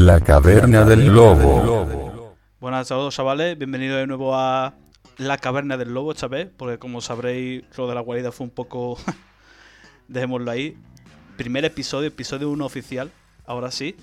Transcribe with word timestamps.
La 0.00 0.20
caverna 0.20 0.84
del 0.84 1.06
lobo. 1.08 2.36
Buenas 2.60 2.86
a 2.86 2.94
todos, 2.94 3.16
chavales. 3.16 3.58
Bienvenidos 3.58 3.98
de 3.98 4.06
nuevo 4.06 4.32
a 4.36 4.74
La 5.16 5.38
caverna 5.38 5.76
del 5.76 5.92
lobo 5.92 6.12
esta 6.12 6.28
vez, 6.28 6.48
porque 6.56 6.78
como 6.78 7.00
sabréis, 7.00 7.64
lo 7.76 7.88
de 7.88 7.96
la 7.96 8.00
guarida 8.00 8.30
fue 8.30 8.44
un 8.44 8.52
poco. 8.52 8.96
Dejémoslo 10.06 10.52
ahí. 10.52 10.78
Primer 11.36 11.64
episodio, 11.64 12.06
episodio 12.06 12.48
1 12.48 12.64
oficial, 12.64 13.10
ahora 13.44 13.72
sí. 13.72 13.96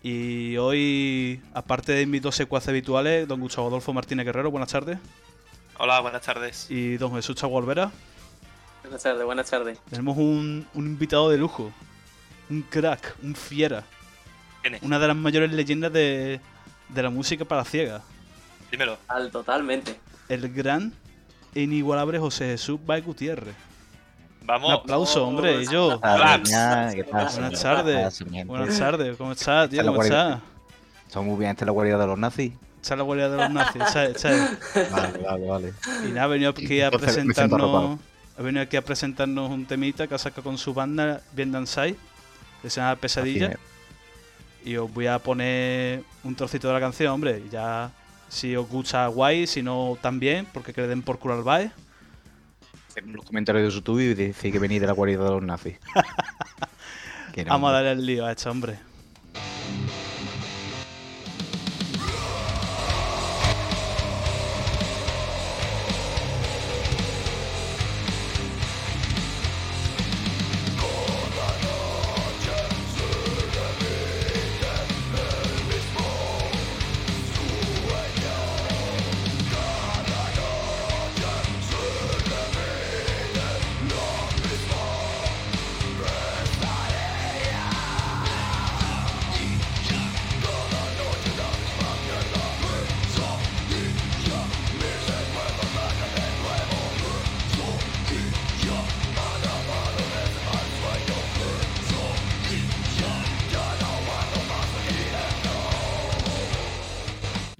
Y 0.00 0.58
hoy, 0.58 1.42
aparte 1.54 1.90
de 1.90 2.06
mis 2.06 2.22
dos 2.22 2.36
secuaces 2.36 2.68
habituales, 2.68 3.26
don 3.26 3.40
Gustavo 3.40 3.66
Adolfo 3.66 3.92
Martínez 3.92 4.26
Guerrero, 4.26 4.52
buenas 4.52 4.70
tardes. 4.70 4.96
Hola, 5.80 5.98
buenas 6.02 6.22
tardes. 6.22 6.70
Y 6.70 6.98
don 6.98 7.12
Jesús 7.16 7.34
Chago 7.34 7.56
Olvera. 7.56 7.90
Buenas 8.84 9.02
tardes, 9.02 9.24
buenas 9.24 9.50
tardes. 9.50 9.80
Tenemos 9.90 10.16
un, 10.18 10.68
un 10.72 10.86
invitado 10.86 11.28
de 11.30 11.36
lujo. 11.36 11.72
Un 12.48 12.62
crack, 12.62 13.16
un 13.24 13.34
fiera. 13.34 13.82
¿Quién 14.66 14.74
es? 14.74 14.82
Una 14.82 14.98
de 14.98 15.06
las 15.06 15.16
mayores 15.16 15.52
leyendas 15.52 15.92
de, 15.92 16.40
de 16.88 17.02
la 17.02 17.08
música 17.10 17.44
para 17.44 17.64
ciegas. 17.64 18.02
Dímelo. 18.68 18.98
Al 19.06 19.30
totalmente. 19.30 19.94
El 20.28 20.52
gran 20.52 20.92
e 21.54 21.62
inigualable 21.62 22.18
José 22.18 22.46
Jesús 22.46 22.80
Baez 22.84 23.04
Gutiérrez. 23.04 23.54
Un 24.40 24.46
Vamos. 24.48 24.72
aplauso, 24.72 25.24
Oh, 25.24 25.28
hombre. 25.28 25.62
Y 25.62 25.66
yo. 25.66 26.00
Buenas 26.00 26.94
¿Qué 26.94 27.04
tardes. 27.04 28.16
Buenas 28.46 28.78
tardes. 28.78 29.16
¿Cómo 29.16 29.32
estás, 29.32 29.70
tío? 29.70 29.86
¿Cómo 29.86 30.02
estás? 30.02 30.40
Está 31.06 31.20
muy 31.20 31.38
bien, 31.38 31.52
esta 31.52 31.64
es 31.64 31.66
la 31.66 31.72
guarida 31.72 31.98
de 31.98 32.06
los 32.08 32.18
nazis. 32.18 32.52
Echa 32.80 32.96
la 32.96 33.04
guardia 33.04 33.28
de 33.28 33.36
los 33.36 33.50
nazis. 33.50 33.82
Vale, 34.90 35.18
vale, 35.22 35.46
vale. 35.46 35.74
Y 36.04 36.08
nada, 36.08 36.24
ha 36.24 36.26
venido 36.26 36.50
aquí 36.50 36.80
a 36.80 36.90
presentarnos. 36.90 38.00
Ha 38.36 38.42
venido 38.42 38.62
aquí 38.64 38.76
a 38.76 38.82
presentarnos 38.82 39.48
un 39.48 39.64
temita 39.64 40.08
que 40.08 40.14
ha 40.16 40.18
sacado 40.18 40.42
con 40.42 40.58
su 40.58 40.74
banda 40.74 41.22
Vietnam 41.32 41.66
Side, 41.68 41.96
que 42.62 42.68
se 42.68 42.80
llama 42.80 42.96
Pesadilla. 42.96 43.56
Y 44.66 44.76
os 44.78 44.92
voy 44.92 45.06
a 45.06 45.20
poner 45.20 46.02
un 46.24 46.34
trocito 46.34 46.66
de 46.66 46.74
la 46.74 46.80
canción, 46.80 47.12
hombre. 47.12 47.40
Ya, 47.52 47.92
si 48.28 48.56
os 48.56 48.68
gusta, 48.68 49.06
guay. 49.06 49.46
Si 49.46 49.62
no, 49.62 49.96
también, 50.02 50.44
porque 50.52 50.72
que 50.72 50.80
le 50.80 50.88
den 50.88 51.02
por 51.02 51.20
culo 51.20 51.48
al. 51.48 51.72
En 52.96 53.12
los 53.12 53.24
comentarios 53.24 53.72
de 53.72 53.78
YouTube 53.78 54.00
y 54.00 54.14
decir 54.14 54.50
que 54.50 54.58
venís 54.58 54.80
de 54.80 54.88
la 54.88 54.92
guarida 54.92 55.22
de 55.22 55.30
los 55.30 55.42
nazis. 55.42 55.78
Vamos 57.46 57.70
a 57.70 57.74
darle 57.74 57.92
el 57.92 58.04
lío 58.04 58.26
a 58.26 58.32
este 58.32 58.48
hombre. 58.48 58.76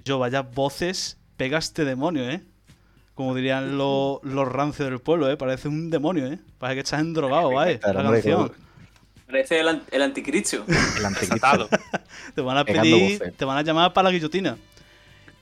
Yo, 0.07 0.19
vaya 0.19 0.41
voces, 0.41 1.17
pega 1.35 1.57
este 1.57 1.83
demonio, 1.83 2.29
¿eh? 2.29 2.41
Como 3.13 3.35
dirían 3.35 3.77
los, 3.77 4.23
los 4.23 4.47
rancios 4.47 4.89
del 4.89 4.99
pueblo, 4.99 5.29
¿eh? 5.29 5.35
Parece 5.35 5.67
un 5.67 5.89
demonio, 5.89 6.27
¿eh? 6.27 6.39
Parece 6.57 6.75
que 6.75 6.79
estás 6.83 7.01
endrogado, 7.01 7.51
¿vale? 7.51 7.77
La 7.83 7.93
canción. 7.93 8.53
Parece 9.25 9.59
el, 9.59 9.81
el 9.91 10.01
anticristo. 10.01 10.63
El 10.97 11.05
anticristo. 11.05 11.67
Te 12.35 12.39
van 12.39 12.57
a 12.57 12.63
pedir, 12.63 13.33
te 13.35 13.43
van 13.43 13.57
a 13.57 13.61
llamar 13.63 13.91
para 13.91 14.07
la 14.07 14.13
guillotina. 14.13 14.57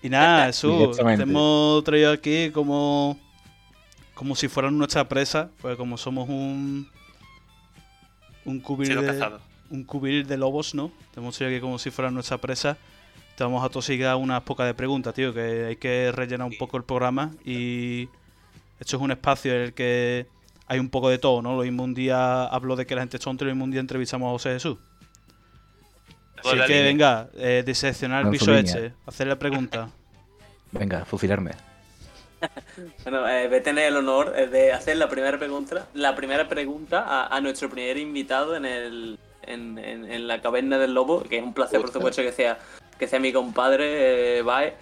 Y 0.01 0.09
nada, 0.09 0.49
eso, 0.49 0.91
te 0.95 1.21
hemos 1.21 1.83
traído 1.83 2.11
aquí 2.11 2.49
como 2.49 3.19
como 4.15 4.35
si 4.35 4.47
fueran 4.47 4.75
nuestra 4.77 5.07
presa, 5.07 5.51
pues 5.61 5.77
como 5.77 5.95
somos 5.97 6.27
un 6.27 6.89
un 8.45 8.59
cubil 8.61 8.99
de, 8.99 9.31
un 9.69 9.83
cubil 9.83 10.25
de 10.25 10.37
lobos, 10.37 10.73
¿no? 10.73 10.91
Te 11.13 11.19
hemos 11.19 11.37
traído 11.37 11.55
aquí 11.55 11.61
como 11.61 11.77
si 11.77 11.91
fueran 11.91 12.15
nuestra 12.15 12.39
presa. 12.39 12.77
Te 13.35 13.43
vamos 13.43 13.63
a 13.65 13.69
tosigar 13.69 14.15
unas 14.15 14.41
pocas 14.43 14.65
de 14.67 14.73
preguntas, 14.73 15.13
tío, 15.13 15.33
que 15.33 15.65
hay 15.65 15.75
que 15.75 16.11
rellenar 16.13 16.47
un 16.47 16.57
poco 16.57 16.77
el 16.77 16.83
programa 16.83 17.31
y 17.43 18.07
esto 18.79 18.95
es 18.97 19.01
un 19.01 19.11
espacio 19.11 19.53
en 19.53 19.61
el 19.61 19.73
que 19.73 20.25
hay 20.67 20.79
un 20.79 20.89
poco 20.89 21.09
de 21.09 21.17
todo, 21.17 21.41
¿no? 21.41 21.55
Lo 21.57 21.63
mismo 21.63 21.83
un 21.83 21.93
día 21.93 22.45
hablo 22.45 22.75
de 22.75 22.85
que 22.85 22.95
la 22.95 23.01
gente 23.01 23.17
es 23.17 23.23
tonta 23.23 23.43
y 23.43 23.47
lo 23.47 23.53
mismo 23.53 23.65
un 23.65 23.71
día 23.71 23.81
entrevistamos 23.81 24.27
a 24.27 24.31
José 24.31 24.53
Jesús. 24.53 24.77
Todo 26.41 26.53
Así 26.53 26.61
que 26.61 26.67
línea. 26.73 26.83
venga, 26.83 27.29
eh, 27.35 27.63
diseccionar 27.65 28.23
el 28.25 28.31
piso 28.31 28.53
este, 28.55 28.93
hacer 29.05 29.27
la 29.27 29.37
pregunta. 29.37 29.89
Venga, 30.71 31.05
fusilarme. 31.05 31.51
Bueno, 33.03 33.27
eh, 33.29 33.47
voy 33.47 33.57
a 33.57 33.63
tener 33.63 33.85
el 33.87 33.95
honor 33.97 34.33
eh, 34.35 34.47
de 34.47 34.73
hacer 34.73 34.97
la 34.97 35.07
primera 35.09 35.37
pregunta, 35.39 35.87
la 35.93 36.15
primera 36.15 36.47
pregunta 36.49 37.01
a, 37.07 37.35
a 37.35 37.41
nuestro 37.41 37.69
primer 37.69 37.97
invitado 37.97 38.55
en 38.55 38.65
el 38.65 39.19
en, 39.43 39.77
en- 39.77 40.11
en 40.11 40.27
la 40.27 40.41
caverna 40.41 40.77
del 40.77 40.93
lobo, 40.93 41.23
que 41.23 41.37
es 41.37 41.43
un 41.43 41.53
placer, 41.53 41.79
por 41.79 41.91
supuesto, 41.91 42.21
que 42.21 42.31
sea 42.33 42.57
que 42.99 43.07
sea 43.07 43.19
mi 43.19 43.31
compadre, 43.33 44.39
eh, 44.39 44.41
Bae. 44.41 44.73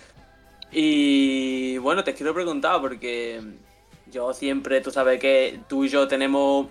Y 0.72 1.78
bueno, 1.78 2.04
te 2.04 2.14
quiero 2.14 2.34
preguntar 2.34 2.82
porque 2.82 3.42
yo 4.12 4.34
siempre, 4.34 4.82
tú 4.82 4.92
sabes 4.92 5.20
que 5.20 5.60
tú 5.68 5.86
y 5.86 5.90
yo 5.90 6.08
tenemos 6.08 6.68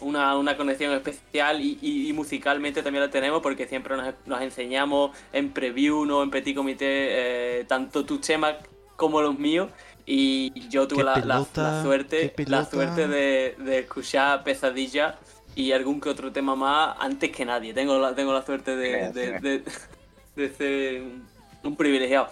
una, 0.00 0.36
una 0.36 0.56
conexión 0.56 0.92
especial 0.94 1.60
y, 1.60 1.78
y- 1.82 2.08
y 2.08 2.12
musicalmente 2.12 2.82
también 2.82 3.04
la 3.04 3.10
tenemos 3.10 3.40
porque 3.42 3.66
siempre 3.66 3.96
nos, 3.96 4.14
nos 4.26 4.40
enseñamos 4.40 5.16
en 5.32 5.52
preview, 5.52 6.04
no 6.06 6.22
en 6.22 6.30
petit 6.30 6.56
comité, 6.56 7.60
eh, 7.60 7.64
tanto 7.64 8.04
tus 8.04 8.20
temas 8.22 8.54
como 8.96 9.20
los 9.20 9.38
míos. 9.38 9.68
Y 10.06 10.68
yo 10.68 10.88
tuve 10.88 11.04
la, 11.04 11.16
la- 11.16 11.20
pelota, 11.22 11.62
la 11.62 11.82
suerte, 11.82 12.32
la 12.48 12.64
suerte 12.70 13.06
de, 13.08 13.54
de 13.58 13.78
escuchar 13.80 14.42
Pesadilla 14.42 15.18
y 15.54 15.72
algún 15.72 16.00
que 16.00 16.08
otro 16.08 16.32
tema 16.32 16.56
más 16.56 16.96
antes 16.98 17.30
que 17.30 17.44
nadie. 17.44 17.72
Tengo 17.74 17.98
la, 17.98 18.14
tengo 18.14 18.32
la 18.32 18.44
suerte 18.44 18.74
de, 18.76 18.92
de, 19.12 19.38
de- 19.40 19.62
de 20.36 20.50
ser 20.54 21.02
un- 21.02 21.26
un 21.62 21.76
privilegiado. 21.76 22.28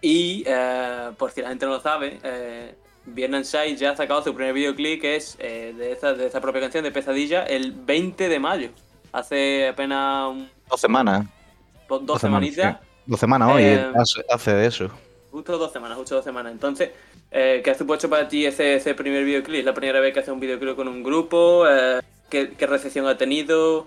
Y 0.00 0.44
eh, 0.46 1.10
por 1.16 1.30
si 1.32 1.40
la 1.42 1.48
gente 1.48 1.66
no 1.66 1.72
lo 1.72 1.80
sabe, 1.80 2.18
eh, 2.22 2.74
Side 3.44 3.76
ya 3.76 3.90
ha 3.92 3.96
sacado 3.96 4.22
su 4.22 4.34
primer 4.34 4.52
videoclip 4.52 5.00
que 5.00 5.16
es 5.16 5.36
eh, 5.38 5.72
de, 5.76 5.92
esa, 5.92 6.12
de 6.12 6.26
esa 6.26 6.40
propia 6.40 6.60
canción 6.60 6.82
de 6.84 6.90
Pesadilla 6.90 7.44
el 7.44 7.72
20 7.72 8.28
de 8.28 8.38
mayo. 8.40 8.70
Hace 9.12 9.68
apenas 9.68 10.28
un- 10.30 10.50
Dos 10.68 10.80
semanas. 10.80 11.24
dos, 11.88 12.04
Dos 12.04 12.20
semanas, 12.20 12.50
semanitas. 12.54 12.80
sí. 12.82 12.88
Dos 13.06 13.20
semanas 13.20 13.48
hoy, 13.54 13.62
Eh, 13.62 13.86
hace, 13.94 14.24
hace 14.28 14.52
de 14.54 14.66
eso. 14.66 14.90
Justo 15.30 15.56
dos 15.56 15.72
semanas, 15.72 15.96
justo 15.96 16.16
dos 16.16 16.24
semanas. 16.24 16.50
Entonces, 16.52 16.90
eh, 17.30 17.60
¿qué 17.64 17.70
ha 17.70 17.74
supuesto 17.74 18.10
para 18.10 18.26
ti 18.26 18.44
ese, 18.44 18.74
ese 18.74 18.94
primer 18.94 19.24
videoclip? 19.24 19.60
¿Es 19.60 19.64
la 19.64 19.74
primera 19.74 20.00
vez 20.00 20.12
que 20.12 20.20
haces 20.20 20.32
un 20.32 20.40
videoclip 20.40 20.74
con 20.74 20.88
un 20.88 21.02
grupo? 21.04 21.64
Eh, 21.68 22.00
¿qué, 22.28 22.50
qué 22.58 22.66
recepción 22.66 23.06
ha 23.06 23.16
tenido? 23.16 23.86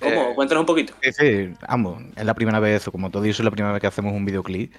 ¿Cómo? 0.00 0.12
Eh, 0.14 0.32
Cuéntanos 0.34 0.62
un 0.62 0.66
poquito. 0.66 0.94
Sí, 1.02 1.12
sí, 1.12 1.54
vamos, 1.68 2.02
es 2.16 2.24
la 2.24 2.34
primera 2.34 2.60
vez, 2.60 2.84
como 2.90 3.10
todo 3.10 3.24
eso, 3.24 3.42
es 3.42 3.44
la 3.44 3.50
primera 3.50 3.72
vez 3.72 3.80
que 3.80 3.86
hacemos 3.86 4.12
un 4.12 4.24
videoclip. 4.24 4.72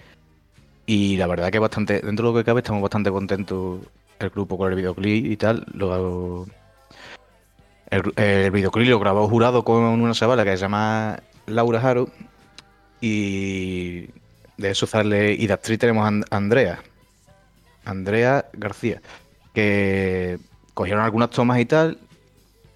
Y 0.85 1.17
la 1.17 1.27
verdad 1.27 1.51
que 1.51 1.59
bastante, 1.59 2.01
dentro 2.01 2.27
de 2.27 2.33
lo 2.33 2.37
que 2.39 2.45
cabe, 2.45 2.59
estamos 2.59 2.81
bastante 2.81 3.09
contentos 3.11 3.79
el 4.19 4.29
grupo 4.29 4.57
con 4.57 4.69
el 4.71 4.75
videoclip 4.77 5.25
y 5.25 5.37
tal. 5.37 5.65
Lo, 5.73 6.45
el, 7.89 8.51
videoclip 8.51 8.87
lo 8.89 8.99
grabó 8.99 9.27
jurado 9.27 9.63
con 9.63 9.83
una 9.83 10.13
chavala 10.13 10.43
que 10.43 10.51
se 10.51 10.57
llama 10.57 11.19
Laura 11.47 11.79
Haro. 11.81 12.09
Y 13.01 14.07
de 14.57 14.69
eso 14.71 14.85
sale. 14.85 15.33
Y 15.33 15.47
de 15.47 15.53
actriz 15.53 15.79
tenemos 15.79 16.03
a 16.05 16.07
And- 16.07 16.25
Andrea. 16.29 16.79
Andrea 17.85 18.45
García. 18.53 19.01
Que 19.53 20.37
cogieron 20.73 21.03
algunas 21.03 21.29
tomas 21.31 21.59
y 21.59 21.65
tal. 21.65 21.97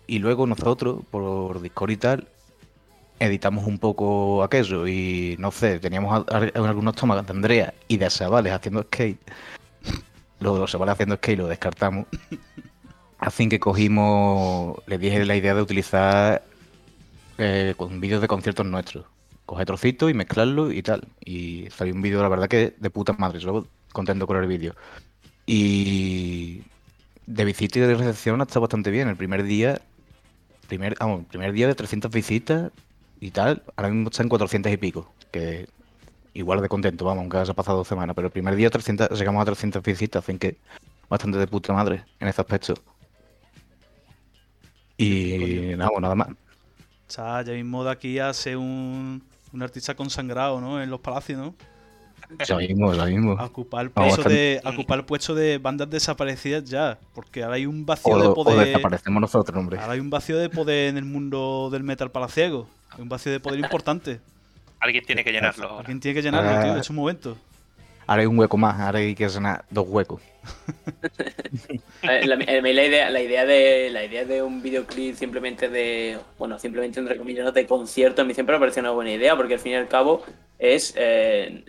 Y 0.10 0.18
luego 0.18 0.48
nosotros, 0.48 1.02
por 1.12 1.62
Discord 1.62 1.92
y 1.92 1.98
tal, 1.98 2.28
editamos 3.20 3.68
un 3.68 3.78
poco 3.78 4.42
aquello 4.42 4.88
y 4.88 5.36
no 5.38 5.52
sé, 5.52 5.80
teníamos 5.80 6.26
a- 6.28 6.38
algunos 6.68 6.96
tomas 6.96 7.24
de 7.24 7.32
Andrea 7.32 7.76
y 7.88 7.98
de 7.98 8.10
Sabales 8.10 8.52
haciendo 8.52 8.82
skate. 8.82 9.20
Luego 10.40 10.56
de 10.56 10.62
los 10.62 10.72
Sabales 10.72 10.94
haciendo 10.94 11.16
skate 11.18 11.38
lo 11.38 11.48
descartamos. 11.48 12.08
Así 13.20 13.48
que 13.50 13.60
cogimos, 13.60 14.78
les 14.88 15.00
dije 15.00 15.24
la 15.26 15.36
idea 15.36 15.54
de 15.54 15.62
utilizar 15.62 16.42
eh, 17.38 17.76
vídeos 17.92 18.22
de 18.22 18.28
conciertos 18.28 18.66
nuestros. 18.66 19.06
Coger 19.46 19.68
trocitos 19.68 20.10
y 20.10 20.16
mezclarlo 20.16 20.72
y 20.72 20.82
tal. 20.82 21.08
Y 21.24 21.68
salió 21.70 21.94
un 21.94 22.02
vídeo, 22.02 22.24
la 22.24 22.30
verdad 22.30 22.48
que 22.48 22.74
de 22.80 22.90
puta 22.90 23.14
madre. 23.14 23.40
Yo 23.40 23.68
contento 23.94 24.26
con 24.26 24.38
el 24.38 24.48
vídeo. 24.48 24.74
Y 25.46 26.64
de 27.28 27.46
visita 27.46 27.78
y 27.78 27.82
de 27.84 27.94
recepción 27.94 28.42
estado 28.42 28.62
bastante 28.62 28.90
bien. 28.90 29.08
El 29.08 29.18
primer 29.18 29.44
día, 29.44 29.82
primer, 30.70 30.96
vamos, 30.98 31.26
primer 31.26 31.52
día 31.52 31.68
de 31.68 31.76
300 31.76 32.10
visitas, 32.10 32.72
y 33.20 33.32
tal, 33.32 33.64
ahora 33.76 33.90
mismo 33.90 34.10
está 34.10 34.24
en 34.24 34.30
400 34.30 34.72
y 34.72 34.78
pico, 34.78 35.12
que 35.32 35.68
igual 36.34 36.62
de 36.62 36.70
contento, 36.70 37.04
vamos, 37.04 37.24
aunque 37.24 37.38
haya 37.38 37.54
pasado 37.54 37.80
dos 37.80 37.88
semanas, 37.88 38.16
pero 38.16 38.28
el 38.28 38.32
primer 38.32 38.56
día 38.56 38.70
300, 38.70 39.20
llegamos 39.20 39.42
a 39.42 39.46
300 39.46 39.84
visitas, 39.84 40.24
así 40.24 40.38
que 40.38 40.58
bastante 41.10 41.38
de 41.38 41.48
puta 41.48 41.74
madre 41.74 42.06
en 42.20 42.28
ese 42.30 42.40
aspecto. 42.40 42.76
Y 44.96 45.74
nada, 45.76 45.92
nada 46.00 46.16
más. 46.16 46.30
Ya 47.10 47.44
mismo 47.44 47.84
de 47.84 47.92
aquí 47.92 48.20
a 48.20 48.32
ser 48.34 48.58
un, 48.58 49.22
un 49.52 49.64
artista 49.64 49.96
consagrado, 49.96 50.62
¿no? 50.62 50.82
En 50.82 50.90
los 50.90 51.00
palacios, 51.00 51.40
¿no? 51.40 51.56
Ya 52.48 52.58
mismo, 52.58 52.94
ya 52.94 53.06
mismo. 53.06 53.36
A 53.40 53.46
ocupar 53.46 53.86
el 53.86 53.92
puesto 53.92 54.30
de, 54.30 54.62
a 54.64 54.70
ocupar 54.70 55.00
el 55.00 55.06
puesto 55.06 55.34
de 55.34 55.58
bandas 55.58 55.90
desaparecidas 55.90 56.64
ya. 56.66 56.98
Porque 57.16 57.44
ahora 57.44 57.56
hay 57.56 57.66
un 57.66 57.86
vacío 57.86 58.14
O, 58.14 58.22
de 58.22 58.28
o 58.28 58.34
poder. 58.36 58.68
desaparecemos 58.68 59.20
nosotros, 59.22 59.58
hombre. 59.58 59.80
Ahora 59.80 59.94
hay 59.94 60.00
un 60.00 60.10
vacío 60.10 60.38
de 60.38 60.50
poder 60.50 60.90
en 60.90 60.98
el 60.98 61.06
mundo 61.06 61.70
del 61.72 61.84
metal 61.84 62.12
palaciego. 62.12 62.68
Hay 62.92 63.02
un 63.02 63.10
vacío 63.10 63.32
de 63.32 63.40
poder 63.40 63.60
importante. 63.60 64.20
Alguien 64.80 65.04
tiene 65.06 65.24
que 65.24 65.32
llenarlo 65.32 65.66
ahora. 65.66 65.80
Alguien 65.80 66.00
tiene 66.00 66.16
que 66.16 66.22
llenarlo, 66.22 66.50
Ah. 66.52 66.64
tío. 66.64 66.78
Es 66.78 66.90
un 66.90 66.96
momento. 66.98 67.36
Ahora 68.08 68.22
hay 68.22 68.28
un 68.28 68.40
hueco 68.40 68.58
más, 68.58 68.80
ahora 68.80 69.00
hay 69.00 69.14
que 69.14 69.28
llenar 69.28 69.66
dos 69.70 69.86
huecos. 69.88 70.22
Eh, 72.02 72.26
La, 72.26 72.36
eh, 72.36 72.62
la 72.62 72.84
idea, 72.84 73.10
la 73.10 73.22
idea 73.22 73.46
de 73.46 73.90
la 73.92 74.04
idea 74.06 74.24
de 74.26 74.42
un 74.42 74.62
videoclip 74.62 75.16
simplemente 75.16 75.68
de 75.70 76.18
bueno 76.38 76.58
simplemente 76.58 77.00
entre 77.00 77.18
comillas 77.18 77.54
de 77.54 77.66
concierto 77.68 78.22
a 78.22 78.26
mí 78.26 78.34
siempre 78.34 78.56
me 78.56 78.60
parece 78.60 78.80
una 78.80 78.92
buena 78.92 79.12
idea 79.12 79.36
porque 79.36 79.56
al 79.56 79.60
fin 79.60 79.74
y 79.74 79.76
al 79.76 79.88
cabo 79.90 80.24
es 80.58 80.94
eh, 80.98 81.66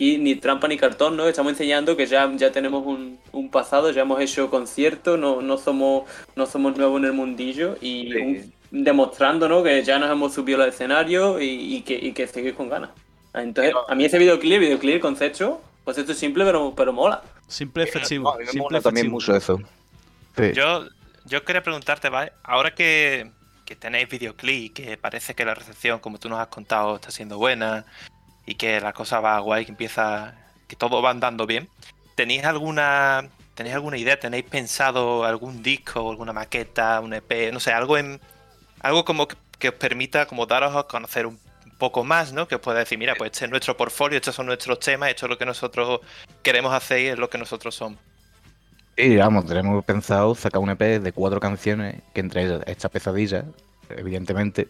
aquí 0.00 0.16
ni 0.16 0.34
trampa 0.36 0.66
ni 0.66 0.78
cartón 0.78 1.14
no 1.14 1.28
estamos 1.28 1.52
enseñando 1.52 1.94
que 1.94 2.06
ya, 2.06 2.32
ya 2.34 2.50
tenemos 2.50 2.86
un, 2.86 3.18
un 3.32 3.50
pasado 3.50 3.90
ya 3.90 4.00
hemos 4.00 4.18
hecho 4.18 4.48
conciertos 4.48 5.18
no, 5.18 5.42
no 5.42 5.58
somos 5.58 6.04
no 6.36 6.46
somos 6.46 6.74
nuevos 6.78 6.98
en 7.00 7.04
el 7.04 7.12
mundillo 7.12 7.76
y 7.82 8.10
Sí. 8.10 8.16
un- 8.16 8.52
demostrando 8.84 9.46
¿no? 9.48 9.62
que 9.62 9.82
ya 9.82 9.98
nos 9.98 10.10
hemos 10.10 10.32
subido 10.32 10.62
al 10.62 10.68
escenario 10.70 11.38
y, 11.40 11.76
y 11.76 11.82
que, 11.82 11.94
y 11.94 12.12
que 12.12 12.26
seguir 12.26 12.54
con 12.54 12.70
ganas 12.70 12.90
entonces 13.34 13.74
a 13.88 13.94
mí 13.94 14.06
ese 14.06 14.18
videoclip 14.18 14.58
videoclip 14.60 15.02
concepto 15.02 15.60
pues 15.84 15.98
esto 15.98 16.12
es 16.12 16.18
simple 16.18 16.44
pero, 16.46 16.72
pero 16.74 16.92
mola 16.94 17.22
Simple 17.46 17.82
y 17.82 17.88
efectivo. 17.88 18.24
No, 18.24 18.30
a 18.30 18.38
mí 18.38 18.44
me 18.44 18.50
simple 18.52 18.62
mola 18.62 18.80
también 18.80 19.10
mucho 19.10 19.34
eso. 19.36 19.60
Sí. 20.36 20.52
Yo, 20.54 20.86
yo 21.24 21.44
quería 21.44 21.64
preguntarte, 21.64 22.08
¿vale? 22.08 22.30
Ahora 22.44 22.72
que, 22.76 23.28
que 23.64 23.74
tenéis 23.74 24.08
videoclip, 24.08 24.72
que 24.72 24.96
parece 24.96 25.34
que 25.34 25.44
la 25.44 25.56
recepción, 25.56 25.98
como 25.98 26.20
tú 26.20 26.28
nos 26.28 26.38
has 26.38 26.46
contado, 26.46 26.94
está 26.94 27.10
siendo 27.10 27.38
buena 27.38 27.84
y 28.50 28.56
que 28.56 28.80
la 28.80 28.92
cosa 28.92 29.20
va 29.20 29.38
guay, 29.38 29.64
que 29.64 29.70
empieza, 29.70 30.34
que 30.66 30.74
todo 30.74 31.00
va 31.00 31.10
andando 31.10 31.46
bien, 31.46 31.68
¿tenéis 32.16 32.44
alguna, 32.44 33.28
tenéis 33.54 33.76
alguna 33.76 33.96
idea? 33.96 34.18
¿Tenéis 34.18 34.42
pensado 34.42 35.24
algún 35.24 35.62
disco, 35.62 36.10
alguna 36.10 36.32
maqueta, 36.32 36.98
un 37.00 37.14
EP, 37.14 37.52
no 37.52 37.60
sé, 37.60 37.70
algo 37.70 37.96
en, 37.96 38.20
algo 38.80 39.04
como 39.04 39.28
que, 39.28 39.68
os 39.68 39.74
permita 39.76 40.26
como 40.26 40.46
daros 40.46 40.74
a 40.74 40.82
conocer 40.82 41.26
un 41.26 41.38
poco 41.78 42.02
más, 42.02 42.32
¿no? 42.32 42.48
Que 42.48 42.56
os 42.56 42.60
pueda 42.60 42.80
decir, 42.80 42.98
mira, 42.98 43.14
pues 43.14 43.30
este 43.30 43.44
es 43.44 43.50
nuestro 43.52 43.76
portfolio, 43.76 44.16
estos 44.16 44.34
son 44.34 44.46
nuestros 44.46 44.80
temas, 44.80 45.10
esto 45.10 45.26
es 45.26 45.30
lo 45.30 45.38
que 45.38 45.46
nosotros 45.46 46.00
queremos 46.42 46.74
hacer 46.74 47.00
y 47.02 47.06
es 47.06 47.18
lo 47.20 47.30
que 47.30 47.38
nosotros 47.38 47.76
somos. 47.76 48.00
Sí, 48.96 49.16
vamos, 49.16 49.46
tenemos 49.46 49.84
pensado 49.84 50.34
sacar 50.34 50.60
un 50.60 50.70
EP 50.70 51.00
de 51.00 51.12
cuatro 51.12 51.38
canciones, 51.38 52.02
que 52.12 52.20
entre 52.20 52.46
ellas 52.46 52.62
esta 52.66 52.88
pesadilla, 52.88 53.44
evidentemente. 53.90 54.66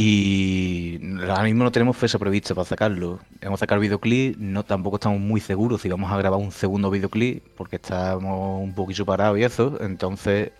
Y 0.00 1.00
ahora 1.28 1.42
mismo 1.42 1.64
no 1.64 1.72
tenemos 1.72 1.96
fecha 1.96 2.20
prevista 2.20 2.54
para 2.54 2.64
sacarlo. 2.64 3.18
Vamos 3.42 3.58
a 3.58 3.62
sacar 3.64 3.80
videoclip, 3.80 4.36
no 4.38 4.62
tampoco 4.64 4.94
estamos 4.94 5.18
muy 5.18 5.40
seguros 5.40 5.82
si 5.82 5.88
vamos 5.88 6.12
a 6.12 6.16
grabar 6.16 6.38
un 6.38 6.52
segundo 6.52 6.88
videoclip, 6.88 7.42
porque 7.56 7.76
estamos 7.76 8.62
un 8.62 8.72
poquillo 8.74 9.04
parados 9.04 9.36
y 9.40 9.42
eso. 9.42 9.76
Entonces, 9.80 10.52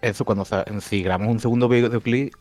eso 0.00 0.24
cuando 0.24 0.46
si 0.80 1.02
grabamos 1.02 1.32
un 1.32 1.40
segundo 1.40 1.68
videoclip, 1.68 2.32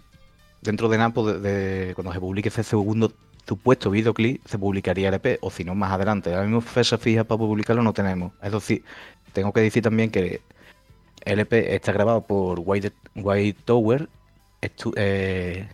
dentro 0.61 0.87
de 0.87 0.99
Napo, 0.99 1.33
de- 1.33 1.93
cuando 1.95 2.13
se 2.13 2.19
publique 2.19 2.49
ese 2.49 2.61
segundo 2.63 3.11
supuesto 3.47 3.89
videoclip, 3.89 4.45
se 4.45 4.59
publicaría 4.59 5.07
el 5.09 5.15
EP, 5.15 5.39
o 5.41 5.49
si 5.49 5.63
no, 5.63 5.73
más 5.73 5.91
adelante. 5.91 6.29
Ahora 6.31 6.43
mismo 6.45 6.61
fecha 6.61 6.99
fija 6.99 7.23
para 7.23 7.39
publicarlo 7.39 7.81
no 7.81 7.91
tenemos. 7.93 8.33
Eso 8.43 8.59
sí, 8.59 8.83
tengo 9.33 9.51
que 9.51 9.61
decir 9.61 9.81
también 9.81 10.11
que 10.11 10.41
el 11.25 11.39
EP 11.39 11.73
está 11.73 11.91
grabado 11.91 12.21
por 12.21 12.61
White, 12.63 12.91
White 13.15 13.61
Tower, 13.65 14.07
eh, 14.95 15.67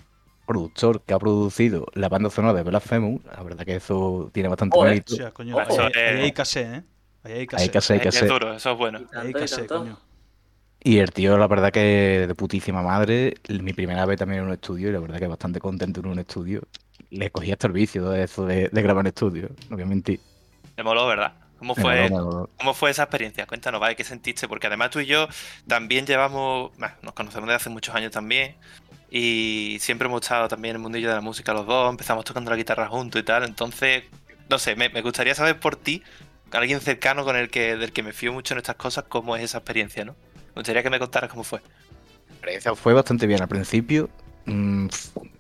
productor 0.45 1.01
que 1.01 1.13
ha 1.13 1.19
producido 1.19 1.87
la 1.93 2.09
banda 2.09 2.29
sonora 2.29 2.53
de 2.53 2.63
Blasphemous. 2.63 3.21
La 3.25 3.43
verdad 3.43 3.65
que 3.65 3.75
eso 3.75 4.29
tiene 4.33 4.49
bastante 4.49 4.79
mérito. 4.81 5.13
Hostia, 5.13 5.31
coño. 5.31 5.57
Ojo, 5.57 5.81
Ahí, 5.81 5.91
eh. 5.95 6.07
ahí 6.09 6.21
hay 6.21 6.31
casé, 6.31 6.61
¿eh? 6.61 6.83
Ahí 7.23 7.33
hay 7.33 7.47
casé. 7.47 7.93
Hay 7.93 7.99
que 7.99 8.09
hacer. 8.09 8.29
duro, 8.29 8.53
eso 8.53 8.71
es 8.71 8.77
bueno. 8.77 8.99
Ahí 9.13 9.33
hay 9.35 9.67
coño. 9.67 9.99
Y 10.83 10.99
el 10.99 11.11
tío, 11.11 11.35
la 11.37 11.47
verdad 11.47 11.71
que 11.71 12.25
de 12.27 12.35
putísima 12.35 12.83
madre. 12.83 13.33
Mi 13.49 13.73
primera 13.73 14.05
vez 14.05 14.19
también 14.19 14.41
en 14.41 14.47
un 14.47 14.53
estudio 14.53 14.89
y 14.89 14.91
la 14.91 14.99
verdad 14.99 15.17
que 15.17 15.27
bastante 15.27 15.59
contento 15.59 15.99
en 16.01 16.05
un 16.05 16.19
estudio. 16.19 16.61
Le 17.09 17.31
cogí 17.31 17.51
hasta 17.51 17.65
el 17.67 17.73
vicio 17.73 18.07
de 18.09 18.23
eso 18.23 18.45
de, 18.45 18.69
de 18.69 18.81
grabar 18.83 19.03
en 19.03 19.07
estudio, 19.07 19.49
no 19.69 19.77
voy 19.77 19.83
a 19.83 19.87
mentir. 19.87 20.19
Me 20.77 20.83
moló, 20.83 21.07
¿verdad? 21.07 21.33
¿Cómo 21.57 21.73
Me 21.75 21.81
fue, 21.81 22.09
moló, 22.09 22.15
me 22.15 22.21
moló. 22.23 22.49
¿Cómo 22.57 22.73
fue 22.73 22.91
esa 22.91 23.03
experiencia? 23.03 23.47
Cuéntanos, 23.47 23.79
¿vale? 23.81 23.95
¿Qué 23.95 24.03
sentiste? 24.03 24.47
Porque 24.47 24.67
además 24.67 24.91
tú 24.91 24.99
y 24.99 25.05
yo 25.07 25.27
también 25.67 26.05
llevamos, 26.05 26.71
bueno, 26.77 26.93
nos 27.01 27.13
conocemos 27.13 27.47
desde 27.47 27.55
hace 27.55 27.69
muchos 27.69 27.95
años 27.95 28.11
también 28.11 28.55
y 29.17 29.77
siempre 29.79 30.09
hemos 30.09 30.23
estado 30.23 30.49
también 30.49 30.71
en 30.71 30.75
el 30.75 30.81
mundillo 30.81 31.07
de 31.07 31.15
la 31.15 31.21
música 31.21 31.53
los 31.53 31.65
dos, 31.65 31.89
empezamos 31.89 32.25
tocando 32.25 32.51
la 32.51 32.57
guitarra 32.57 32.89
juntos 32.89 33.21
y 33.21 33.23
tal, 33.23 33.45
entonces, 33.45 34.03
no 34.49 34.59
sé, 34.59 34.75
me, 34.75 34.89
gustaría 35.01 35.33
saber 35.33 35.57
por 35.57 35.77
ti, 35.77 36.03
alguien 36.51 36.81
cercano 36.81 37.23
con 37.23 37.37
el 37.37 37.49
que, 37.49 37.77
del 37.77 37.93
que 37.93 38.03
me 38.03 38.11
fío 38.11 38.33
mucho 38.33 38.53
en 38.55 38.57
estas 38.57 38.75
cosas, 38.75 39.05
cómo 39.07 39.37
es 39.37 39.43
esa 39.43 39.59
experiencia, 39.59 40.03
¿no? 40.03 40.17
Me 40.47 40.55
gustaría 40.55 40.83
que 40.83 40.89
me 40.89 40.99
contaras 40.99 41.29
cómo 41.29 41.45
fue. 41.45 41.61
La 41.61 42.33
experiencia 42.33 42.75
fue 42.75 42.93
bastante 42.93 43.25
bien 43.25 43.41
al 43.41 43.47
principio. 43.47 44.09
mm, 44.47 44.87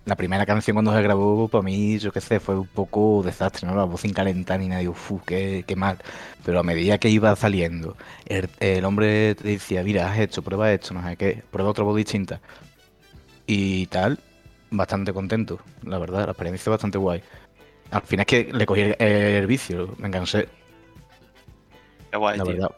la 0.05 0.15
primera 0.15 0.45
canción 0.45 0.75
cuando 0.75 0.93
se 0.93 1.01
grabó, 1.01 1.49
para 1.49 1.61
mí, 1.61 1.99
yo 1.99 2.13
qué 2.13 2.21
sé, 2.21 2.39
fue 2.39 2.57
un 2.57 2.67
poco 2.67 3.23
desastre, 3.25 3.67
¿no? 3.67 3.75
La 3.75 3.83
voz 3.83 3.99
sin 3.99 4.13
calentar 4.13 4.57
ni 4.57 4.69
nadie, 4.69 4.87
uff, 4.87 5.11
qué, 5.25 5.65
qué 5.67 5.75
mal. 5.75 5.97
Pero 6.45 6.61
a 6.61 6.63
medida 6.63 6.97
que 6.97 7.09
iba 7.09 7.35
saliendo, 7.35 7.97
el, 8.25 8.49
el 8.61 8.85
hombre 8.85 9.35
te 9.35 9.49
decía, 9.49 9.83
mira, 9.83 10.09
has 10.09 10.17
hecho, 10.19 10.41
prueba 10.43 10.71
esto, 10.71 10.93
no 10.93 11.05
sé 11.05 11.17
qué, 11.17 11.43
prueba 11.51 11.71
otra 11.71 11.83
voz 11.83 11.97
distinta. 11.97 12.39
Y 13.47 13.87
tal, 13.87 14.19
bastante 14.71 15.13
contento, 15.13 15.59
la 15.83 15.97
verdad, 15.99 16.25
la 16.25 16.31
experiencia 16.31 16.69
bastante 16.71 16.97
guay. 16.97 17.23
Al 17.91 18.01
final 18.01 18.21
es 18.21 18.27
que 18.27 18.53
le 18.53 18.65
cogí 18.65 18.81
el, 18.81 18.95
el 18.99 19.47
vicio, 19.47 19.95
me 19.97 20.07
enganché, 20.07 20.49
Qué 22.11 22.17
guay, 22.17 22.37
la 22.37 22.45
tío. 22.45 22.53
verdad. 22.53 22.71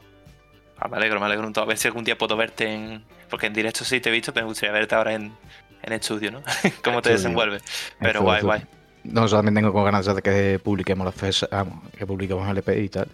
Ah, 0.77 0.87
me 0.89 0.97
alegro, 0.97 1.19
me 1.19 1.25
alegro 1.25 1.41
un 1.41 1.47
montón. 1.47 1.63
A 1.63 1.67
ver 1.67 1.77
si 1.77 1.87
algún 1.87 2.03
día 2.03 2.17
puedo 2.17 2.35
verte 2.37 2.71
en... 2.73 3.03
Porque 3.29 3.47
en 3.47 3.53
directo 3.53 3.83
sí 3.83 3.99
te 3.99 4.09
he 4.09 4.11
visto, 4.11 4.33
pero 4.33 4.45
me 4.45 4.51
gustaría 4.51 4.73
verte 4.73 4.95
ahora 4.95 5.13
en, 5.13 5.37
en 5.81 5.93
estudio, 5.93 6.31
¿no? 6.31 6.43
cómo 6.83 7.01
te 7.01 7.11
desenvuelves. 7.11 7.63
Pero 8.01 8.21
guay, 8.21 8.41
guay. 8.41 8.63
No, 9.03 9.25
yo 9.27 9.37
también 9.37 9.55
tengo 9.55 9.83
ganas 9.83 10.05
de 10.05 10.21
que 10.21 10.59
publiquemos 10.63 11.05
la 11.05 11.11
fecha, 11.11 11.47
vamos, 11.51 11.89
que 11.93 12.05
publiquemos 12.05 12.47
el 12.49 12.57
EP 12.57 12.69
y 12.79 12.89
tal. 12.89 13.07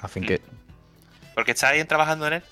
Así 0.00 0.20
que 0.20 0.40
Porque 1.34 1.52
estáis 1.52 1.86
trabajando 1.86 2.26
en 2.28 2.34
él. 2.34 2.42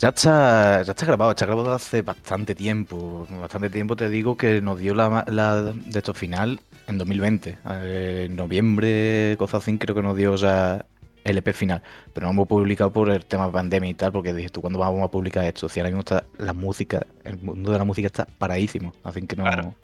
Ya 0.00 0.08
está, 0.08 0.80
ya 0.82 0.92
está 0.92 1.04
grabado, 1.04 1.30
está 1.32 1.44
grabado 1.44 1.74
hace 1.74 2.00
bastante 2.00 2.54
tiempo. 2.54 3.26
Bastante 3.38 3.68
tiempo 3.68 3.96
te 3.96 4.08
digo 4.08 4.34
que 4.34 4.62
nos 4.62 4.78
dio 4.78 4.94
la, 4.94 5.24
la 5.28 5.62
de 5.62 5.98
esto 5.98 6.14
final 6.14 6.58
en 6.86 6.96
2020. 6.96 7.58
Eh, 7.82 8.22
en 8.26 8.34
noviembre, 8.34 9.36
así, 9.38 9.76
creo 9.78 9.94
que 9.94 10.00
nos 10.02 10.16
dio 10.16 10.36
ya 10.36 10.86
el 11.22 11.36
EP 11.36 11.52
final. 11.52 11.82
Pero 12.14 12.26
no 12.26 12.32
hemos 12.32 12.48
publicado 12.48 12.90
por 12.90 13.10
el 13.10 13.26
tema 13.26 13.52
pandemia 13.52 13.90
y 13.90 13.94
tal, 13.94 14.10
porque 14.10 14.32
dije 14.32 14.48
tú, 14.48 14.62
¿cuándo 14.62 14.78
vamos 14.78 15.02
a 15.04 15.08
publicar 15.10 15.44
esto? 15.44 15.68
Si 15.68 15.80
ahora 15.80 15.90
mismo 15.90 16.00
está 16.00 16.24
la 16.38 16.54
música, 16.54 17.06
el 17.24 17.36
mundo 17.38 17.70
de 17.70 17.76
la 17.78 17.84
música 17.84 18.06
está 18.06 18.24
paradísimo. 18.24 18.94
Así 19.04 19.20
que 19.26 19.36
no 19.36 19.42
Claro. 19.44 19.74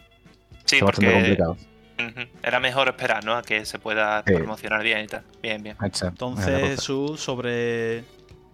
Sí, 0.64 0.76
está 0.76 0.86
bastante 0.86 1.12
complicado. 1.12 1.56
era 2.42 2.58
mejor 2.58 2.88
esperar, 2.88 3.22
¿no? 3.22 3.36
A 3.36 3.42
que 3.42 3.66
se 3.66 3.78
pueda 3.78 4.24
Sí. 4.26 4.32
promocionar 4.32 4.82
bien 4.82 5.04
y 5.04 5.08
tal. 5.08 5.24
Bien, 5.42 5.62
bien. 5.62 5.76
Entonces. 5.82 6.58
Jesús, 6.70 7.20
sobre 7.20 8.02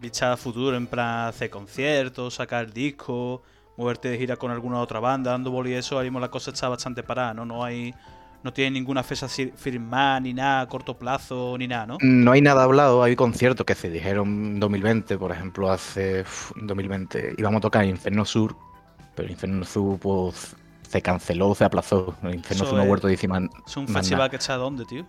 vista 0.02 0.32
a 0.32 0.37
futuro, 0.37 0.76
en 0.76 0.87
plan 0.87 1.28
hacer 1.28 1.49
conciertos, 1.49 2.35
sacar 2.35 2.73
discos, 2.73 3.40
moverte 3.76 4.09
de 4.09 4.18
gira 4.18 4.37
con 4.37 4.50
alguna 4.50 4.78
otra 4.80 5.00
banda, 5.00 5.30
dando 5.30 5.50
boli 5.50 5.71
y 5.71 5.75
eso, 5.75 5.94
ahora 5.94 6.04
mismo 6.04 6.21
la 6.21 6.30
cosa 6.30 6.50
está 6.50 6.68
bastante 6.68 7.02
parada, 7.02 7.32
¿no? 7.32 7.47
No 7.47 7.64
hay. 7.64 7.94
No 8.44 8.52
tiene 8.52 8.73
ninguna 8.73 9.04
fecha 9.04 9.28
firmada, 9.28 10.18
ni 10.18 10.35
nada 10.35 10.62
a 10.62 10.68
corto 10.68 10.99
plazo, 10.99 11.54
ni 11.56 11.68
nada, 11.68 11.87
¿no? 11.87 11.99
No 12.00 12.32
hay 12.32 12.40
nada 12.40 12.64
hablado, 12.64 13.00
hay 13.04 13.14
conciertos 13.14 13.64
que 13.64 13.76
se 13.76 13.88
dijeron 13.88 14.26
en 14.54 14.61
2020, 14.61 15.16
por 15.16 15.30
ejemplo, 15.30 15.71
hace 15.71 16.23
uf, 16.23 16.50
en 16.56 16.66
2020 16.66 17.35
íbamos 17.38 17.59
a 17.59 17.61
tocar 17.61 17.85
en 17.85 17.90
Inferno 17.90 18.25
Sur, 18.25 18.56
pero 19.14 19.30
Inferno 19.30 19.64
Sur 19.64 19.97
pues 20.00 20.56
se 20.88 21.00
canceló, 21.00 21.54
se 21.54 21.64
aplazó. 21.64 22.16
El 22.25 22.35
Inferno 22.35 22.64
Sur 22.64 22.75
no 22.75 22.80
ha 22.80 22.82
es- 22.82 22.88
vuelto 22.88 23.06
a 23.06 23.11
decir 23.11 23.30
más 23.30 23.42
Es 23.64 23.76
un 23.76 23.87
festival 23.87 24.28
que 24.28 24.37
está 24.37 24.56
dónde, 24.56 24.87
tío. 24.87 25.06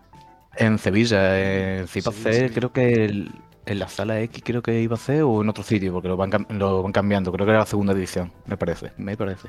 En 0.55 0.77
Sevilla, 0.77 1.79
en 1.79 1.87
Sevilla, 1.87 2.11
ser, 2.11 2.33
Sevilla. 2.35 2.53
creo 2.53 2.71
que 2.71 3.05
el- 3.05 3.31
en 3.65 3.79
la 3.79 3.87
sala 3.87 4.19
X 4.21 4.43
creo 4.45 4.61
que 4.61 4.81
iba 4.81 4.95
a 4.95 4.99
ser 4.99 5.23
o 5.23 5.41
en 5.41 5.49
otro 5.49 5.63
sitio, 5.63 5.93
porque 5.93 6.07
lo 6.07 6.17
van, 6.17 6.31
cam- 6.31 6.49
lo 6.49 6.83
van 6.83 6.91
cambiando, 6.91 7.31
creo 7.31 7.45
que 7.45 7.51
era 7.51 7.59
la 7.59 7.65
segunda 7.65 7.93
edición, 7.93 8.31
me 8.45 8.57
parece, 8.57 8.91
me 8.97 9.15
parece. 9.17 9.47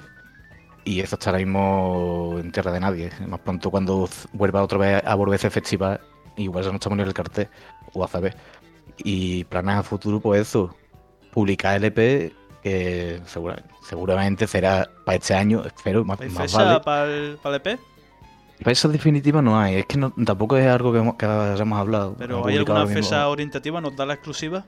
Y 0.85 1.01
eso 1.01 1.17
está 1.17 1.31
ahora 1.31 1.39
mismo 1.39 2.37
en 2.39 2.53
tierra 2.53 2.71
de 2.71 2.81
nadie. 2.81 3.11
Más 3.27 3.41
pronto 3.41 3.71
cuando 3.71 4.09
vuelva 4.35 4.63
otra 4.63 4.79
vez 4.79 5.03
a 5.05 5.15
volver 5.15 5.37
ese 5.37 5.49
festival, 5.51 5.99
igual 6.37 6.63
ya 6.63 6.71
no 6.71 6.77
estamos 6.77 6.97
ni 6.99 7.03
en 7.03 7.09
el 7.09 7.15
cartel, 7.15 7.49
o 7.95 8.05
a 8.05 8.09
saber. 8.09 8.37
Y 8.99 9.45
planes 9.45 9.77
a 9.77 9.83
futuro, 9.83 10.21
pues 10.21 10.43
eso, 10.43 10.75
publicar 11.33 11.77
el 11.77 11.85
EP, 11.85 12.33
que 12.63 13.21
segura- 13.27 13.63
seguramente 13.83 14.47
será 14.47 14.89
para 15.05 15.17
este 15.17 15.35
año, 15.35 15.65
espero, 15.65 16.05
más, 16.05 16.21
¿Hay 16.21 16.29
más 16.29 16.53
fecha 16.53 16.65
vale. 16.65 16.81
para 16.81 17.05
el, 17.07 17.39
para 17.43 17.57
el 17.57 17.63
EP? 17.65 17.81
Fecha 18.63 18.89
definitiva 18.89 19.43
no 19.43 19.59
hay, 19.59 19.77
es 19.77 19.87
que 19.87 19.99
no- 19.99 20.13
tampoco 20.25 20.57
es 20.57 20.67
algo 20.67 20.93
que, 20.93 20.99
hemos- 20.99 21.17
que 21.17 21.27
hayamos 21.27 21.79
hablado. 21.79 22.15
¿Pero 22.19 22.47
hay 22.47 22.57
alguna 22.57 22.87
fecha 22.87 23.29
orientativa? 23.29 23.81
¿Nos 23.81 23.97
da 23.97 24.07
la 24.07 24.15
exclusiva? 24.15 24.65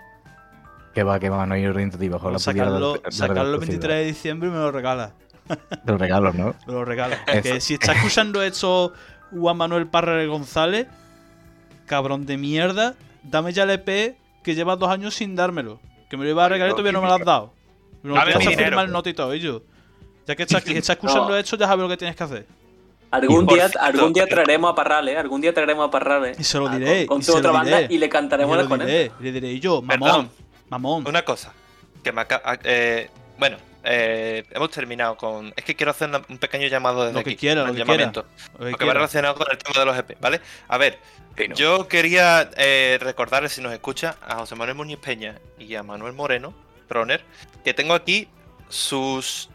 Que 0.93 1.03
va, 1.03 1.19
que 1.21 1.29
va, 1.31 1.47
no 1.47 1.55
hay 1.55 1.67
orientativa. 1.67 2.17
Ojalá 2.17 2.39
sacarlo 2.39 2.93
dar- 2.95 3.03
dar 3.03 3.13
sacarlo 3.13 3.43
el 3.43 3.49
exclusiva. 3.57 3.73
23 3.89 3.99
de 3.99 4.05
diciembre 4.07 4.49
y 4.49 4.53
me 4.53 4.59
lo 4.59 4.73
regala. 4.73 5.13
De 5.85 5.93
los 5.93 6.01
regalos, 6.01 6.35
¿no? 6.35 6.55
Me 6.67 6.73
lo 6.73 6.85
regala. 6.85 7.17
Eso. 7.27 7.43
Que 7.43 7.61
si 7.61 7.75
está 7.75 7.93
escuchando 7.93 8.43
esto 8.43 8.93
Juan 9.31 9.57
Manuel 9.57 9.87
Parra 9.87 10.25
González, 10.27 10.89
cabrón 11.87 12.27
de 12.27 12.37
mierda, 12.37 12.95
dame 13.23 13.53
ya 13.53 13.63
el 13.65 13.71
EP 13.71 14.17
que 14.43 14.55
lleva 14.55 14.77
dos 14.77 14.89
años 14.91 15.15
sin 15.15 15.37
dármelo. 15.37 15.79
Que 16.11 16.17
me 16.17 16.25
lo 16.25 16.31
iba 16.31 16.45
a 16.45 16.49
regalar 16.49 16.71
y 16.71 16.73
todavía 16.75 16.93
no 16.93 17.03
me 17.03 17.09
lo 17.09 17.15
has 17.15 17.25
dado. 17.25 17.53
Me 18.03 18.09
lo 18.11 18.15
Dame 18.17 18.27
vas 18.33 18.37
a 18.37 18.39
mi 18.41 18.47
dinero. 18.47 18.65
firmar 18.69 18.87
el 18.87 18.93
nota 18.93 19.11
y 19.11 19.15
todo, 19.15 19.35
y 19.35 19.41
yo. 19.41 19.63
Ya 20.27 20.35
que 20.37 20.43
está 20.45 20.59
escuchando 20.93 21.29
No. 21.31 21.37
esto, 21.37 21.57
ya 21.57 21.67
sabes 21.67 21.83
lo 21.83 21.89
que 21.89 21.97
tienes 21.97 22.17
que 22.17 22.25
hacer. 22.25 22.47
Algún 23.11 23.47
día, 23.47 23.69
cierto, 23.69 23.79
algún 23.81 24.13
día 24.13 24.27
traeremos 24.27 24.73
a 24.73 24.75
Parrales, 24.75 25.17
algún 25.17 25.41
día 25.41 25.55
traeremos 25.55 25.87
a 25.89 25.91
Parrales. 25.91 26.39
Y 26.39 26.45
se 26.45 26.59
lo 26.59 26.69
a- 26.69 26.77
diré, 26.77 27.07
Con, 27.07 27.19
con 27.19 27.23
se 27.23 27.33
otra 27.33 27.51
banda 27.53 27.83
y 27.83 27.99
le 27.99 28.09
cantaremos 28.09 28.57
las 28.57 28.67
con 28.67 28.83
él. 28.83 29.11
le 29.21 29.33
diré 29.33 29.59
yo, 29.61 29.81
mamón, 29.83 30.01
Perdón. 30.09 30.31
mamón. 30.69 31.07
Una 31.09 31.23
cosa. 31.25 31.53
Que 32.03 32.13
me 32.13 32.21
aca- 32.23 32.43
ah, 32.45 32.59
eh, 32.65 33.09
bueno, 33.39 33.57
eh, 33.85 34.45
hemos 34.51 34.71
terminado 34.71 35.17
con. 35.17 35.53
Es 35.57 35.65
que 35.65 35.75
quiero 35.77 35.91
hacer 35.93 36.09
una- 36.09 36.23
un 36.29 36.39
pequeño 36.39 36.67
llamado 36.69 37.03
desde 37.05 37.15
Lo 37.19 37.25
que 37.25 37.31
aquí. 37.31 37.37
quiera, 37.37 37.63
un 37.63 37.69
lo 37.69 37.73
que 37.75 37.79
llamamiento. 37.81 38.27
Lo 38.59 38.59
que 38.59 38.59
Lo 38.59 38.65
que 38.65 38.73
va 38.73 38.79
quiera. 38.79 38.95
relacionado 38.95 39.35
con 39.37 39.47
el 39.51 39.59
tema 39.59 39.81
de 39.81 39.87
los 39.87 39.97
EP, 39.99 40.17
¿vale? 40.21 40.41
A 40.69 40.77
ver, 40.79 40.99
yo 41.55 41.87
quería 41.89 42.51
eh, 42.57 42.99
recordarle, 43.01 43.49
si 43.49 43.61
nos 43.61 43.73
escucha, 43.73 44.17
a 44.27 44.37
José 44.37 44.55
Manuel 44.57 44.77
Muñiz 44.77 44.99
Peña 44.99 45.37
y 45.59 45.75
a 45.77 45.83
Manuel 45.83 46.13
Moreno, 46.13 46.53
Proner, 46.89 47.23
que 47.65 47.73
tengo 47.75 47.95
aquí 47.95 48.29
sus 48.69 49.49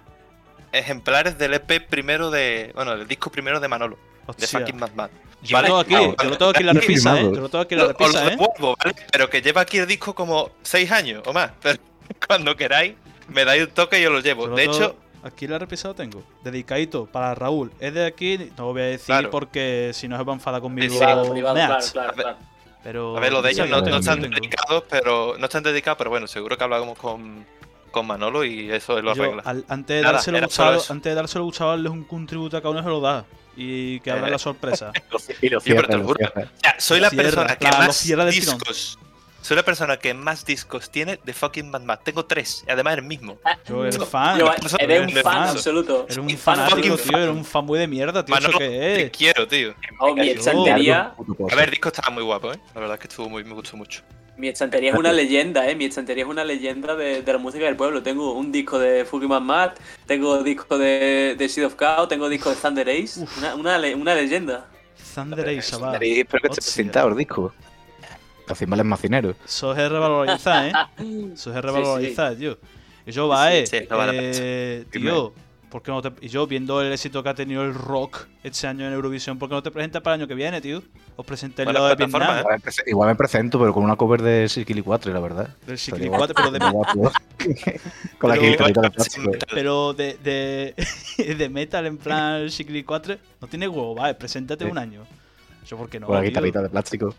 ejemplares 0.72 1.38
del 1.38 1.54
EP 1.56 1.88
primero 1.88 2.30
de. 2.32 2.72
Bueno, 2.76 2.98
del 2.98 3.08
disco 3.08 3.32
primero 3.32 3.60
de 3.60 3.68
Manolo, 3.68 3.98
de. 4.38 4.48
Fucking 4.48 4.78
Mad 4.78 4.92
Man. 4.94 5.10
Yo 5.44 5.58
lo 5.60 5.64
tengo 5.64 5.80
aquí, 5.80 5.94
Vale. 5.94 6.16
yo 6.24 6.30
lo 6.30 6.38
tengo 6.38 6.52
aquí 6.52 6.60
en 6.60 6.66
la 6.68 6.74
repisa, 6.74 7.20
eh. 7.20 7.24
Yo 7.24 7.42
lo 7.42 7.50
tengo 7.50 7.64
aquí 7.64 7.74
en 7.74 7.80
la 7.80 7.86
Os 7.86 7.94
lo 7.94 7.98
repisa, 7.98 8.28
eh. 8.28 8.30
devuelvo, 8.32 8.76
¿vale? 8.78 8.96
Pero 9.12 9.30
que 9.30 9.42
lleva 9.42 9.62
aquí 9.62 9.78
el 9.80 9.88
disco 9.88 10.14
como 10.14 10.52
seis 10.62 10.92
años 10.92 11.24
o 11.26 11.34
más. 11.34 11.52
Pero 11.62 11.80
cuando 12.28 12.56
queráis, 12.56 12.94
me 13.28 13.44
dais 13.44 13.64
un 13.64 13.70
toque 13.72 14.00
y 14.00 14.04
yo 14.04 14.12
lo 14.12 14.20
llevo. 14.20 14.44
Yo 14.44 14.50
lo 14.52 14.56
De 14.56 14.66
hecho, 14.66 14.96
Aquí 15.24 15.48
la 15.48 15.60
repisa 15.60 15.90
lo 15.90 15.94
tengo. 15.94 16.24
Dedicadito 16.44 17.06
para 17.06 17.36
Raúl. 17.36 17.72
Es 17.80 17.94
de 17.94 18.06
aquí, 18.08 18.38
no 18.58 18.66
lo 18.68 18.74
voy 18.74 18.82
a 18.82 18.86
decir 18.86 19.06
Claro. 19.06 19.30
porque 19.30 19.92
si 19.94 20.08
no 20.08 20.18
se 20.18 20.24
va 20.24 20.34
a 20.34 20.36
enfadar 20.36 20.62
conmigo. 20.62 20.98
Privado, 20.98 21.32
privado, 21.32 21.56
claro, 21.56 21.86
claro, 21.92 22.10
A 22.10 22.14
ver. 22.14 22.24
claro. 22.24 22.38
Pero 22.84 23.18
a 23.18 23.20
ver, 23.20 23.32
lo 23.32 23.42
de 23.44 23.52
ellos 23.52 23.70
no, 23.70 23.80
sí, 23.80 23.86
no 23.86 23.92
sí, 23.92 24.00
están 24.00 24.22
dedicados, 24.22 24.84
pero 24.90 25.36
no 25.38 25.46
están 25.46 25.62
dedicados, 25.62 25.98
pero 26.00 26.10
bueno, 26.10 26.26
seguro 26.26 26.58
que 26.58 26.64
hablamos 26.64 26.98
con, 26.98 27.46
con 27.92 28.08
Manolo 28.08 28.44
y 28.46 28.72
eso 28.72 29.00
lo 29.02 29.14
Yo, 29.14 29.24
arregla. 29.24 29.44
al- 29.46 29.66
antes, 29.68 29.96
de 29.98 30.02
Nada, 30.02 30.14
dárselo 30.14 30.38
era 30.38 30.48
eso. 30.48 30.64
antes 30.94 31.10
de 31.12 31.16
dárselo 31.16 31.44
a 31.44 31.46
Gustavo, 31.46 31.70
darle 31.72 31.90
un, 31.90 32.06
un 32.10 32.26
tributo 32.28 32.58
a 32.58 32.62
cada 32.62 32.72
uno 32.72 32.84
se 32.84 32.90
lo 32.90 33.00
da. 33.02 33.26
Y 33.56 34.00
que 34.00 34.12
abra 34.12 34.28
Eh. 34.28 34.32
la 34.32 34.38
sorpresa. 34.40 34.92
Y 35.42 35.50
lo 35.50 35.60
Yo, 35.60 35.76
pero 35.76 35.88
te 35.88 35.94
cierra, 35.94 35.98
lo 35.98 36.14
cierra. 36.16 36.42
O 36.56 36.60
sea, 36.62 36.76
soy 36.80 37.00
la 37.02 37.10
Cierra, 37.10 37.24
persona 37.24 37.48
que 37.56 37.66
claro, 37.68 37.78
más 37.88 37.96
cierra 37.98 38.26
del 38.26 38.34
tirón. 38.40 38.58
discos. 38.58 38.98
Soy 39.42 39.58
la 39.58 39.64
persona 39.64 39.98
que 39.98 40.14
más 40.14 40.46
discos 40.46 40.92
tiene 40.92 41.20
de 41.24 41.34
fucking 41.34 41.72
Mad 41.72 41.82
Max. 41.82 42.04
Tengo 42.04 42.26
tres, 42.26 42.64
además 42.70 42.94
el 42.98 43.02
mismo. 43.04 43.40
Yo 43.68 43.82
eres 43.84 43.98
Yo- 43.98 44.06
fan. 44.06 44.38
yo- 44.38 44.52
eres 44.54 44.74
un 45.02 45.10
eres 45.10 45.24
fan 45.24 45.34
fan. 45.34 45.50
absoluto. 45.50 46.04
Eres 46.06 46.18
un 46.18 46.30
fanático, 46.38 46.80
tío. 46.82 46.98
fan. 46.98 47.16
Eres 47.22 47.36
un 47.36 47.44
fanboy 47.44 47.80
de 47.80 47.88
mierda, 47.88 48.24
tío. 48.24 48.36
¿Eso 48.36 48.44
Manolo, 48.48 48.60
qué 48.60 48.70
te 48.98 49.12
quiero, 49.12 49.48
tío. 49.48 49.74
Oh, 50.00 50.14
mi. 50.14 50.22
A 50.30 51.56
ver, 51.56 51.66
el 51.66 51.72
disco 51.72 51.88
estaba 51.90 52.12
muy 52.12 52.22
guapo, 52.24 52.54
¿eh? 52.54 52.60
La 52.76 52.82
verdad 52.82 52.96
es 52.96 53.02
que 53.02 53.08
estuvo 53.08 53.28
muy, 53.30 53.44
me 53.44 53.54
gustó 53.56 53.76
mucho. 53.78 54.02
Mi 54.42 54.48
estantería 54.48 54.92
es 54.92 54.98
una 54.98 55.14
leyenda, 55.14 55.70
eh. 55.70 55.76
Mi 55.76 55.86
estantería 55.86 56.24
es 56.24 56.30
una 56.30 56.44
leyenda 56.44 56.96
de, 56.96 57.22
de 57.22 57.32
la 57.32 57.38
música 57.38 57.66
del 57.66 57.76
pueblo. 57.76 58.02
Tengo 58.02 58.34
un 58.34 58.52
disco 58.52 58.80
de 58.80 59.06
Mad 59.30 59.42
Max, 59.42 59.80
tengo 60.08 60.42
disco 60.42 60.80
de, 60.80 61.36
de 61.38 61.48
Seed 61.48 61.68
of 61.68 61.76
Cow, 61.76 62.08
tengo 62.08 62.28
disco 62.28 62.50
de 62.50 62.56
Thunder 62.56 62.90
Ace. 62.90 63.24
Una, 63.38 63.54
una, 63.56 63.78
le- 63.78 63.94
una 63.94 64.16
leyenda. 64.16 64.66
Thunder 65.14 65.48
Ace, 65.48 65.72
chaval. 65.72 65.92
Nariz, 65.94 66.18
Espero 66.18 66.42
que 66.42 66.48
esté 66.48 66.62
presentado 66.62 67.10
el 67.10 67.18
disco. 67.18 67.54
Los 68.48 68.58
cimbales 68.58 68.86
macineros. 68.86 69.36
Eso 69.46 69.74
es 69.74 69.92
revalorizar, 69.92 70.66
¿eh? 70.66 70.74
Eso 71.34 71.56
es 71.56 71.62
revalorizar, 71.64 72.36
tío. 72.36 72.58
Y 73.06 73.12
yo, 73.12 73.28
va, 73.28 73.54
eh. 73.54 73.68
sí, 73.68 73.78
la 73.88 74.10
eh, 74.12 74.86
tío, 74.92 75.34
¿por 75.72 75.82
qué 75.82 75.90
no 75.90 76.02
te.? 76.04 76.12
Y 76.24 76.30
yo, 76.30 76.46
viendo 76.46 76.80
el 76.82 76.92
éxito 76.94 77.24
que 77.24 77.30
ha 77.30 77.34
tenido 77.34 77.64
el 77.64 77.74
rock 77.74 78.28
este 78.44 78.68
año 78.68 78.86
en 78.86 78.94
Eurovisión, 78.94 79.40
¿por 79.40 79.50
qué 79.50 79.56
no 79.56 79.64
te 79.64 79.72
presentas 79.72 80.02
para 80.04 80.16
el 80.16 80.22
año 80.22 80.28
que 80.28 80.36
viene, 80.36 80.62
tío? 80.62 80.84
Os 81.16 81.26
presenté 81.26 81.64
Buena 81.64 81.80
lo 81.80 81.88
de 81.88 81.96
Vietnam, 81.96 82.22
Igual 82.40 82.46
me, 82.58 82.60
prese- 82.64 82.84
igual 82.86 83.10
me 83.10 83.16
presento, 83.16 83.60
pero 83.60 83.74
con 83.74 83.84
una 83.84 83.96
cover 83.96 84.22
de 84.22 84.48
Sikili 84.50 84.82
4, 84.84 85.12
la 85.14 85.20
verdad. 85.20 85.56
del 85.66 85.78
Chiquili 85.78 86.10
4, 86.10 86.36
pero 86.36 86.52
de, 86.52 86.60
con 88.20 88.30
la 88.30 88.36
Pero- 88.36 88.42
guitarrita 88.52 88.82
de 88.82 88.92
plástico. 88.92 89.32
pero 89.52 89.94
de, 89.94 90.18
de, 90.24 90.76
de 91.36 91.50
metal 91.50 91.86
en 91.88 91.98
plan 91.98 92.48
Chiquili 92.50 92.84
4. 92.84 93.16
No 93.42 93.48
tiene 93.48 93.68
huevo, 93.68 93.96
vale, 93.96 94.14
preséntate 94.16 94.66
Sí. 94.66 94.72
un 94.72 94.78
año. 94.78 95.04
Yo, 95.68 95.78
¿por 95.78 95.90
qué 95.90 96.00
no? 96.00 96.08
Con 96.08 96.16
la 96.18 96.22
guitarrita 96.24 96.62
de 96.62 96.70
plástico. 96.70 97.16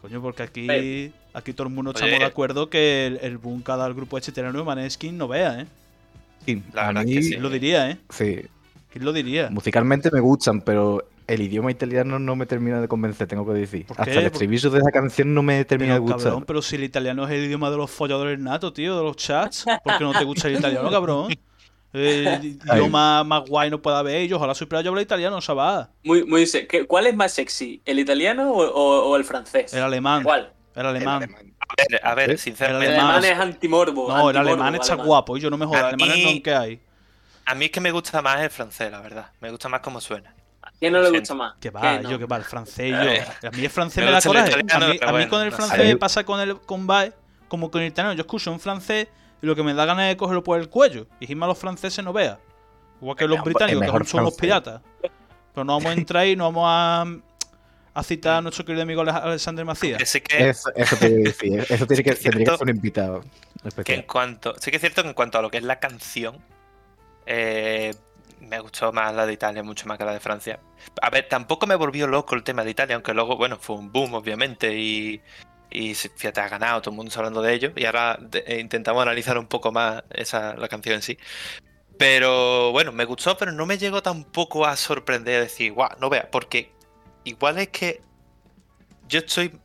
Coño, 0.00 0.20
porque 0.20 0.42
aquí, 0.42 0.66
Pero- 0.66 1.14
aquí 1.34 1.52
todo 1.52 1.68
el 1.68 1.72
mundo 1.74 1.90
Oye. 1.90 1.98
estamos 2.00 2.18
de 2.18 2.24
acuerdo 2.24 2.68
que 2.70 3.06
el, 3.06 3.18
el 3.22 3.38
boom 3.38 3.62
cada 3.62 3.84
del 3.84 3.94
grupo 3.94 4.18
este 4.18 4.32
de 4.32 4.42
Maneskin 4.50 5.16
no 5.16 5.28
vea, 5.28 5.60
¿eh? 5.60 5.66
Sí, 6.46 6.62
La 6.72 6.84
a 6.84 6.86
verdad 6.88 7.04
mí, 7.04 7.10
es 7.12 7.16
que 7.18 7.22
sí. 7.22 7.30
¿Quién 7.30 7.42
lo 7.42 7.50
diría, 7.50 7.90
eh? 7.90 7.98
sí. 8.10 8.40
¿Quién 8.90 9.04
lo 9.04 9.12
diría? 9.12 9.48
Musicalmente 9.50 10.10
me 10.10 10.20
gustan, 10.20 10.60
pero 10.60 11.06
el 11.26 11.40
idioma 11.40 11.70
italiano 11.70 12.18
no 12.18 12.36
me 12.36 12.44
termina 12.46 12.80
de 12.80 12.88
convencer, 12.88 13.26
tengo 13.26 13.46
que 13.46 13.52
decir. 13.52 13.86
¿Por 13.86 13.98
Hasta 13.98 14.12
qué? 14.12 14.18
el 14.18 14.26
estribillo 14.26 14.68
de 14.70 14.80
esa 14.80 14.90
canción 14.90 15.32
no 15.32 15.42
me 15.42 15.64
termina 15.64 15.94
Pero, 15.94 16.04
de 16.06 16.12
gustar. 16.12 16.30
cabrón, 16.32 16.44
pero 16.46 16.60
si 16.60 16.76
el 16.76 16.84
italiano 16.84 17.24
es 17.26 17.30
el 17.30 17.44
idioma 17.44 17.70
de 17.70 17.76
los 17.78 17.90
folladores 17.90 18.38
natos, 18.38 18.74
tío, 18.74 18.96
de 18.98 19.02
los 19.02 19.16
chats, 19.16 19.64
¿por 19.82 19.96
qué 19.96 20.04
no 20.04 20.12
te 20.12 20.24
gusta 20.24 20.48
el 20.48 20.56
italiano, 20.58 20.90
cabrón? 20.90 21.32
El 21.94 22.42
idioma 22.72 23.22
más 23.22 23.46
guay 23.46 23.68
no 23.68 23.82
puede 23.82 23.98
haber 23.98 24.16
ellos. 24.16 24.38
Ojalá 24.38 24.54
supiera 24.54 24.80
yo 24.80 24.88
hablar 24.88 25.02
italiano, 25.04 25.38
chaval. 25.42 25.90
Muy, 26.02 26.24
muy 26.24 26.46
se- 26.46 26.66
¿qué- 26.66 26.86
¿Cuál 26.86 27.06
es 27.06 27.14
más 27.14 27.32
sexy? 27.32 27.82
¿El 27.84 27.98
italiano 27.98 28.50
o, 28.50 28.62
o- 28.64 29.10
o 29.10 29.16
el 29.16 29.24
francés? 29.24 29.74
El 29.74 29.82
alemán. 29.82 30.22
¿Cuál? 30.22 30.54
El 30.74 30.86
alemán. 30.86 31.28
A 31.78 31.84
ver, 31.90 32.00
a 32.06 32.14
ver, 32.14 32.30
¿Eh? 32.32 32.38
sinceramente. 32.38 32.94
El 32.94 33.00
alemán. 33.00 33.24
es 33.24 33.38
antimorbo. 33.38 34.08
No, 34.08 34.30
el 34.30 34.36
alemán 34.36 34.74
está 34.74 34.92
alemán. 34.92 35.06
guapo. 35.06 35.36
Y 35.36 35.40
yo 35.40 35.50
no 35.50 35.56
me 35.56 35.66
jodo. 35.66 35.78
El 35.78 35.84
A 35.84 35.88
alemán 35.88 36.10
es 36.10 36.16
mí- 36.24 36.34
lo 36.36 36.42
que 36.42 36.54
hay. 36.54 36.80
A 37.46 37.54
mí 37.54 37.64
es 37.66 37.70
que 37.70 37.80
me 37.80 37.90
gusta 37.90 38.22
más 38.22 38.40
el 38.40 38.50
francés, 38.50 38.90
la 38.90 39.00
verdad. 39.00 39.30
Me 39.40 39.50
gusta 39.50 39.68
más 39.68 39.80
cómo 39.80 40.00
suena. 40.00 40.34
¿A 40.62 40.70
quién 40.78 40.92
no 40.92 41.00
le 41.02 41.10
gusta 41.10 41.34
más? 41.34 41.54
Que 41.60 41.70
va, 41.70 41.80
¿Qué 41.80 42.00
no? 42.04 42.10
yo 42.10 42.18
que 42.18 42.26
va, 42.26 42.36
el 42.36 42.44
francés 42.44 42.94
A 42.94 42.98
yo. 43.04 43.10
ver. 43.10 43.26
A 43.46 43.50
mí 43.50 43.64
el 43.64 43.70
francés 43.70 43.98
Me 43.98 44.06
me 44.06 44.12
da 44.12 44.20
coraje. 44.20 44.52
A 44.54 44.56
mí, 44.58 44.62
pero 44.64 44.84
a 44.84 44.86
mí 44.88 44.96
bueno, 45.10 45.28
con 45.30 45.42
el 45.42 45.50
no 45.50 45.56
francés 45.56 45.96
pasa 45.96 46.24
con 46.24 46.40
el 46.40 46.60
con 46.60 46.86
Bae, 46.86 47.12
como 47.48 47.70
con 47.70 47.82
el 47.82 47.88
italiano. 47.88 48.14
Yo 48.14 48.20
escucho 48.22 48.52
un 48.52 48.60
francés 48.60 49.08
y 49.42 49.46
lo 49.46 49.56
que 49.56 49.62
me 49.64 49.74
da 49.74 49.84
ganas 49.84 50.10
es 50.10 50.16
cogerlo 50.16 50.44
por 50.44 50.60
el 50.60 50.68
cuello. 50.68 51.06
Y 51.18 51.24
encima 51.24 51.46
los 51.48 51.58
franceses 51.58 52.04
no 52.04 52.12
vea. 52.12 52.38
Igual 53.00 53.16
que 53.16 53.26
los 53.26 53.42
británicos, 53.42 53.82
que 53.82 53.88
son 53.88 54.06
somos 54.06 54.36
francés. 54.36 54.40
piratas. 54.40 54.80
Pero 55.52 55.64
no 55.64 55.72
vamos 55.74 55.86
a 55.90 55.92
entrar 55.94 56.26
y 56.28 56.36
no 56.36 56.44
vamos 56.44 56.64
a, 56.68 57.04
a 57.94 58.02
citar 58.02 58.36
a 58.36 58.40
nuestro 58.40 58.64
querido 58.64 58.82
amigo 58.82 59.02
Ale- 59.02 59.10
Alexander 59.12 59.64
Macías. 59.64 60.08
Sí 60.08 60.20
que, 60.20 60.48
Eso, 60.48 60.70
eso 60.74 60.96
te 60.96 61.06
a 61.06 61.08
decir, 61.10 61.58
Eso 61.68 61.86
tiene 61.86 62.02
tendría 62.02 62.04
que 62.04 62.16
cierto 62.16 62.56
ser 62.56 62.62
un 62.64 62.68
invitado. 62.70 63.24
que 63.84 63.94
en 63.94 64.02
cuanto. 64.02 64.54
Sí 64.58 64.70
que 64.70 64.76
es 64.76 64.80
cierto 64.80 65.02
que 65.02 65.08
en 65.08 65.14
cuanto 65.14 65.38
a 65.38 65.42
lo 65.42 65.50
que 65.50 65.58
es 65.58 65.64
la 65.64 65.78
canción. 65.78 66.38
eh, 67.26 67.94
me 68.40 68.58
gustó 68.58 68.92
más 68.92 69.14
la 69.14 69.24
de 69.24 69.32
Italia, 69.34 69.62
mucho 69.62 69.86
más 69.86 69.96
que 69.98 70.04
la 70.04 70.12
de 70.12 70.18
Francia. 70.20 70.58
A 71.00 71.10
ver, 71.10 71.28
tampoco 71.28 71.66
me 71.68 71.76
volvió 71.76 72.08
loco 72.08 72.34
el 72.34 72.42
tema 72.42 72.64
de 72.64 72.72
Italia, 72.72 72.96
aunque 72.96 73.14
luego, 73.14 73.36
bueno, 73.36 73.56
fue 73.60 73.76
un 73.76 73.92
boom, 73.92 74.14
obviamente, 74.14 74.74
y. 74.76 75.20
Fíjate, 75.70 76.40
ha 76.40 76.48
ganado, 76.48 76.82
todo 76.82 76.90
el 76.90 76.96
mundo 76.96 77.08
está 77.08 77.20
hablando 77.20 77.40
de 77.40 77.54
ello. 77.54 77.72
Y 77.76 77.84
ahora 77.86 78.18
de- 78.20 78.44
eh, 78.46 78.58
intentamos 78.60 79.00
analizar 79.02 79.38
un 79.38 79.46
poco 79.46 79.70
más 79.72 80.02
esa, 80.10 80.54
la 80.56 80.68
canción 80.68 80.96
en 80.96 81.02
sí. 81.02 81.16
Pero 81.98 82.72
bueno, 82.72 82.92
me 82.92 83.04
gustó, 83.04 83.36
pero 83.36 83.52
no 83.52 83.64
me 83.66 83.78
llegó 83.78 84.02
tampoco 84.02 84.66
a 84.66 84.76
sorprender, 84.76 85.40
decir, 85.42 85.72
guau, 85.72 85.90
no 86.00 86.10
vea, 86.10 86.28
porque 86.30 86.72
igual 87.24 87.58
es 87.58 87.68
que 87.68 88.02
yo 89.08 89.20
estoy, 89.20 89.58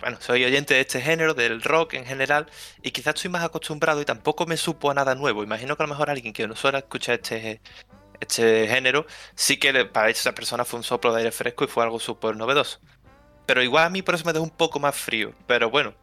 bueno, 0.00 0.18
soy 0.20 0.44
oyente 0.44 0.74
de 0.74 0.80
este 0.80 1.00
género, 1.00 1.34
del 1.34 1.62
rock 1.62 1.94
en 1.94 2.06
general, 2.06 2.46
y 2.82 2.90
quizás 2.90 3.14
estoy 3.14 3.30
más 3.30 3.44
acostumbrado 3.44 4.00
y 4.00 4.04
tampoco 4.04 4.46
me 4.46 4.56
supo 4.56 4.90
a 4.90 4.94
nada 4.94 5.14
nuevo. 5.14 5.42
Imagino 5.42 5.76
que 5.76 5.82
a 5.82 5.86
lo 5.86 5.92
mejor 5.92 6.10
alguien 6.10 6.32
que 6.32 6.46
no 6.46 6.56
suele 6.56 6.78
escuchar 6.78 7.16
este, 7.16 7.60
este 8.20 8.68
género, 8.68 9.06
sí 9.34 9.58
que 9.58 9.84
para 9.86 10.10
esa 10.10 10.32
persona 10.34 10.64
fue 10.64 10.78
un 10.78 10.84
soplo 10.84 11.12
de 11.12 11.18
aire 11.18 11.32
fresco 11.32 11.64
y 11.64 11.68
fue 11.68 11.84
algo 11.84 11.98
súper 12.00 12.36
novedoso. 12.36 12.80
Pero 13.46 13.62
igual 13.62 13.86
a 13.86 13.90
mí 13.90 14.02
por 14.02 14.14
eso 14.14 14.24
me 14.24 14.32
dejó 14.32 14.44
un 14.44 14.50
poco 14.50 14.78
más 14.78 14.94
frío. 14.96 15.32
Pero 15.46 15.70
bueno, 15.70 15.94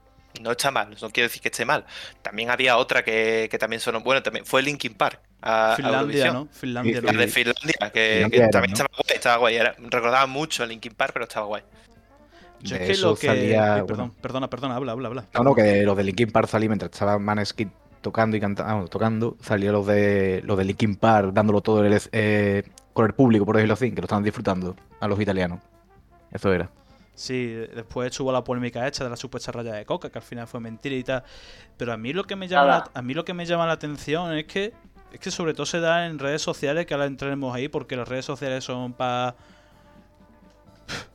no 0.41 0.51
está 0.51 0.71
mal, 0.71 0.89
no 1.01 1.09
quiero 1.11 1.27
decir 1.29 1.41
que 1.41 1.49
esté 1.49 1.65
mal. 1.65 1.85
También 2.21 2.49
había 2.49 2.77
otra 2.77 3.03
que, 3.03 3.47
que 3.49 3.57
también 3.57 3.79
sonó, 3.79 4.01
bueno, 4.01 4.23
también 4.23 4.45
fue 4.45 4.61
Linkin 4.61 4.95
Park. 4.95 5.21
A, 5.45 5.75
Finlandia. 5.75 6.33
¿no? 6.33 6.47
Finlandia. 6.51 7.01
La 7.01 7.11
de. 7.13 7.27
Finlandia, 7.27 7.91
que, 7.93 8.13
Finlandia 8.15 8.29
que 8.29 8.37
era, 8.37 8.49
también 8.49 8.71
¿no? 8.71 8.75
estaba 8.75 8.89
guay, 8.97 9.15
estaba 9.15 9.37
guay. 9.37 9.55
Era- 9.55 9.75
recordaba 9.77 10.25
mucho 10.27 10.63
a 10.63 10.65
Linkin 10.65 10.93
Park, 10.95 11.11
pero 11.13 11.25
estaba 11.25 11.45
guay. 11.45 11.63
Yo 12.61 12.75
es 12.77 12.81
que 12.81 12.91
eso 12.93 13.09
lo 13.11 13.15
que. 13.15 13.27
salía, 13.27 13.63
Ay, 13.75 13.81
bueno. 13.81 13.85
perdón, 13.87 14.11
perdona, 14.21 14.49
perdona, 14.49 14.75
habla, 14.75 14.91
habla, 14.93 15.07
habla. 15.09 15.25
No, 15.35 15.43
no, 15.43 15.53
que 15.55 15.83
los 15.83 15.95
de 15.95 16.03
Linkin 16.03 16.31
Park 16.31 16.47
salí 16.47 16.67
mientras 16.67 16.91
estaba 16.91 17.19
Maneskin 17.19 17.71
tocando 18.01 18.37
y 18.37 18.39
cantando, 18.39 18.87
tocando, 18.87 19.37
salió 19.41 19.71
los 19.71 19.85
de 19.85 20.41
los 20.45 20.57
de 20.57 20.65
Linkin 20.65 20.95
Park 20.95 21.31
dándolo 21.33 21.61
todo 21.61 21.85
el- 21.85 21.99
eh, 22.11 22.63
con 22.93 23.05
el 23.05 23.13
público, 23.13 23.45
por 23.45 23.55
decirlo 23.55 23.73
así, 23.75 23.91
que 23.91 23.97
lo 24.01 24.05
estaban 24.05 24.23
disfrutando 24.23 24.75
a 24.99 25.07
los 25.07 25.19
italianos. 25.19 25.59
Eso 26.31 26.51
era. 26.53 26.69
Sí, 27.13 27.45
después 27.73 28.19
hubo 28.19 28.31
la 28.31 28.43
polémica 28.43 28.85
hecha 28.87 29.03
de 29.03 29.09
la 29.09 29.15
supuesta 29.15 29.51
raya 29.51 29.73
de 29.73 29.85
coca, 29.85 30.09
que 30.09 30.17
al 30.17 30.23
final 30.23 30.47
fue 30.47 30.59
mentira 30.59 30.95
y 30.95 31.03
tal. 31.03 31.23
Pero 31.77 31.93
a 31.93 31.97
mí 31.97 32.13
lo 32.13 32.23
que 32.25 32.35
me 32.35 32.47
llama, 32.47 32.65
la, 32.67 32.89
a 32.93 33.01
mí 33.01 33.13
lo 33.13 33.23
que 33.23 33.33
me 33.33 33.45
llama 33.45 33.65
la 33.65 33.73
atención 33.73 34.33
es 34.37 34.45
que 34.45 34.73
es 35.15 35.21
que 35.21 35.31
sobre 35.31 35.53
todo 35.53 35.65
se 35.65 35.79
da 35.79 36.07
en 36.07 36.19
redes 36.19 36.41
sociales, 36.41 36.85
que 36.85 36.93
ahora 36.93 37.05
entraremos 37.05 37.55
ahí, 37.55 37.69
porque 37.69 37.95
las 37.95 38.05
redes 38.05 38.25
sociales 38.25 38.65
son 38.65 38.91
para... 38.91 39.35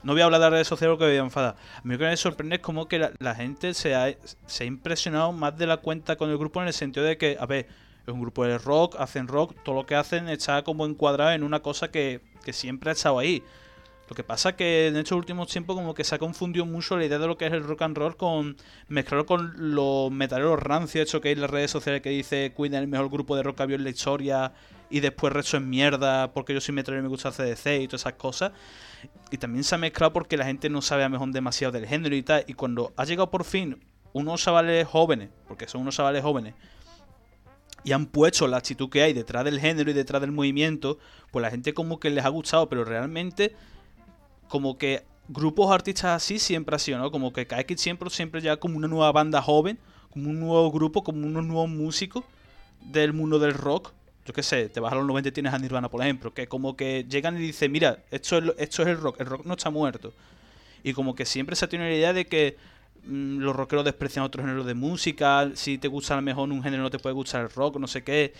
No 0.03 0.15
voy 0.15 0.23
a 0.23 0.25
hablar 0.25 0.41
de 0.41 0.49
redes 0.49 0.69
sociales 0.69 0.97
porque 0.97 1.05
me 1.05 1.11
voy 1.11 1.19
a 1.19 1.25
enfadar. 1.25 1.57
A 1.77 1.81
mí 1.85 1.93
lo 1.93 1.99
que 1.99 2.07
me 2.07 2.17
sorprende 2.17 2.57
es 2.57 2.63
como 2.63 2.89
que 2.89 2.99
la, 2.99 3.13
la 3.19 3.35
gente 3.35 3.75
se 3.75 3.95
ha, 3.95 4.13
se 4.47 4.65
ha 4.65 4.67
impresionado 4.67 5.33
más 5.33 5.57
de 5.59 5.67
la 5.67 5.77
cuenta 5.77 6.17
con 6.17 6.31
el 6.31 6.39
grupo 6.39 6.63
en 6.63 6.69
el 6.69 6.73
sentido 6.73 7.05
de 7.05 7.19
que, 7.19 7.37
a 7.39 7.45
ver, 7.45 7.69
es 8.07 8.15
un 8.15 8.23
grupo 8.23 8.47
de 8.47 8.57
rock, 8.57 8.97
hacen 8.99 9.29
rock, 9.29 9.55
todo 9.63 9.75
lo 9.75 9.87
que 9.87 9.95
hacen 9.95 10.31
está 10.31 10.65
como 10.65 10.87
encuadrado 10.87 11.33
en 11.33 11.43
una 11.43 11.61
cosa 11.61 11.91
que, 11.91 12.23
que 12.43 12.55
siempre 12.55 12.89
ha 12.89 12.95
estado 12.95 13.19
ahí. 13.19 13.45
Lo 14.11 14.17
que 14.17 14.25
pasa 14.25 14.57
que 14.57 14.89
en 14.89 14.97
estos 14.97 15.17
últimos 15.17 15.47
tiempos 15.47 15.77
como 15.77 15.95
que 15.95 16.03
se 16.03 16.17
ha 16.17 16.19
confundido 16.19 16.67
mucho 16.67 16.99
la 16.99 17.05
idea 17.05 17.21
de 17.21 17.29
lo 17.29 17.39
que 17.39 17.47
es 17.47 17.53
el 17.53 17.63
rock 17.63 17.83
and 17.83 17.97
roll 17.97 18.17
con 18.17 18.57
mezclarlo 18.89 19.25
con 19.25 19.53
los 19.73 20.11
metaleros 20.11 20.61
rancios, 20.61 21.09
hecho 21.09 21.21
que 21.21 21.29
hay 21.29 21.35
en 21.35 21.43
las 21.43 21.51
redes 21.51 21.71
sociales 21.71 22.03
que 22.03 22.11
dice 22.11 22.53
Queen 22.57 22.75
es 22.75 22.81
el 22.81 22.89
mejor 22.89 23.09
grupo 23.09 23.37
de 23.37 23.45
rock 23.45 23.65
que 23.69 23.75
en 23.75 23.85
la 23.85 23.91
historia 23.91 24.53
y 24.91 24.99
después 24.99 25.33
resto 25.33 25.59
es 25.59 25.63
mierda 25.63 26.33
porque 26.33 26.53
yo 26.53 26.61
soy 26.61 26.75
metalero 26.75 26.99
y 26.99 27.03
me 27.05 27.09
gusta 27.09 27.31
CDC 27.31 27.83
y 27.83 27.87
todas 27.87 28.03
esas 28.03 28.15
cosas. 28.15 28.51
Y 29.31 29.39
también 29.39 29.63
se 29.63 29.77
ha 29.77 29.79
mezclado 29.79 30.13
porque 30.13 30.37
la 30.37 30.45
gente 30.45 30.69
no 30.69 30.83
sabe 30.83 31.05
a 31.05 31.09
mejor 31.09 31.31
demasiado 31.31 31.71
del 31.71 31.87
género 31.87 32.17
y 32.17 32.25
tal. 32.25 32.45
Y 32.49 32.55
cuando 32.55 32.93
ha 32.97 33.05
llegado 33.05 33.31
por 33.31 33.45
fin 33.45 33.79
unos 34.13 34.43
chavales 34.43 34.89
jóvenes, 34.89 35.31
porque 35.47 35.69
son 35.69 35.83
unos 35.83 35.95
chavales 35.95 36.25
jóvenes, 36.25 36.55
y 37.85 37.93
han 37.93 38.07
puesto 38.07 38.49
la 38.49 38.57
actitud 38.57 38.91
que 38.91 39.03
hay 39.03 39.13
detrás 39.13 39.45
del 39.45 39.61
género 39.61 39.89
y 39.89 39.95
detrás 39.95 40.21
del 40.21 40.33
movimiento, 40.33 40.99
pues 41.31 41.43
la 41.43 41.51
gente 41.53 41.75
como 41.75 42.01
que 42.01 42.11
les 42.11 42.25
ha 42.25 42.29
gustado, 42.29 42.69
pero 42.69 42.85
realmente 42.85 43.55
como 44.51 44.77
que 44.77 45.05
grupos 45.29 45.71
artistas 45.71 46.23
así 46.23 46.41
siempre 46.41 46.75
ha 46.75 46.79
sido, 46.81 46.99
¿no? 46.99 47.13
Como 47.13 47.33
que 47.33 47.47
KX 47.47 47.81
siempre, 47.81 48.11
siempre 48.11 48.41
ya 48.43 48.57
como 48.57 48.77
una 48.77 48.89
nueva 48.89 49.13
banda 49.13 49.41
joven, 49.41 49.79
como 50.11 50.29
un 50.29 50.41
nuevo 50.41 50.71
grupo, 50.73 51.05
como 51.05 51.25
unos 51.25 51.47
nuevos 51.47 51.71
músicos 51.71 52.25
del 52.81 53.13
mundo 53.13 53.39
del 53.39 53.55
rock. 53.55 53.93
Yo 54.27 54.35
qué 54.35 54.43
sé, 54.43 54.69
te 54.69 54.81
vas 54.81 54.93
a 54.93 54.97
los 54.97 55.07
90 55.07 55.29
y 55.29 55.33
tienes 55.33 55.55
a 55.55 55.59
Nirvana, 55.59 55.89
por 55.89 56.03
ejemplo, 56.03 56.35
que 56.35 56.49
como 56.49 56.77
que 56.77 57.07
llegan 57.09 57.37
y 57.37 57.41
dicen, 57.41 57.71
mira, 57.71 58.03
esto 58.11 58.39
es, 58.39 58.45
esto 58.59 58.83
es 58.83 58.89
el 58.89 58.99
rock, 58.99 59.21
el 59.21 59.27
rock 59.27 59.47
no 59.47 59.55
está 59.55 59.71
muerto. 59.71 60.13
Y 60.83 60.95
como 60.95 61.15
que 61.15 61.25
siempre 61.25 61.55
se 61.55 61.69
tiene 61.69 61.89
la 61.89 61.95
idea 61.95 62.13
de 62.13 62.27
que 62.27 62.57
los 63.07 63.57
rockeros 63.57 63.85
desprecian 63.85 64.25
otros 64.25 64.45
géneros 64.45 64.67
de 64.67 64.75
música, 64.75 65.51
si 65.55 65.79
te 65.79 65.89
gusta 65.89 66.15
a 66.15 66.17
lo 66.17 66.23
mejor 66.23 66.51
un 66.51 66.63
género 66.63 66.83
no 66.83 66.91
te 66.91 66.99
puede 66.99 67.15
gustar 67.15 67.43
el 67.43 67.51
rock, 67.51 67.79
no 67.79 67.87
sé 67.87 68.03
qué. 68.03 68.35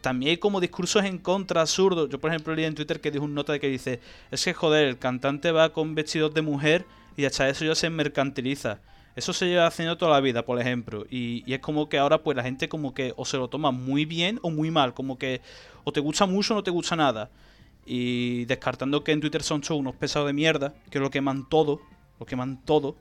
También 0.00 0.30
hay 0.30 0.36
como 0.36 0.60
discursos 0.60 1.04
en 1.04 1.18
contra 1.18 1.62
absurdos. 1.62 2.08
Yo, 2.08 2.20
por 2.20 2.30
ejemplo, 2.30 2.54
leí 2.54 2.64
en 2.64 2.74
Twitter 2.74 3.00
que 3.00 3.10
dijo 3.10 3.24
un 3.24 3.34
nota 3.34 3.52
de 3.52 3.60
que 3.60 3.68
dice, 3.68 4.00
es 4.30 4.44
que 4.44 4.54
joder, 4.54 4.86
el 4.86 4.98
cantante 4.98 5.50
va 5.50 5.72
con 5.72 5.94
vestidos 5.94 6.32
de 6.34 6.42
mujer 6.42 6.86
y 7.16 7.24
hasta 7.24 7.48
eso 7.48 7.64
ya 7.64 7.74
se 7.74 7.90
mercantiliza. 7.90 8.80
Eso 9.16 9.32
se 9.32 9.46
lleva 9.46 9.66
haciendo 9.66 9.96
toda 9.96 10.12
la 10.12 10.20
vida, 10.20 10.44
por 10.44 10.60
ejemplo. 10.60 11.06
Y, 11.10 11.42
y 11.46 11.54
es 11.54 11.60
como 11.60 11.88
que 11.88 11.98
ahora 11.98 12.22
pues 12.22 12.36
la 12.36 12.42
gente 12.42 12.68
como 12.68 12.92
que 12.92 13.14
o 13.16 13.24
se 13.24 13.38
lo 13.38 13.48
toma 13.48 13.70
muy 13.70 14.04
bien 14.04 14.38
o 14.42 14.50
muy 14.50 14.70
mal. 14.70 14.92
Como 14.92 15.18
que 15.18 15.40
o 15.84 15.92
te 15.92 16.00
gusta 16.00 16.26
mucho 16.26 16.52
o 16.52 16.56
no 16.56 16.62
te 16.62 16.70
gusta 16.70 16.96
nada. 16.96 17.30
Y 17.86 18.44
descartando 18.44 19.02
que 19.02 19.12
en 19.12 19.20
Twitter 19.20 19.42
son 19.42 19.62
todos 19.62 19.80
unos 19.80 19.94
pesados 19.94 20.26
de 20.26 20.34
mierda, 20.34 20.74
que 20.90 20.98
lo 20.98 21.10
queman 21.10 21.48
todo, 21.48 21.80
lo 22.20 22.26
queman 22.26 22.62
todo. 22.64 22.96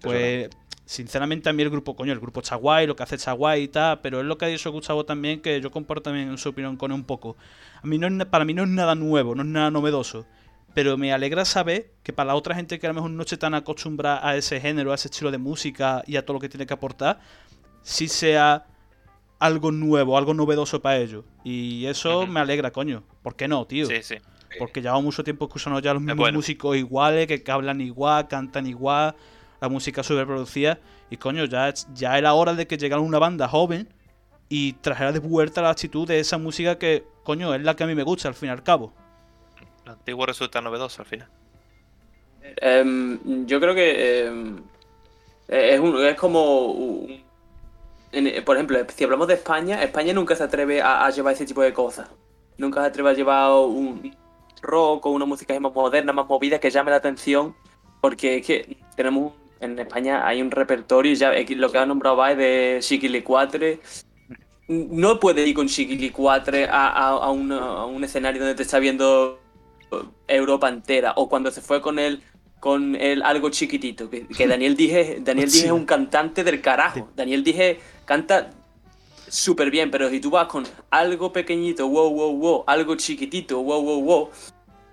Pues, 0.00 0.50
sinceramente, 0.84 1.48
a 1.48 1.52
mí 1.52 1.62
el 1.62 1.70
grupo, 1.70 1.96
coño, 1.96 2.12
el 2.12 2.20
grupo 2.20 2.40
está 2.40 2.56
guay, 2.56 2.86
lo 2.86 2.96
que 2.96 3.02
hace 3.02 3.16
está 3.16 3.32
guay 3.32 3.64
y 3.64 3.68
tal, 3.68 4.00
pero 4.00 4.20
es 4.20 4.26
lo 4.26 4.36
que 4.38 4.44
ha 4.44 4.48
dicho 4.48 4.70
Gustavo 4.70 5.04
también, 5.04 5.40
que 5.40 5.60
yo 5.60 5.70
comparto 5.70 6.04
también 6.04 6.36
su 6.38 6.50
opinión 6.50 6.76
con 6.76 6.90
él 6.90 6.96
un 6.96 7.04
poco. 7.04 7.36
A 7.82 7.86
mí 7.86 7.98
no 7.98 8.06
es, 8.06 8.26
para 8.26 8.44
mí 8.44 8.54
no 8.54 8.64
es 8.64 8.68
nada 8.68 8.94
nuevo, 8.94 9.34
no 9.34 9.42
es 9.42 9.48
nada 9.48 9.70
novedoso, 9.70 10.26
pero 10.74 10.96
me 10.96 11.12
alegra 11.12 11.44
saber 11.44 11.92
que 12.02 12.12
para 12.12 12.28
la 12.28 12.34
otra 12.34 12.54
gente 12.54 12.78
que 12.78 12.86
a 12.86 12.90
lo 12.90 12.94
mejor 12.94 13.10
no 13.10 13.22
esté 13.22 13.36
tan 13.36 13.54
acostumbrada 13.54 14.26
a 14.26 14.36
ese 14.36 14.60
género, 14.60 14.92
a 14.92 14.96
ese 14.96 15.08
estilo 15.08 15.30
de 15.30 15.38
música 15.38 16.02
y 16.06 16.16
a 16.16 16.24
todo 16.24 16.34
lo 16.34 16.40
que 16.40 16.48
tiene 16.48 16.66
que 16.66 16.74
aportar, 16.74 17.20
sí 17.82 18.08
sea 18.08 18.66
algo 19.38 19.70
nuevo, 19.72 20.16
algo 20.18 20.34
novedoso 20.34 20.80
para 20.80 20.98
ellos. 20.98 21.24
Y 21.44 21.86
eso 21.86 22.26
me 22.26 22.40
alegra, 22.40 22.70
coño. 22.70 23.04
¿Por 23.22 23.36
qué 23.36 23.46
no, 23.46 23.66
tío? 23.66 23.86
Sí, 23.86 24.02
sí. 24.02 24.16
Porque 24.58 24.80
llevamos 24.80 25.04
mucho 25.04 25.24
tiempo 25.24 25.46
escuchando 25.46 25.80
ya 25.80 25.92
los 25.92 26.02
mismos 26.02 26.18
bueno. 26.18 26.38
músicos 26.38 26.76
iguales, 26.76 27.26
que 27.26 27.42
hablan 27.50 27.80
igual, 27.80 28.28
cantan 28.28 28.66
igual, 28.66 29.14
la 29.64 29.68
música 29.68 30.02
sobreproducida. 30.02 30.78
Y 31.10 31.16
coño, 31.16 31.44
ya, 31.46 31.68
es- 31.68 31.86
ya 31.94 32.16
era 32.18 32.34
hora 32.34 32.54
de 32.54 32.66
que 32.66 32.76
llegara 32.78 33.00
una 33.00 33.18
banda 33.18 33.48
joven 33.48 33.88
y 34.48 34.74
trajera 34.74 35.12
de 35.12 35.18
vuelta 35.20 35.62
la 35.62 35.70
actitud 35.70 36.06
de 36.06 36.20
esa 36.20 36.38
música 36.38 36.78
que, 36.78 37.04
coño, 37.24 37.54
es 37.54 37.62
la 37.62 37.74
que 37.76 37.84
a 37.84 37.86
mí 37.86 37.94
me 37.94 38.02
gusta 38.02 38.28
al 38.28 38.34
fin 38.34 38.48
y 38.48 38.52
al 38.52 38.62
cabo. 38.62 38.92
Lo 39.84 39.92
antiguo 39.92 40.24
resulta 40.26 40.60
novedoso 40.60 41.02
al 41.02 41.06
final. 41.06 41.28
Em, 42.56 43.46
yo 43.46 43.60
creo 43.60 43.74
que 43.74 44.26
em, 44.26 44.62
es, 45.48 45.80
un- 45.80 46.04
es 46.04 46.14
como, 46.16 46.66
un- 46.72 47.22
en- 48.12 48.44
por 48.44 48.56
ejemplo, 48.56 48.78
si 48.94 49.04
hablamos 49.04 49.28
de 49.28 49.34
España, 49.34 49.82
España 49.82 50.12
nunca 50.12 50.36
se 50.36 50.44
atreve 50.44 50.80
a, 50.80 51.04
a 51.04 51.10
llevar 51.10 51.34
ese 51.34 51.46
tipo 51.46 51.62
de 51.62 51.72
cosas. 51.72 52.08
Nunca 52.58 52.80
se 52.82 52.86
atreve 52.88 53.10
a 53.10 53.14
llevar 53.14 53.50
un 53.52 54.14
rock 54.62 55.06
o 55.06 55.10
una 55.10 55.24
música 55.26 55.58
más 55.58 55.74
moderna, 55.74 56.12
más 56.12 56.26
movida 56.26 56.58
que 56.58 56.70
llame 56.70 56.90
la 56.90 56.98
atención, 56.98 57.54
porque 58.00 58.36
es 58.36 58.46
que 58.46 58.76
tenemos 58.96 59.32
en 59.60 59.78
España 59.78 60.26
hay 60.26 60.42
un 60.42 60.50
repertorio, 60.50 61.14
ya 61.14 61.32
eh, 61.34 61.46
lo 61.50 61.70
que 61.70 61.78
ha 61.78 61.86
nombrado 61.86 62.16
va 62.16 62.34
de 62.34 62.78
Chiquilicuatre. 62.80 63.80
No 64.68 65.20
puedes 65.20 65.46
ir 65.46 65.54
con 65.54 65.68
Chiquilicuatre 65.68 66.66
a, 66.66 66.88
a, 66.88 67.08
a, 67.10 67.30
un 67.30 68.02
escenario 68.04 68.40
donde 68.40 68.54
te 68.54 68.62
está 68.62 68.78
viendo 68.78 69.38
Europa 70.26 70.68
entera 70.68 71.12
o 71.16 71.28
cuando 71.28 71.50
se 71.50 71.60
fue 71.60 71.80
con 71.80 71.98
él 71.98 72.22
con 72.60 72.96
el 72.96 73.22
algo 73.22 73.50
chiquitito 73.50 74.08
que, 74.08 74.26
que 74.26 74.46
Daniel 74.46 74.76
dije 74.76 75.18
Daniel 75.20 75.50
dije 75.50 75.66
es 75.66 75.72
un 75.72 75.84
cantante 75.84 76.44
del 76.44 76.60
carajo. 76.60 77.10
Daniel 77.14 77.44
dije 77.44 77.78
canta 78.04 78.50
súper 79.28 79.70
bien 79.70 79.90
pero 79.90 80.08
si 80.08 80.20
tú 80.20 80.30
vas 80.30 80.46
con 80.48 80.64
algo 80.90 81.32
pequeñito 81.32 81.86
wow 81.88 82.10
wow 82.10 82.36
wow 82.36 82.64
algo 82.66 82.96
chiquitito 82.96 83.62
wow 83.62 83.82
wow 83.82 84.02
wow 84.02 84.30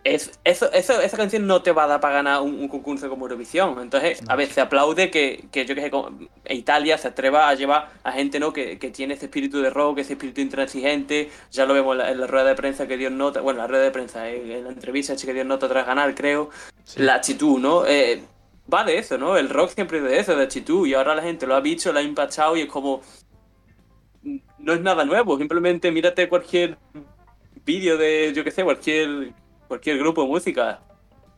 es, 0.03 0.39
eso, 0.43 0.71
eso, 0.71 0.99
esa 0.99 1.17
canción 1.17 1.45
no 1.47 1.61
te 1.61 1.71
va 1.71 1.83
a 1.83 1.87
dar 1.87 1.99
para 1.99 2.15
ganar 2.15 2.41
un, 2.41 2.55
un 2.59 2.67
concurso 2.67 3.09
como 3.09 3.25
Eurovisión. 3.25 3.79
Entonces, 3.81 4.21
a 4.27 4.35
veces 4.35 4.55
se 4.55 4.61
aplaude 4.61 5.11
que, 5.11 5.45
que 5.51 5.65
yo 5.65 5.75
que 5.75 5.81
sé, 5.81 5.91
como 5.91 6.17
Italia 6.49 6.97
se 6.97 7.09
atreva 7.09 7.49
a 7.49 7.53
llevar 7.55 7.91
a 8.03 8.11
gente 8.11 8.39
¿no? 8.39 8.51
que, 8.53 8.79
que 8.79 8.89
tiene 8.89 9.13
ese 9.13 9.25
espíritu 9.25 9.61
de 9.61 9.69
rock, 9.69 9.99
ese 9.99 10.13
espíritu 10.13 10.41
intransigente. 10.41 11.29
Ya 11.51 11.65
lo 11.65 11.73
vemos 11.73 11.93
en 11.93 11.97
la, 11.99 12.11
en 12.11 12.19
la 12.19 12.27
rueda 12.27 12.45
de 12.45 12.55
prensa 12.55 12.87
que 12.87 12.97
dio 12.97 13.09
nota, 13.09 13.41
bueno, 13.41 13.59
la 13.59 13.67
rueda 13.67 13.83
de 13.83 13.91
prensa, 13.91 14.29
en, 14.29 14.51
en 14.51 14.63
la 14.63 14.69
entrevista 14.71 15.15
que 15.15 15.33
dio 15.33 15.45
nota 15.45 15.67
tras 15.67 15.85
ganar, 15.85 16.15
creo. 16.15 16.49
La 16.95 17.15
actitud, 17.15 17.59
¿no? 17.59 17.85
Eh, 17.85 18.23
va 18.71 18.83
de 18.83 18.97
eso, 18.97 19.17
¿no? 19.17 19.37
El 19.37 19.49
rock 19.49 19.71
siempre 19.71 19.99
es 19.99 20.03
de 20.03 20.19
eso, 20.19 20.35
de 20.35 20.43
actitud. 20.43 20.87
Y 20.87 20.93
ahora 20.93 21.15
la 21.15 21.21
gente 21.21 21.45
lo 21.45 21.55
ha 21.55 21.61
visto, 21.61 21.91
lo 21.91 21.99
ha 21.99 22.01
impactado 22.01 22.57
y 22.57 22.61
es 22.61 22.67
como. 22.67 23.01
No 24.59 24.73
es 24.73 24.81
nada 24.81 25.03
nuevo, 25.03 25.37
simplemente 25.37 25.91
mírate 25.91 26.29
cualquier 26.29 26.77
vídeo 27.65 27.97
de, 27.97 28.31
yo 28.35 28.43
que 28.43 28.51
sé, 28.51 28.63
cualquier, 28.63 29.33
cualquier 29.71 29.97
grupo 29.99 30.21
de 30.23 30.27
música. 30.27 30.81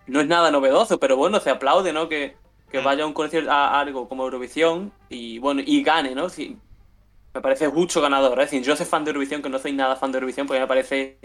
No 0.08 0.20
es 0.20 0.28
nada 0.28 0.50
novedoso, 0.50 1.00
pero 1.00 1.16
bueno, 1.16 1.40
se 1.40 1.52
aplaude, 1.52 1.94
¿no? 1.94 2.10
Que, 2.10 2.36
que 2.72 2.80
Mm. 2.82 2.84
vaya 2.84 3.04
a 3.04 3.06
un 3.08 3.14
concierto 3.14 3.52
a 3.52 3.80
algo 3.80 4.10
como 4.10 4.24
Eurovisión 4.24 4.92
y 5.08 5.38
bueno, 5.38 5.62
y 5.64 5.84
gane, 5.84 6.16
¿no? 6.16 6.30
Sí, 6.30 6.58
me 7.32 7.42
parece 7.42 7.70
mucho 7.70 8.02
ganador, 8.02 8.40
¿eh? 8.40 8.46
Es 8.46 8.50
decir, 8.50 8.66
yo 8.66 8.76
soy 8.76 8.88
fan 8.88 9.04
de 9.06 9.12
Eurovisión, 9.12 9.44
que 9.44 9.50
no 9.50 9.60
soy 9.60 9.74
nada 9.74 9.96
fan 9.96 10.12
de 10.12 10.18
Eurovisión, 10.18 10.48
porque 10.48 10.60
me 10.62 10.66
parece, 10.66 11.20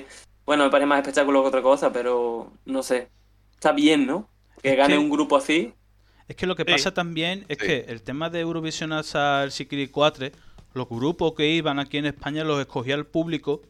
bueno, 0.45 0.65
me 0.65 0.71
parece 0.71 0.85
más 0.87 0.99
espectáculo 0.99 1.41
que 1.41 1.49
otra 1.49 1.63
cosa, 1.63 1.91
pero 1.91 2.53
no 2.67 2.83
sé. 2.83 3.09
Está 3.55 3.73
bien, 3.73 4.07
¿no? 4.07 4.29
Que 4.63 4.77
gane 4.77 4.99
un 4.99 5.09
grupo 5.09 5.35
así. 5.39 5.73
Es 6.29 6.37
que 6.37 6.47
lo 6.47 6.55
que 6.55 6.65
Sí. 6.65 6.73
pasa 6.73 6.93
también 6.93 7.47
es 7.49 7.57
Sí. 7.59 7.67
que 7.67 7.87
el 7.89 8.03
tema 8.03 8.29
de 8.29 8.41
Eurovisión 8.41 8.93
hasta 8.93 9.45
el 9.45 9.51
Sikiri 9.51 9.89
4, 9.89 10.27
los 10.75 10.87
grupos 10.91 11.33
que 11.33 11.47
iban 11.49 11.79
aquí 11.79 11.97
en 11.97 12.05
España 12.05 12.45
los 12.45 12.61
escogía 12.61 12.95
el 12.97 13.07
público. 13.07 13.63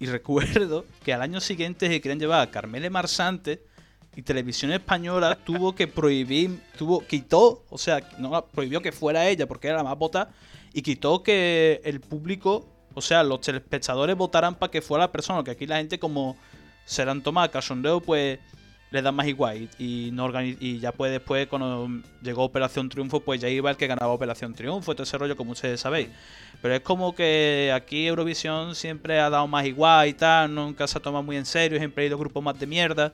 Y 0.00 0.06
recuerdo 0.06 0.86
que 1.04 1.12
al 1.12 1.20
año 1.22 1.40
siguiente 1.40 1.86
se 1.86 2.00
querían 2.00 2.18
llevar 2.18 2.40
a 2.40 2.50
Carmele 2.50 2.88
Marsante 2.88 3.62
y 4.16 4.22
Televisión 4.22 4.72
Española 4.72 5.38
tuvo 5.44 5.74
que 5.74 5.86
prohibir, 5.86 6.58
tuvo, 6.76 7.06
quitó, 7.06 7.64
o 7.68 7.78
sea, 7.78 8.00
no 8.18 8.46
prohibió 8.46 8.80
que 8.80 8.92
fuera 8.92 9.28
ella 9.28 9.46
porque 9.46 9.68
era 9.68 9.76
la 9.76 9.84
más 9.84 9.98
votada 9.98 10.32
y 10.72 10.80
quitó 10.80 11.22
que 11.22 11.82
el 11.84 12.00
público, 12.00 12.66
o 12.94 13.02
sea, 13.02 13.22
los 13.22 13.42
telespectadores 13.42 14.16
votaran 14.16 14.54
para 14.54 14.70
que 14.70 14.80
fuera 14.80 15.04
la 15.04 15.12
persona, 15.12 15.44
que 15.44 15.50
aquí 15.50 15.66
la 15.66 15.76
gente 15.76 15.98
como 15.98 16.36
se 16.86 17.04
la 17.04 17.12
han 17.12 17.22
tomado 17.22 17.50
cachondeo, 17.50 18.00
pues 18.00 18.38
le 18.90 19.02
da 19.02 19.12
más 19.12 19.26
igual 19.28 19.68
y, 19.78 20.08
y 20.08 20.10
no 20.10 20.28
organi- 20.28 20.56
y 20.58 20.78
ya 20.80 20.90
pues 20.92 21.12
después 21.12 21.46
cuando 21.46 21.88
llegó 22.22 22.42
Operación 22.44 22.88
Triunfo 22.88 23.20
pues 23.20 23.40
ya 23.40 23.48
iba 23.48 23.70
el 23.70 23.76
que 23.76 23.86
ganaba 23.86 24.12
Operación 24.12 24.52
Triunfo 24.54 24.90
y 24.92 24.94
todo 24.96 25.04
ese 25.04 25.16
rollo 25.18 25.36
como 25.36 25.52
ustedes 25.52 25.80
sabéis. 25.80 26.08
Pero 26.60 26.74
es 26.74 26.80
como 26.80 27.14
que 27.14 27.72
aquí 27.74 28.06
Eurovisión 28.06 28.74
siempre 28.74 29.18
ha 29.20 29.30
dado 29.30 29.46
más 29.46 29.64
igual 29.64 30.08
y 30.08 30.12
tal 30.14 30.54
nunca 30.54 30.86
se 30.86 30.98
ha 30.98 31.00
tomado 31.00 31.22
muy 31.22 31.36
en 31.36 31.46
serio 31.46 31.78
siempre 31.78 32.04
ha 32.04 32.06
ido 32.08 32.18
grupos 32.18 32.42
más 32.42 32.58
de 32.58 32.66
mierda. 32.66 33.12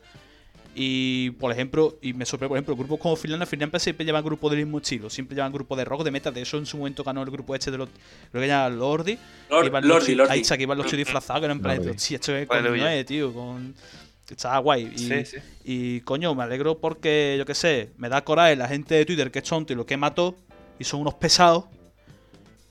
Y 0.78 1.30
por 1.32 1.50
ejemplo 1.50 1.96
y 2.02 2.12
me 2.12 2.26
sorprende 2.26 2.48
por 2.50 2.56
ejemplo 2.58 2.76
grupos 2.76 2.98
como 3.00 3.16
Finlandia 3.16 3.46
Finlandia 3.46 3.78
siempre 3.78 4.04
llevan 4.04 4.22
grupos 4.22 4.50
del 4.50 4.60
mismo 4.60 4.76
estilo 4.76 5.08
siempre 5.08 5.34
llevan 5.34 5.50
grupos 5.50 5.78
de 5.78 5.86
rock 5.86 6.04
de 6.04 6.10
metal 6.10 6.34
de 6.34 6.42
eso 6.42 6.58
en 6.58 6.66
su 6.66 6.76
momento 6.76 7.02
ganó 7.02 7.22
el 7.22 7.30
grupo 7.30 7.54
este 7.54 7.70
de 7.70 7.78
los 7.78 7.88
creo 8.30 8.42
que 8.42 8.46
llama 8.48 8.68
Lordi 8.68 9.18
Lord- 9.48 9.64
Lordi, 9.88 10.14
Lordi. 10.14 10.32
Ahí 10.32 10.40
está, 10.40 10.56
que 10.58 10.64
iban 10.64 10.76
los 10.76 10.86
chicos 10.86 10.98
disfrazados, 10.98 11.40
que 11.40 11.44
eran 11.46 11.56
en 11.56 11.62
plan, 11.62 11.78
hostia, 11.94 12.16
esto 12.16 12.36
es 12.36 12.46
con 12.46 12.58
tío, 13.06 13.32
con... 13.32 13.74
Estaba 14.28 14.58
guay. 14.58 14.92
Y, 14.94 14.98
Sí, 14.98 15.24
sí. 15.24 15.36
y 15.64 16.00
coño, 16.00 16.34
me 16.34 16.42
alegro 16.42 16.78
porque, 16.78 17.36
yo 17.38 17.44
qué 17.44 17.54
sé, 17.54 17.90
me 17.96 18.08
da 18.08 18.24
coraje 18.24 18.56
la 18.56 18.68
gente 18.68 18.94
de 18.94 19.04
Twitter 19.04 19.30
que 19.30 19.38
es 19.38 19.44
tonto 19.44 19.72
y 19.72 19.76
lo 19.76 19.86
que 19.86 19.96
mató 19.96 20.36
y 20.78 20.84
son 20.84 21.00
unos 21.00 21.14
pesados. 21.14 21.64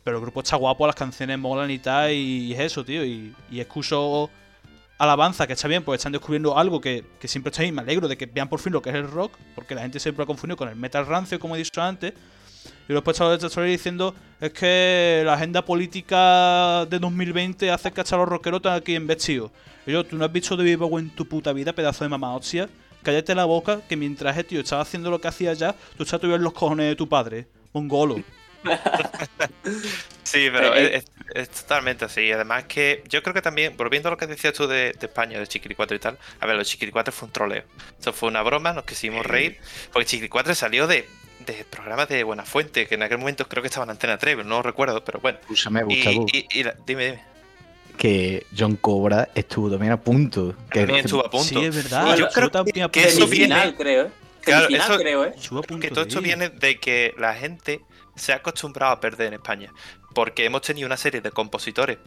Pero 0.04 0.18
el 0.18 0.22
grupo 0.22 0.42
está 0.42 0.56
guapo, 0.56 0.86
las 0.86 0.96
canciones 0.96 1.40
molan 1.40 1.72
y 1.72 1.80
tal, 1.80 2.12
y, 2.12 2.54
es 2.54 2.60
eso, 2.60 2.86
tío. 2.86 3.04
Y, 3.04 3.34
y 3.50 3.60
escucho 3.60 4.30
alabanza, 4.98 5.48
que 5.48 5.54
está 5.54 5.68
bien, 5.68 5.84
pues 5.84 6.00
están 6.00 6.12
descubriendo 6.12 6.58
algo 6.58 6.80
que, 6.80 7.04
que 7.20 7.28
siempre 7.28 7.50
está 7.50 7.64
ahí. 7.64 7.72
Me 7.72 7.82
alegro 7.82 8.08
de 8.08 8.18
que 8.18 8.26
vean 8.26 8.48
por 8.48 8.60
fin 8.60 8.72
lo 8.74 8.82
que 8.82 8.90
es 8.90 8.96
el 8.96 9.10
rock, 9.10 9.34
porque 9.56 9.76
la 9.76 9.82
gente 9.82 10.00
siempre 10.00 10.20
lo 10.20 10.24
ha 10.24 10.28
confundido 10.28 10.58
con 10.58 10.70
el 10.70 10.76
metal 10.76 11.06
rancio, 11.06 11.40
como 11.40 11.56
he 11.56 11.60
dicho 11.60 11.82
antes. 11.82 12.14
Y 12.88 12.94
después 12.94 13.16
estaba 13.16 13.36
de 13.38 13.68
diciendo 13.72 14.16
es 14.42 14.52
que 14.52 15.24
la 15.26 15.34
agenda 15.34 15.64
política 15.66 16.86
de 16.86 17.00
2020 17.00 17.72
hace 17.72 17.92
que 17.92 18.02
hasta 18.02 18.18
los 18.18 18.28
rockeros 18.28 18.60
están 18.60 18.74
aquí 18.74 18.96
en 18.96 19.08
vestido. 19.08 19.52
Y 19.88 19.92
yo, 19.92 20.04
tú 20.04 20.18
no 20.18 20.26
has 20.26 20.32
visto 20.32 20.56
de 20.58 20.64
vivo 20.64 21.00
en 21.00 21.10
tu 21.10 21.28
puta 21.28 21.54
vida, 21.54 21.74
pedazo 21.74 22.04
de 22.04 22.10
mamá 22.10 22.36
hostia. 22.36 22.70
Cállate 23.04 23.36
la 23.36 23.46
boca, 23.46 23.82
que 23.88 23.96
mientras 23.96 24.36
el 24.38 24.46
tío 24.46 24.60
estaba 24.62 24.82
haciendo 24.82 25.12
lo 25.12 25.22
que 25.22 25.28
hacía 25.28 25.54
ya, 25.54 25.76
tú 25.96 26.04
estás 26.04 26.20
tuviendo 26.20 26.44
los 26.44 26.54
cojones 26.54 26.88
de 26.88 26.96
tu 26.96 27.08
padre. 27.08 27.48
Mongolo. 27.72 28.16
Sí, 30.24 30.48
pero 30.52 30.74
es, 30.74 31.04
es- 31.04 31.12
es 31.34 31.50
totalmente 31.50 32.06
así. 32.06 32.32
Además 32.32 32.64
que 32.66 33.04
yo 33.10 33.22
creo 33.22 33.34
que 33.34 33.42
también, 33.42 33.76
volviendo 33.78 34.10
a 34.10 34.12
lo 34.12 34.18
que 34.18 34.28
decías 34.28 34.54
tú 34.54 34.68
de, 34.68 34.94
de 34.94 35.06
España, 35.08 35.40
de 35.40 35.48
Chiquiricuatre 35.48 35.98
y 35.98 36.00
tal, 36.00 36.18
a 36.40 36.46
ver, 36.46 36.56
lo 36.56 36.60
de 36.60 36.66
Chiquiricuatre 36.66 37.12
fue 37.12 37.28
un 37.28 37.32
troleo. 37.34 37.64
Eso 38.00 38.14
fue 38.14 38.30
una 38.30 38.42
broma, 38.42 38.74
nos 38.74 38.86
quisimos 38.86 39.26
reír, 39.26 39.58
porque 39.92 40.06
Chiquiricuatre 40.08 40.56
salió 40.56 40.88
de, 40.88 41.08
de 41.46 41.66
programas 41.66 42.08
de 42.10 42.24
Buena 42.24 42.44
Fuente, 42.46 42.88
que 42.88 42.96
en 42.96 43.04
aquel 43.04 43.18
momento 43.18 43.48
creo 43.48 43.62
que 43.62 43.68
estaba 43.68 43.84
en 43.86 43.92
Antena 43.92 44.18
3, 44.18 44.46
no 44.46 44.62
recuerdo, 44.62 45.04
pero 45.04 45.20
bueno. 45.20 45.38
Escúchame, 45.42 45.82
Y, 45.90 45.96
Gustavo, 45.96 46.26
y- 46.34 46.46
y 46.60 46.64
la- 46.64 46.76
dime, 46.86 47.06
dime. 47.06 47.24
que 47.98 48.46
John 48.58 48.76
Cobra 48.76 49.30
estuvo 49.36 49.70
también 49.70 49.94
a 49.94 50.02
punto. 50.02 50.54
Que 50.70 50.80
También 50.82 51.06
estuvo 51.06 51.26
a 51.26 51.30
punto. 51.30 51.46
Sí, 51.48 51.64
es 51.64 51.76
verdad. 51.76 52.16
Y 52.16 52.20
yo 52.20 52.28
creo 52.30 52.52
también 52.52 52.84
a 52.86 52.90
que 52.90 53.02
punto 53.02 53.16
eso 53.18 53.26
de- 53.28 53.32
viene- 53.32 53.56
Semifinal, 53.56 53.76
creo, 53.78 54.06
¿eh? 54.08 54.12
Claro, 54.42 54.66
Semifinal, 54.66 54.92
eso- 54.92 55.00
creo, 55.02 55.26
¿eh? 55.26 55.34
Estuvo 55.38 55.60
a 55.60 55.62
punto 55.64 55.82
Que 55.82 55.90
todo 55.94 56.04
esto 56.04 56.22
viene 56.22 56.50
de 56.50 56.80
que 56.80 57.14
la 57.18 57.34
gente 57.36 57.80
se 58.16 58.34
ha 58.34 58.38
acostumbrado 58.38 58.92
a 58.94 59.00
perder 59.00 59.28
en 59.28 59.34
España. 59.36 59.72
Porque 60.14 60.46
hemos 60.46 60.62
tenido 60.62 60.86
una 60.88 60.98
serie 60.98 61.22
de 61.22 61.32
compositores 61.32 61.98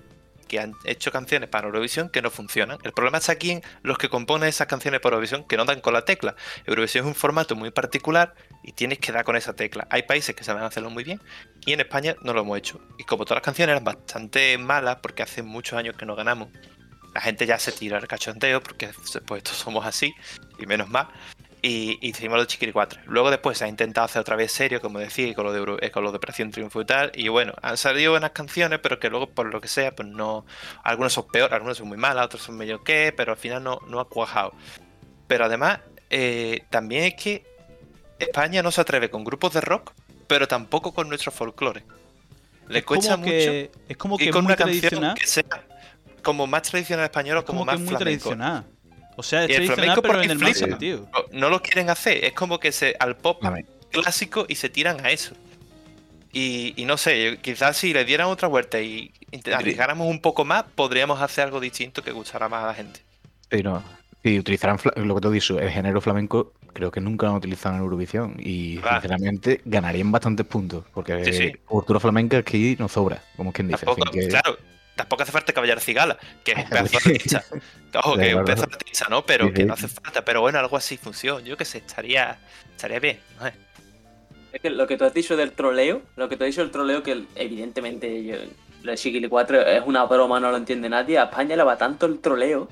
que 0.49 0.59
han 0.59 0.75
hecho 0.85 1.13
canciones 1.13 1.49
para 1.49 1.67
Eurovisión 1.67 2.09
que 2.09 2.23
no 2.23 2.31
funcionan. 2.31 2.79
El 2.83 2.93
problema 2.93 3.19
está 3.19 3.33
aquí 3.33 3.53
en 3.53 3.63
los 3.83 3.99
que 3.99 4.09
componen 4.09 4.49
esas 4.49 4.67
canciones 4.67 5.01
para 5.01 5.15
Eurovisión 5.15 5.45
que 5.45 5.57
no 5.57 5.65
dan 5.65 5.81
con 5.81 5.93
la 5.93 6.05
tecla. 6.05 6.35
Eurovisión 6.67 7.05
es 7.05 7.09
un 7.09 7.15
formato 7.15 7.55
muy 7.55 7.71
particular 7.71 8.35
y 8.63 8.73
tienes 8.73 8.99
que 8.99 9.13
dar 9.13 9.25
con 9.25 9.37
esa 9.37 9.55
tecla. 9.55 9.87
Hay 9.91 10.03
países 10.03 10.35
que 10.35 10.45
saben 10.45 10.65
hacerlo 10.65 10.91
muy 10.91 11.05
bien 11.05 11.21
y 11.65 11.73
en 11.73 11.81
España 11.81 12.17
no 12.23 12.33
lo 12.33 12.41
hemos 12.41 12.59
hecho. 12.59 12.81
Y 12.99 13.05
como 13.05 13.25
todas 13.25 13.37
las 13.37 13.45
canciones 13.45 13.73
eran 13.73 13.85
bastante 13.85 14.59
malas 14.59 14.97
porque 15.03 15.23
hace 15.23 15.43
muchos 15.43 15.79
años 15.79 15.97
que 15.97 16.07
no 16.07 16.17
ganamos, 16.17 16.49
la 17.15 17.21
gente 17.21 17.47
ya 17.47 17.59
se 17.59 17.73
tira 17.73 17.99
el 17.99 18.09
cachondeo 18.09 18.63
porque 18.63 18.91
pues 19.27 19.39
estos 19.39 19.57
somos 19.57 19.87
así 19.87 20.15
y 20.59 20.67
menos 20.67 20.89
mal. 20.89 21.09
Y, 21.61 21.99
y 22.01 22.11
hicimos 22.11 22.39
los 22.39 22.47
chiquiricuatres. 22.47 23.05
Luego 23.07 23.31
después 23.31 23.59
se 23.59 23.65
ha 23.65 23.69
intentado 23.69 24.05
hacer 24.05 24.21
otra 24.21 24.37
vez 24.37 24.53
serio, 24.53 24.81
como 24.81 25.01
decía, 25.01 25.35
con 25.35 25.45
lo 25.45 25.53
de, 25.53 25.59
Euro- 25.59 25.79
eh, 25.83 25.91
con 25.91 26.05
lo 26.05 26.13
de 26.13 26.19
Operación 26.19 26.53
Triunfo 26.53 26.81
y 26.81 26.85
tal. 26.85 27.11
Y 27.15 27.29
bueno, 27.29 27.53
han 27.63 27.77
salido 27.77 28.13
buenas 28.13 28.31
canciones, 28.31 28.79
pero 28.81 29.01
que 29.01 29.11
luego, 29.11 29.29
por 29.29 29.47
lo 29.53 29.61
que 29.61 29.67
sea, 29.67 29.95
pues 29.95 30.07
no. 30.09 30.47
Algunas 30.85 31.13
son 31.13 31.27
peor, 31.27 31.53
algunas 31.53 31.77
son 31.79 31.89
muy 31.89 31.97
malas, 31.99 32.27
otras 32.27 32.43
son 32.45 32.57
medio 32.57 32.85
que, 32.85 33.13
pero 33.17 33.33
al 33.33 33.39
final 33.39 33.65
no, 33.65 33.81
no 33.89 33.99
ha 33.99 34.09
cuajado. 34.09 34.53
Pero 35.27 35.47
además, 35.47 35.81
eh, 36.11 36.63
también 36.71 37.05
es 37.05 37.15
que 37.15 37.45
España 38.21 38.63
no 38.63 38.71
se 38.71 38.81
atreve 38.81 39.11
con 39.11 39.25
grupos 39.25 39.53
de 39.55 39.61
rock, 39.61 39.93
pero 40.29 40.47
tampoco 40.47 40.95
con 40.95 41.09
nuestro 41.09 41.33
folclore. 41.33 41.83
Le 42.69 42.79
Es 42.79 42.85
cuesta 42.85 43.21
que, 43.21 43.71
Es 43.89 43.97
como 43.97 44.13
mucho 44.15 44.25
que 44.25 44.31
y 44.31 44.33
con 44.33 44.45
muy 44.45 44.53
una 44.53 44.57
canción 44.57 45.15
que 45.15 45.27
sea 45.27 45.43
como 46.23 46.47
más 46.47 46.63
tradicional 46.63 47.05
español 47.07 47.39
o 47.39 47.41
Es 47.41 47.47
como, 47.47 47.61
como 47.61 47.73
que 47.73 47.77
más 47.79 47.81
es 47.81 47.87
muy 47.91 47.97
flamenco. 47.97 48.29
tradicional. 48.29 48.65
O 49.19 49.23
sea, 49.25 49.47
Y 49.51 49.53
el 49.53 49.67
flamenco 49.67 50.01
pero 50.01 50.15
por 50.15 50.25
en 50.25 50.31
el 50.31 50.39
mal 50.39 50.55
flipa. 50.55 50.69
sentido. 50.71 51.09
No, 51.13 51.41
no 51.41 51.51
lo 51.51 51.61
quieren 51.61 51.91
hacer, 51.91 52.25
es 52.25 52.33
como 52.35 52.61
que 52.61 52.71
se 52.71 52.95
al 53.01 53.17
pop 53.17 53.43
clásico 53.91 54.47
y 54.49 54.55
se 54.55 54.69
tiran 54.69 55.05
a 55.05 55.11
eso. 55.11 55.35
Y, 56.33 56.73
y 56.77 56.85
no 56.85 56.97
sé, 56.97 57.39
quizás 57.43 57.77
si 57.77 57.93
le 57.93 58.05
dieran 58.05 58.29
otra 58.29 58.47
vuelta 58.47 58.81
y 58.81 59.11
arriesgáramos 59.53 60.07
un 60.07 60.21
poco 60.21 60.45
más, 60.45 60.65
podríamos 60.75 61.21
hacer 61.21 61.45
algo 61.45 61.59
distinto 61.59 62.03
que 62.03 62.13
gustara 62.13 62.49
más 62.49 62.63
a 62.63 62.67
la 62.69 62.75
gente. 62.75 63.01
Pero 63.49 63.83
si 64.23 64.39
utilizaran 64.39 64.79
lo 64.97 65.15
que 65.17 65.21
te 65.21 65.29
he 65.29 65.31
dicho, 65.33 65.59
el 65.59 65.71
género 65.71 66.01
flamenco, 66.01 66.53
creo 66.73 66.93
que 66.93 67.01
nunca 67.01 67.27
lo 67.27 67.33
han 67.33 67.39
utilizado 67.39 67.75
en 67.77 67.81
Eurovisión. 67.83 68.37
Y 68.39 68.77
Claro. 68.79 69.01
sinceramente 69.01 69.63
ganarían 69.65 70.13
bastantes 70.13 70.47
puntos. 70.47 70.85
Porque 70.95 71.25
Sí, 71.25 71.33
sí. 71.33 71.53
cultura 71.65 71.99
flamenca 71.99 72.37
aquí 72.39 72.77
no 72.79 72.89
sobra, 72.89 73.21
como 73.37 73.53
quien 73.53 73.67
dice. 73.69 73.85
Tampoco, 73.85 74.09
así 74.11 74.21
que- 74.21 74.29
claro, 74.29 74.59
tampoco 74.99 75.23
hace 75.23 75.33
falta 75.33 75.53
caballar 75.53 75.81
cigala, 75.81 76.19
que 76.45 76.53
es 76.53 76.59
un 76.59 76.65
pedazo 76.69 76.91
de 76.91 77.15
artista. 77.15 77.45
Ojo, 77.95 78.17
que 78.17 78.29
es 78.29 78.35
un 78.35 78.45
pedazo 78.45 78.67
de 78.67 78.75
artista, 78.75 79.07
¿no? 79.09 79.25
Pero 79.25 79.47
Sí, 79.47 79.55
que 79.55 79.65
no 79.65 79.73
hace 79.75 79.89
falta. 79.89 80.25
Pero 80.25 80.43
bueno, 80.43 80.59
algo 80.59 80.77
así 80.77 80.99
funciona. 80.99 81.41
Yo 81.41 81.57
qué 81.57 81.65
sé, 81.65 81.79
estaría, 81.79 82.39
estaría 82.77 82.99
bien. 82.99 83.19
no 83.39 83.47
sé. 83.47 83.55
Es 84.53 84.61
que 84.61 84.71
lo 84.71 84.87
que 84.87 84.97
tú 84.97 85.05
has 85.05 85.15
dicho 85.15 85.37
del 85.37 85.53
troleo, 85.53 86.03
lo 86.17 86.29
que 86.29 86.37
tú 86.37 86.45
has 86.45 86.51
dicho 86.51 86.63
del 86.63 86.71
troleo, 86.71 87.03
que 87.03 87.25
evidentemente 87.37 88.25
yo, 88.25 88.37
lo 88.83 88.91
de 88.91 88.97
Chiquili 88.97 89.29
4 89.29 89.61
es 89.61 89.83
una 89.87 90.05
broma, 90.05 90.41
no 90.41 90.51
lo 90.51 90.57
entiende 90.57 90.89
nadie. 90.89 91.19
A 91.19 91.25
España 91.25 91.57
le 91.57 91.63
va 91.63 91.77
tanto 91.77 92.07
el 92.07 92.19
troleo 92.21 92.69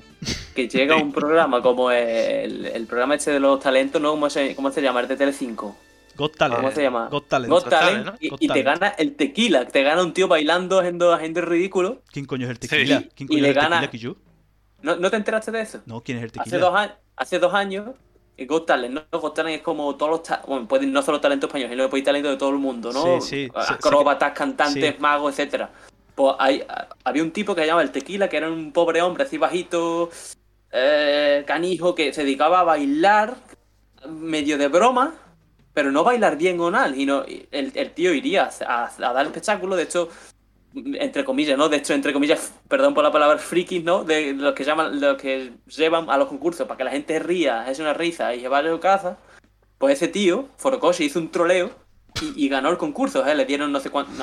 que 0.55 0.67
llega 0.67 0.95
un 1.01 1.11
programa 1.11 1.61
como 1.61 1.91
el, 1.91 2.65
el 2.65 2.87
programa 2.87 3.15
este 3.15 3.31
de 3.31 3.39
los 3.39 3.59
talentos, 3.59 4.01
¿no? 4.01 4.11
¿Cómo 4.11 4.29
se, 4.29 4.55
cómo 4.55 4.71
se 4.71 4.81
llama? 4.81 5.01
El 5.01 5.07
de 5.07 5.15
Telecinco. 5.15 5.77
Got 6.17 6.35
Talent. 6.37 6.61
¿Cómo 6.61 6.71
se 6.73 6.81
llama? 6.83 7.07
Got 7.09 7.27
Talent. 7.27 7.51
Got 7.53 7.63
Got 7.63 7.69
Talent, 7.69 8.17
y, 8.19 8.29
Got 8.29 8.41
y 8.41 8.47
te 8.47 8.63
gana 8.63 8.87
el 8.89 9.15
tequila, 9.15 9.67
te 9.67 9.83
gana 9.83 10.01
un 10.03 10.13
tío 10.13 10.27
bailando, 10.27 10.79
haciendo, 10.79 11.13
el 11.15 11.35
ridículo. 11.47 12.01
¿Quién 12.11 12.25
coño 12.25 12.45
es 12.45 12.51
el 12.51 12.59
tequila? 12.59 12.99
Sí. 12.99 13.09
¿Quién 13.15 13.27
Y 13.27 13.35
coño 13.35 13.41
le 13.41 13.49
es 13.49 13.55
el 13.55 13.61
tequila 13.61 13.75
gana- 13.77 13.89
que 13.91 13.97
yo? 13.97 14.15
¿No, 14.81 14.95
¿No 14.95 15.09
te 15.09 15.15
enteraste 15.17 15.51
de 15.51 15.61
eso? 15.61 15.81
No, 15.85 16.01
¿quién 16.01 16.17
es 16.17 16.23
el 16.25 16.29
Hace 16.39 16.51
tequila? 16.51 16.69
dos, 16.69 16.89
hace 17.15 17.39
dos 17.39 17.53
años, 17.53 17.89
eh, 18.37 18.45
Got 18.45 18.65
Talent, 18.65 18.93
¿no? 19.11 19.19
Got 19.19 19.35
Talent 19.35 19.57
es 19.57 19.63
como 19.63 19.95
todos 19.95 20.11
los. 20.11 20.23
ta- 20.23 20.41
Bueno, 20.47 20.67
pueden, 20.67 20.91
no 20.91 21.01
solo 21.01 21.19
talento 21.21 21.47
español, 21.47 21.69
sino 21.69 21.83
que 21.83 21.89
puede 21.89 21.99
ir 22.01 22.05
talento 22.05 22.29
de 22.29 22.37
todo 22.37 22.49
el 22.49 22.57
mundo, 22.57 22.91
¿no? 22.91 23.19
Sí, 23.21 23.21
sí, 23.21 23.45
sí, 23.47 23.73
Acróbatas, 23.73 24.33
cantantes, 24.33 24.95
sí. 24.95 25.01
magos, 25.01 25.33
etcétera. 25.33 25.69
Pues 26.15 26.35
hay, 26.39 26.63
a- 26.67 26.87
había 27.03 27.21
un 27.23 27.31
tipo 27.31 27.53
que 27.53 27.61
se 27.61 27.67
llamaba 27.67 27.83
el 27.83 27.91
Tequila, 27.91 28.27
que 28.27 28.37
era 28.37 28.49
un 28.51 28.71
pobre 28.71 29.01
hombre 29.03 29.23
así 29.23 29.37
bajito, 29.37 30.09
eh, 30.71 31.43
canijo, 31.45 31.93
que 31.95 32.11
se 32.11 32.23
dedicaba 32.23 32.59
a 32.61 32.63
bailar 32.63 33.35
medio 34.07 34.57
de 34.57 34.67
broma, 34.67 35.13
pero 35.77 35.91
no 35.91 36.03
bailar 36.03 36.39
bien 36.39 36.59
o 36.59 36.71
mal. 36.71 36.99
Y 36.99 37.05
no, 37.05 37.23
el, 37.23 37.71
el 37.75 37.91
tío 37.91 38.11
iría 38.11 38.49
a, 38.67 38.85
a 38.87 39.13
dar 39.13 39.21
el 39.21 39.27
espectáculo, 39.27 39.75
de 39.75 39.83
hecho, 39.83 40.09
entre 40.73 41.23
comillas, 41.23 41.55
¿no? 41.55 41.69
De 41.69 41.77
hecho, 41.77 41.93
entre 41.93 42.13
comillas, 42.13 42.51
perdón 42.67 42.95
por 42.95 43.03
la 43.03 43.11
palabra 43.11 43.37
frikis, 43.37 43.83
¿no? 43.83 44.03
De 44.03 44.33
los 44.33 44.55
que 44.55 44.63
llaman, 44.63 44.99
los 44.99 45.17
que 45.17 45.53
llevan 45.67 46.09
a 46.09 46.17
los 46.17 46.29
concursos 46.29 46.65
para 46.65 46.79
que 46.79 46.83
la 46.83 46.89
gente 46.89 47.19
ría, 47.19 47.69
es 47.69 47.77
una 47.77 47.93
risa 47.93 48.33
y 48.33 48.47
vaya 48.47 48.69
a 48.69 48.73
su 48.73 48.79
casa. 48.79 49.19
Pues 49.77 49.93
ese 49.93 50.07
tío, 50.07 50.47
Forokoshi, 50.57 51.03
hizo 51.05 51.19
un 51.19 51.29
troleo 51.29 51.69
y, 52.23 52.45
y 52.45 52.49
ganó 52.49 52.71
el 52.71 52.77
concurso, 52.79 53.23
¿eh? 53.23 53.35
Le 53.35 53.45
dieron 53.45 53.71
no 53.71 53.79
sé 53.79 53.91
cuánto, 53.91 54.13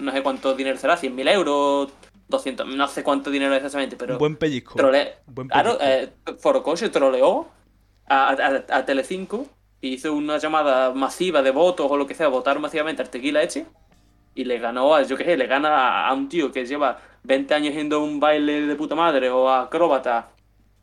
no, 0.00 0.10
sé 0.12 0.22
cuánto 0.24 0.56
dinero 0.56 0.76
será, 0.78 0.96
100.000 0.96 1.28
euros, 1.28 1.92
200, 2.26 2.66
no 2.74 2.88
sé 2.88 3.04
cuánto 3.04 3.30
dinero 3.30 3.54
exactamente, 3.54 3.94
pero 3.96 4.18
buen 4.18 4.34
pellizco. 4.34 4.76
trole- 4.76 5.14
buen 5.26 5.46
Claro, 5.46 5.78
pellizco. 5.78 6.10
eh, 6.32 6.36
Forokoshi 6.40 6.88
troleó 6.88 7.46
a, 8.08 8.30
a, 8.30 8.78
a 8.78 8.84
Telecinco 8.84 9.46
hizo 9.88 10.12
una 10.12 10.38
llamada 10.38 10.92
masiva 10.92 11.42
de 11.42 11.50
votos 11.50 11.86
o 11.90 11.96
lo 11.96 12.06
que 12.06 12.14
sea, 12.14 12.28
votaron 12.28 12.62
masivamente 12.62 13.02
al 13.02 13.10
tequila 13.10 13.42
Eche 13.42 13.66
y 14.34 14.44
le 14.44 14.58
ganó 14.58 14.94
a, 14.94 15.02
yo 15.02 15.16
qué 15.16 15.24
sé, 15.24 15.36
le 15.36 15.46
gana 15.46 15.68
a, 15.68 16.08
a 16.08 16.14
un 16.14 16.28
tío 16.28 16.50
que 16.52 16.66
lleva 16.66 16.98
20 17.22 17.54
años 17.54 17.70
haciendo 17.70 18.02
un 18.02 18.18
baile 18.20 18.62
de 18.66 18.74
puta 18.76 18.94
madre 18.94 19.30
o 19.30 19.48
a 19.48 19.62
acróbatas 19.62 20.26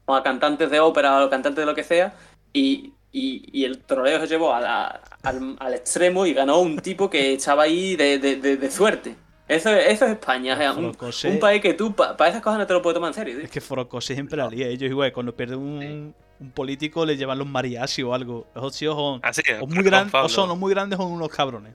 o 0.06 0.16
a 0.16 0.24
cantantes 0.24 0.70
de 0.70 0.80
ópera 0.80 1.24
o 1.24 1.30
cantantes 1.30 1.62
de 1.62 1.66
lo 1.66 1.76
que 1.76 1.84
sea 1.84 2.14
y, 2.54 2.94
y, 3.12 3.44
y 3.52 3.66
el 3.66 3.80
troleo 3.80 4.20
se 4.20 4.28
llevó 4.28 4.54
a 4.54 4.60
la- 4.62 5.02
al, 5.24 5.56
al 5.60 5.74
extremo 5.74 6.26
y 6.26 6.34
ganó 6.34 6.60
un 6.60 6.78
tipo 6.80 7.10
que 7.10 7.34
estaba 7.34 7.64
ahí 7.64 7.96
de, 7.96 8.18
de, 8.20 8.36
de- 8.38 8.58
de 8.58 8.72
suerte. 8.72 9.16
Eso, 9.48 9.70
es- 9.70 9.88
eso 9.94 10.06
es 10.06 10.12
España, 10.14 10.54
o 10.54 10.58
sea, 10.58 10.72
un, 10.74 10.86
un 11.34 11.40
país 11.40 11.62
que 11.62 11.74
tú 11.74 11.94
para 11.94 12.30
esas 12.30 12.42
cosas 12.42 12.58
no 12.60 12.66
te 12.68 12.74
lo 12.74 12.82
puedes 12.82 12.96
tomar 12.96 13.10
en 13.10 13.14
serio. 13.14 13.36
tío. 13.36 13.44
Es 13.46 13.52
que 13.52 13.60
Forokoshi 13.62 14.14
siempre 14.14 14.38
la 14.38 14.48
lía. 14.50 14.68
Ellos 14.68 14.90
igual, 14.90 15.12
cuando 15.12 15.36
pierde 15.36 15.56
un, 15.58 16.16
un 16.42 16.52
político 16.52 17.06
le 17.06 17.16
llevan 17.16 17.38
los 17.38 17.48
mariachi 17.48 18.04
o 18.04 18.14
algo. 18.14 18.48
Esos 18.56 18.78
tíos 18.78 18.96
son, 18.96 19.20
Así 19.24 19.42
o 19.62 19.68
muy 19.68 19.84
grandes, 19.84 20.14
o 20.14 20.28
son 20.28 20.50
los 20.50 20.58
muy 20.58 20.74
grandes 20.74 21.00
o 21.00 21.06
unos 21.06 21.30
cabrones. 21.30 21.74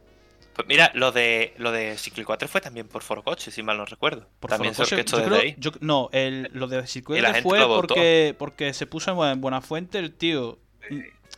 Pues 0.55 0.66
mira, 0.68 0.90
lo 0.94 1.12
de 1.12 1.55
lo 1.59 1.70
de 1.70 1.96
Cicli 1.98 2.24
4 2.24 2.48
fue 2.48 2.61
también 2.61 2.88
por 2.88 3.02
Forocoche, 3.02 3.50
si 3.50 3.62
mal 3.62 3.76
no 3.76 3.85
recuerdo. 3.85 4.26
Por 4.40 4.50
también 4.50 4.74
se 4.74 4.85
Forokoshi, 4.85 4.94
orquestó 4.94 5.16
yo 5.18 5.22
desde 5.24 5.37
creo- 5.37 5.42
ahí. 5.52 5.57
yo- 5.59 5.70
no, 5.81 6.09
el, 6.12 6.50
lo 6.52 6.66
de 6.66 6.87
Circuito 6.87 7.26
fue 7.42 7.61
porque, 7.66 8.35
porque 8.38 8.72
se 8.72 8.87
puso 8.87 9.11
en, 9.11 9.16
Buena- 9.16 9.33
en 9.33 9.40
Buenafuente 9.40 9.98
el 9.98 10.12
tío. 10.12 10.59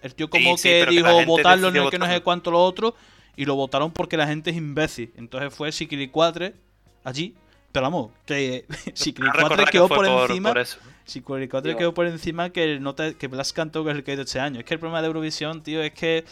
El 0.03 0.15
tío 0.15 0.31
como 0.31 0.57
sí, 0.57 0.63
que 0.69 0.85
que 0.85 0.91
dijo 0.91 1.25
votarlo, 1.27 1.71
no 1.73 1.91
que 1.91 1.99
no 1.99 2.07
sé 2.07 2.21
cuánto 2.23 2.51
lo 2.51 2.61
otro. 2.63 2.95
Y 3.35 3.45
lo 3.45 3.55
votaron 3.57 3.91
porque 3.93 4.17
la 4.17 4.27
gente 4.27 4.51
es 4.51 4.57
imbécil. 4.57 5.13
Entonces 5.17 5.53
fue 5.55 5.71
Sikili 5.73 6.09
4 6.09 6.51
allí. 7.05 7.35
Pero 7.73 7.83
vamos, 7.85 8.11
que 8.27 8.65
Sikili 8.95 9.29
Ah, 9.29 9.33
4 9.33 9.43
recordar 9.49 9.67
que 9.67 9.73
quedó 9.73 9.89
fue 9.89 9.97
por, 9.97 10.07
por, 10.07 10.31
encima. 10.31 10.51
por 10.51 10.59
eso. 10.59 10.79
4 11.23 11.63
Tío. 11.63 11.77
quedó 11.77 11.95
por 11.95 12.07
encima 12.07 12.51
que 12.51 12.65
el 12.65 12.83
nota 12.83 13.13
que 13.15 13.27
Blas 13.29 13.53
cantó 13.53 13.85
que 13.85 13.91
es 13.91 13.97
el 13.97 14.05
que 14.05 14.11
ha 14.13 14.15
ido 14.15 14.23
este 14.25 14.41
año. 14.41 14.61
Es 14.61 14.65
que 14.67 14.75
el 14.75 14.81
problema 14.81 15.01
de 15.01 15.07
Eurovisión, 15.09 15.63
tío, 15.63 15.83
es 15.83 15.93
que 15.93 16.25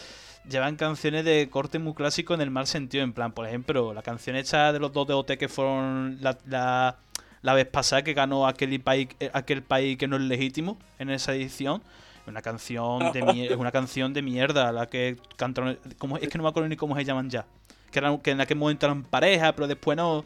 llevan 0.49 0.77
canciones 0.77 1.25
de 1.25 1.49
corte 1.51 1.79
muy 1.79 1.95
clásico 1.95 2.35
en 2.35 2.41
el 2.41 2.51
mal 2.51 2.67
sentido. 2.67 3.03
En 3.03 3.13
plan, 3.13 3.33
por 3.33 3.47
ejemplo, 3.47 3.93
la 3.95 4.03
canción 4.03 4.37
hecha 4.37 4.73
de 4.73 4.79
los 4.79 4.93
dos 4.93 5.07
de 5.09 5.15
OT 5.15 5.33
que 5.39 5.49
fueron 5.49 6.19
la, 6.21 6.37
la, 6.47 6.97
la 7.43 7.55
vez 7.55 7.67
pasada 7.67 8.03
que 8.03 8.15
ganó 8.15 8.47
aquel 8.47 8.79
país, 8.81 9.09
eh, 9.21 9.31
aquel 9.33 9.63
país 9.63 9.97
que 9.99 10.07
no 10.07 10.17
es 10.17 10.23
legítimo 10.23 10.79
en 10.99 11.11
esa 11.11 11.35
edición. 11.35 11.83
Una 12.27 12.43
canción 12.43 13.13
de 13.13 13.47
es 13.53 13.57
una 13.57 13.71
canción 13.71 14.13
de 14.13 14.21
mierda 14.21 14.73
la 14.73 14.87
que 14.87 15.17
cantaron. 15.37 15.79
¿cómo- 15.97 16.17
es 16.19 16.29
que 16.29 16.39
no 16.39 16.43
me 16.45 16.51
acuerdo 16.51 16.69
ni 16.69 16.77
cómo 16.77 16.97
se 16.97 17.05
llaman 17.05 17.31
ya. 17.31 17.47
Que, 17.93 18.01
eran, 18.01 18.19
que 18.19 18.33
en 18.33 18.41
aquel 18.41 18.57
momento 18.59 18.85
eran 18.87 19.05
pareja, 19.05 19.53
pero 19.53 19.69
después 19.69 19.97
no. 19.97 20.25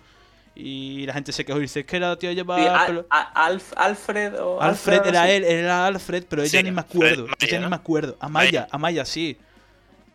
Y 0.62 1.06
la 1.06 1.14
gente 1.14 1.32
se 1.32 1.44
quejó 1.44 1.58
y 1.58 1.62
dice, 1.62 1.80
es 1.80 1.86
que 1.86 1.98
la 1.98 2.16
tía 2.16 2.32
lleva. 2.32 2.58
Sí, 2.58 2.66
Al- 2.66 2.86
pelo- 2.88 3.06
a- 3.10 3.48
Alf- 3.48 3.72
Alfred 3.76 4.40
o 4.40 4.60
Alfred 4.60 5.06
era 5.06 5.24
sí. 5.24 5.30
él, 5.32 5.44
era 5.44 5.86
Alfred, 5.86 6.24
pero 6.28 6.42
ella 6.42 6.58
Sí, 6.58 6.62
ni 6.64 6.70
me 6.70 6.80
Alfred, 6.80 6.96
acuerdo. 6.96 7.26
Ella 7.40 7.58
ni 7.58 7.64
¿no? 7.64 7.70
me 7.70 7.76
acuerdo. 7.76 8.16
Amaya, 8.20 8.46
Maya. 8.60 8.68
Amaya 8.70 9.04
sí. 9.04 9.36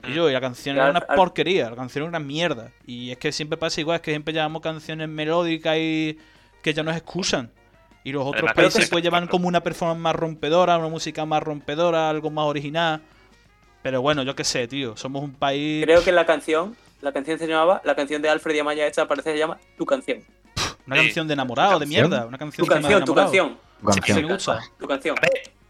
Y 0.04 0.12
Mm. 0.12 0.14
yo, 0.14 0.30
y 0.30 0.34
la 0.34 0.42
canción 0.42 0.76
era 0.76 0.90
una 0.92 1.02
porquería, 1.02 1.70
la 1.72 1.76
canción 1.76 2.04
era 2.04 2.10
una 2.10 2.20
mierda. 2.20 2.72
Y 2.86 3.12
es 3.12 3.18
que 3.18 3.32
siempre 3.32 3.58
pasa 3.58 3.82
igual, 3.82 3.96
es 3.96 4.02
que 4.02 4.12
siempre 4.12 4.34
llevamos 4.34 4.62
canciones 4.62 5.10
melódicas 5.10 5.78
y 5.80 6.18
que 6.62 6.74
ya 6.74 6.84
nos 6.84 6.96
excusan. 6.96 7.50
Y 8.04 8.12
los 8.12 8.22
otros 8.22 8.44
Además, 8.44 8.54
países 8.56 8.86
que 8.86 8.92
pues 8.92 9.04
llevan 9.04 9.26
como 9.28 9.48
una 9.48 9.62
performance 9.62 10.00
más 10.00 10.16
rompedora, 10.16 10.78
una 10.78 10.90
música 10.90 11.26
más 11.26 11.42
rompedora, 11.42 12.08
algo 12.10 12.30
más 12.30 12.46
original. 12.46 13.02
Pero 13.82 14.02
bueno, 14.02 14.22
yo 14.24 14.36
qué 14.36 14.44
sé, 14.44 14.68
tío. 14.68 14.96
Somos 14.96 15.24
un 15.24 15.34
país. 15.34 15.84
Creo 15.84 16.04
que 16.04 16.12
la 16.12 16.26
canción, 16.28 16.76
la 17.06 17.14
canción 17.14 17.38
se 17.40 17.48
llamaba, 17.48 17.82
la 17.86 17.96
canción 17.96 18.22
de 18.22 18.30
Alfred 18.30 18.56
y 18.56 18.60
Amaya 18.60 18.88
esta 18.88 19.08
parece 19.08 19.30
que 19.30 19.34
se 19.36 19.40
llama 19.40 19.58
Tu 19.78 19.86
canción. 19.86 20.24
Una 20.88 20.96
canción 20.98 21.28
de 21.28 21.34
enamorado, 21.34 21.80
de 21.80 21.86
mierda. 21.86 22.26
Una 22.26 22.38
canción 22.38 22.66
Tu 22.68 22.74
de 22.74 22.82
canción, 22.82 23.06
tu 23.06 23.16
canción, 23.16 23.58
Canción. 23.86 24.18
Sí, 24.18 24.24
me 24.24 24.34
gusta. 24.34 24.60
tu 24.80 24.88
canción. 24.88 25.16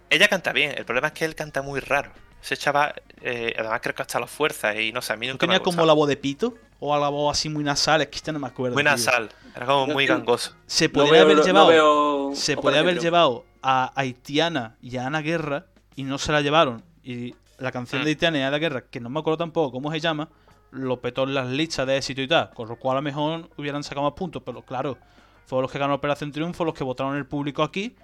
Ella 0.09 0.27
canta 0.29 0.53
bien, 0.53 0.73
el 0.77 0.85
problema 0.85 1.07
es 1.07 1.13
que 1.13 1.25
él 1.25 1.35
canta 1.35 1.61
muy 1.61 1.79
raro. 1.81 2.11
Ese 2.41 2.55
chaval, 2.55 2.93
eh, 3.21 3.53
además 3.57 3.79
creo 3.81 3.95
que 3.95 4.01
hasta 4.03 4.19
la 4.19 4.27
fuerza 4.27 4.79
y 4.79 4.91
no 4.93 5.01
sé, 5.01 5.13
a 5.13 5.15
mí 5.17 5.25
¿No 5.27 5.33
nunca 5.33 5.45
me 5.47 5.53
tenía 5.53 5.57
ha 5.57 5.63
como 5.63 5.85
la 5.85 5.93
voz 5.93 6.07
de 6.07 6.15
pito? 6.15 6.53
¿O 6.79 6.93
a 6.93 6.99
la 6.99 7.09
voz 7.09 7.37
así 7.37 7.49
muy 7.49 7.63
nasal? 7.63 8.01
Es 8.01 8.07
que 8.09 8.19
ya 8.19 8.31
no 8.31 8.39
me 8.39 8.47
acuerdo. 8.47 8.75
Muy 8.75 8.83
tío. 8.83 8.91
nasal, 8.91 9.29
era 9.55 9.65
como 9.65 9.87
muy 9.87 10.05
gangoso. 10.05 10.53
Se 10.67 10.87
No 10.87 10.93
podría 10.93 11.11
veo- 11.13 11.21
haber 11.23 11.37
no 11.37 11.43
llevado. 11.43 11.67
veo 11.67 12.31
se 12.35 12.55
podría 12.55 12.81
haber 12.81 12.99
llevado 12.99 13.45
a 13.63 13.91
Haitiana 13.99 14.75
y 14.81 14.95
a 14.97 15.07
Ana 15.07 15.21
Guerra 15.21 15.65
y 15.95 16.03
no 16.03 16.17
se 16.19 16.31
la 16.31 16.41
llevaron. 16.41 16.83
Y 17.03 17.33
la 17.57 17.71
canción 17.71 18.01
de 18.03 18.05
Mm. 18.05 18.09
Haitiana 18.09 18.37
y 18.37 18.41
Ana 18.43 18.57
Guerra, 18.59 18.83
que 18.89 18.99
no 18.99 19.09
me 19.09 19.19
acuerdo 19.19 19.37
tampoco 19.37 19.71
cómo 19.71 19.91
se 19.91 19.99
llama, 19.99 20.29
lo 20.75 20.99
petó 21.01 21.23
en 21.23 21.33
las 21.33 21.47
listas 21.47 21.87
de 21.87 21.97
éxito 21.97 22.21
y 22.21 22.27
tal. 22.27 22.51
Con 22.53 22.67
lo 22.69 22.75
cual 22.77 22.97
a 22.97 22.99
lo 22.99 23.03
mejor 23.03 23.49
hubieran 23.57 23.83
sacado 23.83 24.03
más 24.03 24.13
puntos. 24.13 24.41
Pero 24.45 24.61
claro, 24.61 24.97
fueron 25.45 25.63
los 25.63 25.71
que 25.71 25.79
ganaron 25.79 25.97
Operación 25.97 26.31
Triunfo, 26.31 26.63
los 26.65 26.73
que 26.73 26.83
votaron 26.83 27.15
el 27.15 27.25
público 27.25 27.63
aquí 27.63 27.95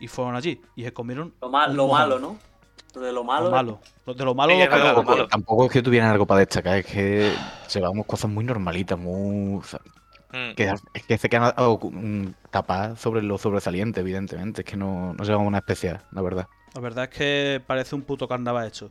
y 0.00 0.08
fueron 0.08 0.34
allí. 0.36 0.60
Y 0.76 0.84
se 0.84 0.92
comieron 0.92 1.34
Lo, 1.40 1.48
ma- 1.50 1.66
un 1.68 1.76
lo 1.76 1.88
malo, 1.88 2.18
¿no? 2.18 2.36
Lo 2.94 3.00
de 3.00 3.12
lo 3.12 3.24
malo. 3.24 3.46
Lo 3.46 3.50
malo. 3.50 3.80
Lo- 4.06 4.14
de 4.14 4.24
lo 4.24 4.34
malo 4.34 4.52
Sí, 4.52 4.58
lo 4.60 4.68
peor. 4.70 4.94
lo 4.96 5.02
malo. 5.02 5.26
Tampoco 5.28 5.64
es 5.66 5.72
que 5.72 5.82
tuvieran 5.82 6.10
algo 6.10 6.26
para 6.26 6.40
destacar, 6.40 6.78
es 6.78 6.86
que 6.86 7.32
llevamos 7.72 8.04
cosas 8.06 8.30
muy 8.30 8.44
normalitas, 8.44 8.98
muy. 8.98 9.58
o 9.58 9.62
sea, 9.62 9.80
Mm. 10.34 10.54
que, 10.54 10.72
es 10.94 11.02
que 11.06 11.18
se 11.18 11.28
quedan 11.28 11.52
mm, 11.58 12.26
tapadas 12.50 12.98
sobre 12.98 13.22
lo 13.22 13.36
sobresaliente, 13.36 14.00
evidentemente. 14.00 14.62
Es 14.62 14.66
que 14.66 14.78
no, 14.78 15.12
no 15.12 15.24
llevamos 15.24 15.46
una 15.46 15.58
especial, 15.58 16.00
la 16.10 16.22
verdad. 16.22 16.46
La 16.74 16.80
verdad 16.80 17.04
es 17.04 17.10
que 17.10 17.62
parece 17.66 17.94
un 17.94 18.00
puto 18.00 18.26
carnaval 18.26 18.66
hecho. 18.66 18.90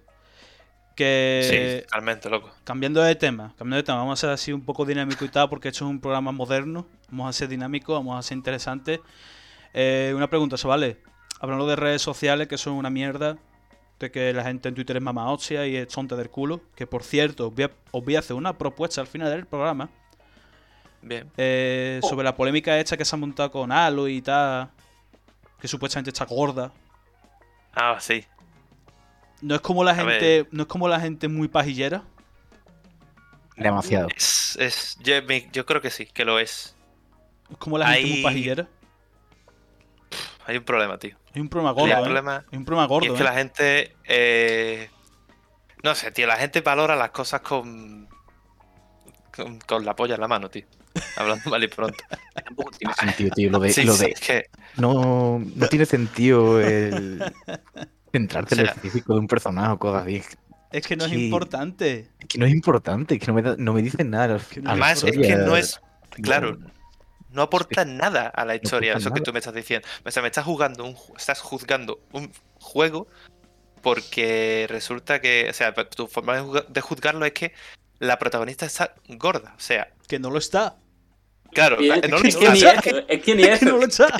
Sí, 0.91 0.97
Que 0.97 1.86
totalmente 1.88 2.30
loco. 2.30 2.51
cambiando 2.63 3.01
de 3.01 3.15
tema, 3.15 3.54
cambiando 3.58 3.77
de 3.77 3.84
tema, 3.84 3.97
vamos 3.99 4.19
a 4.19 4.21
ser 4.21 4.30
así 4.30 4.51
un 4.54 4.62
poco 4.63 4.86
dinámico 4.86 5.23
y 5.25 5.30
tal, 5.30 5.49
porque 5.49 5.69
esto 5.69 5.86
es 5.86 5.89
un 5.89 5.99
programa 6.01 6.32
moderno, 6.32 6.86
vamos 7.10 7.30
a 7.30 7.34
ser 7.34 7.47
dinámicos, 7.47 7.95
vamos 7.97 8.19
a 8.19 8.21
ser 8.21 8.38
interesantes. 8.38 8.99
Eh, 9.73 10.13
una 10.15 10.30
pregunta, 10.30 10.56
vale 10.65 10.97
Hablando 11.39 11.65
de 11.65 11.75
redes 11.75 12.01
sociales, 12.04 12.47
que 12.47 12.58
son 12.58 12.73
una 12.73 12.89
mierda, 12.91 13.38
de 13.99 14.12
que 14.12 14.32
la 14.34 14.43
gente 14.43 14.69
en 14.69 14.75
Twitter 14.75 14.97
es 14.97 15.01
mama 15.01 15.32
hostia 15.32 15.65
y 15.65 15.75
es 15.75 15.88
tonta 15.88 16.15
del 16.15 16.30
culo, 16.30 16.62
que 16.75 16.86
por 16.86 17.04
cierto, 17.04 17.47
os 17.47 17.56
voy 17.56 17.63
a, 17.63 17.71
os 17.91 18.04
voy 18.04 18.15
a 18.15 18.19
hacer 18.19 18.36
una 18.36 18.58
propuesta 18.58 19.01
al 19.01 19.08
final 19.08 19.30
del 19.32 19.45
programa 19.47 19.89
Bien. 21.01 21.32
eh, 21.38 21.99
Oh. 22.04 22.08
sobre 22.10 22.23
la 22.25 22.36
polémica 22.36 22.77
esta 22.80 22.95
que 22.97 23.06
se 23.06 23.15
ha 23.15 23.19
montado 23.19 23.49
con 23.51 23.71
Halo 23.71 24.08
y 24.08 24.21
tal, 24.21 24.69
que 25.60 25.67
supuestamente 25.67 26.10
está 26.12 26.25
gorda. 26.25 26.71
Ah, 27.73 27.97
sí. 27.99 28.23
No 29.41 29.56
es 29.56 29.62
como 29.62 29.84
la 29.84 29.91
A 29.91 29.95
gente, 29.95 30.47
no 30.51 30.63
es 30.63 30.67
como 30.67 30.88
la 30.88 30.99
gente 30.99 31.27
muy 31.27 31.47
pajillera. 31.47 32.04
Demasiado. 33.58 34.08
Es, 34.15 34.56
es, 34.60 34.97
yo, 35.51 35.65
creo 35.65 35.82
que 35.82 35.89
sí, 35.91 36.06
que 36.08 36.25
lo 36.25 36.39
es. 36.39 36.75
Es 37.49 37.58
como 37.58 37.77
la 37.77 37.88
gente 37.88 38.08
muy 38.08 38.17
Hay- 38.17 38.23
pajillera. 38.23 38.67
Hay 40.45 40.58
un 40.58 40.63
problema, 40.63 40.97
tío. 40.97 41.15
Hay 41.34 41.41
un 41.41 41.49
problema 41.49 41.69
Hay 41.71 41.75
gordo, 41.75 41.93
un 41.93 41.99
¿eh? 41.99 42.04
problema. 42.04 42.45
Hay 42.51 42.58
un 42.58 42.65
problema 42.65 42.86
Y 42.86 42.88
gordo, 42.89 43.08
es 43.08 43.13
que 43.13 43.21
¿eh? 43.21 43.23
la 43.25 43.34
gente. 43.34 43.95
eh, 44.06 44.89
no 45.84 45.95
sé, 45.95 46.12
tío, 46.12 46.27
la 46.27 46.38
gente 46.38 46.62
valora 46.62 46.95
las 46.95 47.12
cosas 47.12 47.41
con. 47.41 48.08
con, 49.36 49.60
con 49.60 49.86
la 49.86 49.95
polla 49.95 50.15
en 50.15 50.21
la 50.21 50.27
mano, 50.27 50.49
tío. 50.49 50.65
Hablando 51.15 51.49
mal 51.49 51.63
y 51.63 51.67
pronto. 51.67 52.04
Tampoco 52.43 52.71
tiene 52.77 52.93
sentido, 52.95 53.30
tío. 53.36 53.49
Lo 53.51 53.60
de, 53.60 53.71
Sí, 53.71 53.84
lo 53.84 53.93
sí, 53.93 54.06
de 54.06 54.12
es 54.12 54.19
que. 54.19 54.45
no, 54.77 55.39
no 55.56 55.67
tiene 55.67 55.86
sentido 55.86 56.60
el 56.60 57.23
centrarte 58.12 58.56
en 58.56 58.62
el 58.62 58.69
físico 58.71 59.13
de 59.13 59.19
un 59.19 59.28
personaje 59.28 59.71
o 59.71 59.80
cosas 59.80 60.04
así. 60.04 60.21
Es 60.71 60.88
que 60.88 60.95
no 60.95 61.06
es 61.06 61.12
Sí. 61.12 61.26
importante. 61.26 62.10
Es 62.19 62.28
que 62.28 62.38
no 62.38 62.45
es 62.45 62.54
importante, 62.54 63.15
es 63.15 63.19
que 63.19 63.28
no 63.28 63.34
me, 63.34 63.41
da- 63.41 63.56
no 63.58 63.74
me 63.74 63.82
dicen 63.82 64.10
nada. 64.10 64.39
No 64.62 64.69
Además, 64.69 65.04
es 65.04 65.17
que 65.17 65.36
no 65.36 65.56
es. 65.58 65.82
Claro, 66.21 66.58
No, 66.58 66.71
no 67.32 67.41
aporta 67.43 67.86
nada 67.86 68.28
a 68.28 68.45
la 68.45 68.56
historia. 68.56 68.93
Eso 68.93 69.12
que 69.12 69.21
tú 69.21 69.32
me 69.34 69.39
estás 69.39 69.54
diciendo. 69.54 69.88
O 70.06 70.12
sea, 70.12 70.21
me 70.21 70.28
estás 70.30 70.45
jugando 70.45 70.86
un, 70.86 70.95
estás 71.17 71.39
juzgando 71.41 72.00
un 72.12 72.32
juego 72.60 73.08
porque 73.82 74.65
resulta 74.69 75.19
que, 75.21 75.47
o 75.50 75.54
sea, 75.54 75.74
tu 75.74 76.08
forma 76.08 76.41
de 76.69 76.82
juzgarlo 76.82 77.26
es 77.26 77.32
que 77.34 77.54
la 78.00 78.17
protagonista 78.19 78.65
está 78.65 78.95
gorda. 79.10 79.54
O 79.58 79.60
sea, 79.60 79.89
Que 80.08 80.19
no 80.19 80.30
lo 80.30 80.38
está. 80.39 80.76
Claro, 81.54 81.78
no 81.78 81.94
es, 81.94 82.10
lo 82.10 82.18
es 82.18 82.36
que 82.36 82.46
está, 82.46 82.54
eso, 82.54 83.04
es 83.08 83.22
que 83.22 83.36
ni 83.36 83.44
Es 83.44 83.60
que 83.60 83.66
no 83.66 83.72
eso. 83.72 83.78
lo 83.78 83.86
está. 83.86 84.18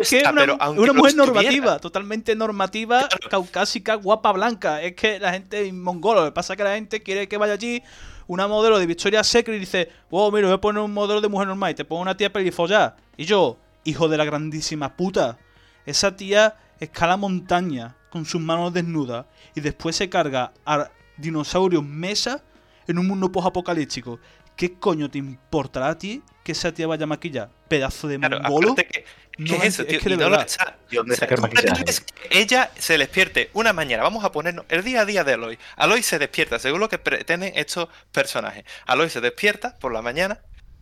Es 0.00 0.10
que 0.10 0.22
una, 0.22 0.32
pero 0.34 0.58
una 0.76 0.92
mujer 0.92 1.14
normativa, 1.14 1.78
totalmente 1.78 2.34
normativa, 2.34 3.08
caucásica, 3.28 3.94
guapa, 3.94 4.32
blanca. 4.32 4.82
Es 4.82 4.94
que 4.94 5.18
la 5.18 5.32
gente 5.32 5.66
es 5.66 5.72
mongola. 5.72 6.20
Lo 6.20 6.26
que 6.26 6.32
pasa 6.32 6.54
es 6.54 6.56
que 6.56 6.64
la 6.64 6.74
gente 6.74 7.02
quiere 7.02 7.28
que 7.28 7.36
vaya 7.36 7.54
allí 7.54 7.82
una 8.26 8.46
modelo 8.46 8.78
de 8.78 8.86
Victoria's 8.86 9.26
Secret 9.26 9.56
y 9.56 9.60
dice, 9.60 9.90
wow, 10.10 10.30
mira, 10.30 10.46
voy 10.46 10.54
a 10.54 10.60
poner 10.60 10.82
un 10.82 10.92
modelo 10.92 11.20
de 11.20 11.28
mujer 11.28 11.48
normal 11.48 11.72
y 11.72 11.74
te 11.74 11.84
pongo 11.84 12.02
una 12.02 12.16
tía 12.16 12.32
pelifollada. 12.32 12.96
Y 13.16 13.24
yo, 13.24 13.58
hijo 13.84 14.08
de 14.08 14.16
la 14.16 14.24
grandísima 14.24 14.96
puta, 14.96 15.36
esa 15.84 16.14
tía 16.14 16.56
escala 16.78 17.16
montaña 17.16 17.96
con 18.10 18.24
sus 18.24 18.40
manos 18.40 18.72
desnudas 18.72 19.26
y 19.54 19.60
después 19.60 19.96
se 19.96 20.08
carga 20.08 20.52
a 20.64 20.90
dinosaurios 21.16 21.84
mesa 21.84 22.42
en 22.86 22.98
un 22.98 23.08
mundo 23.08 23.32
post-apocalíptico. 23.32 24.20
¿Qué 24.56 24.74
coño 24.74 25.10
te 25.10 25.18
importará 25.18 25.88
a 25.88 25.98
ti 25.98 26.22
que 26.52 26.58
esa 26.58 26.72
tía 26.72 26.86
vaya 26.86 27.06
maquillada? 27.06 27.50
Pedazo 27.68 28.08
de 28.08 28.18
Claro, 28.18 28.40
mongolo. 28.40 28.74
que, 28.74 29.04
No, 29.38 29.46
¿qué 29.46 29.54
es 29.66 29.74
eso, 29.74 29.82
es 29.82 29.88
tío? 29.88 30.00
que 30.00 30.08
de 30.08 30.14
Y 30.14 30.18
no 30.18 30.24
lo- 30.24 30.30
verdad. 30.30 30.46
o 30.46 30.48
sea, 30.48 30.76
¿Y 30.90 30.96
dónde 30.96 31.14
O 31.14 31.16
sea, 31.16 31.28
saca 31.28 31.34
el 31.34 31.40
tú 31.40 31.42
maquillaje? 31.46 31.66
pretendes 31.84 32.00
que 32.00 32.38
ella 32.38 32.70
se 32.78 32.98
despierte 32.98 33.50
una 33.54 33.72
mañana. 33.72 34.02
Vamos 34.02 34.24
a 34.24 34.32
ponernos 34.32 34.64
el 34.68 34.82
día 34.84 35.02
a 35.02 35.04
día 35.04 35.24
de 35.24 35.34
Aloy. 35.34 35.58
Aloy 35.76 36.02
se 36.02 36.18
despierta, 36.18 36.58
según 36.58 36.80
lo 36.80 36.88
que 36.88 36.98
pretenden 36.98 37.52
estos 37.56 37.88
personajes. 38.12 38.64
Aloy 38.86 39.08
se 39.10 39.20
despierta 39.20 39.76
por 39.78 39.92
la 39.92 40.02
mañana. 40.02 40.40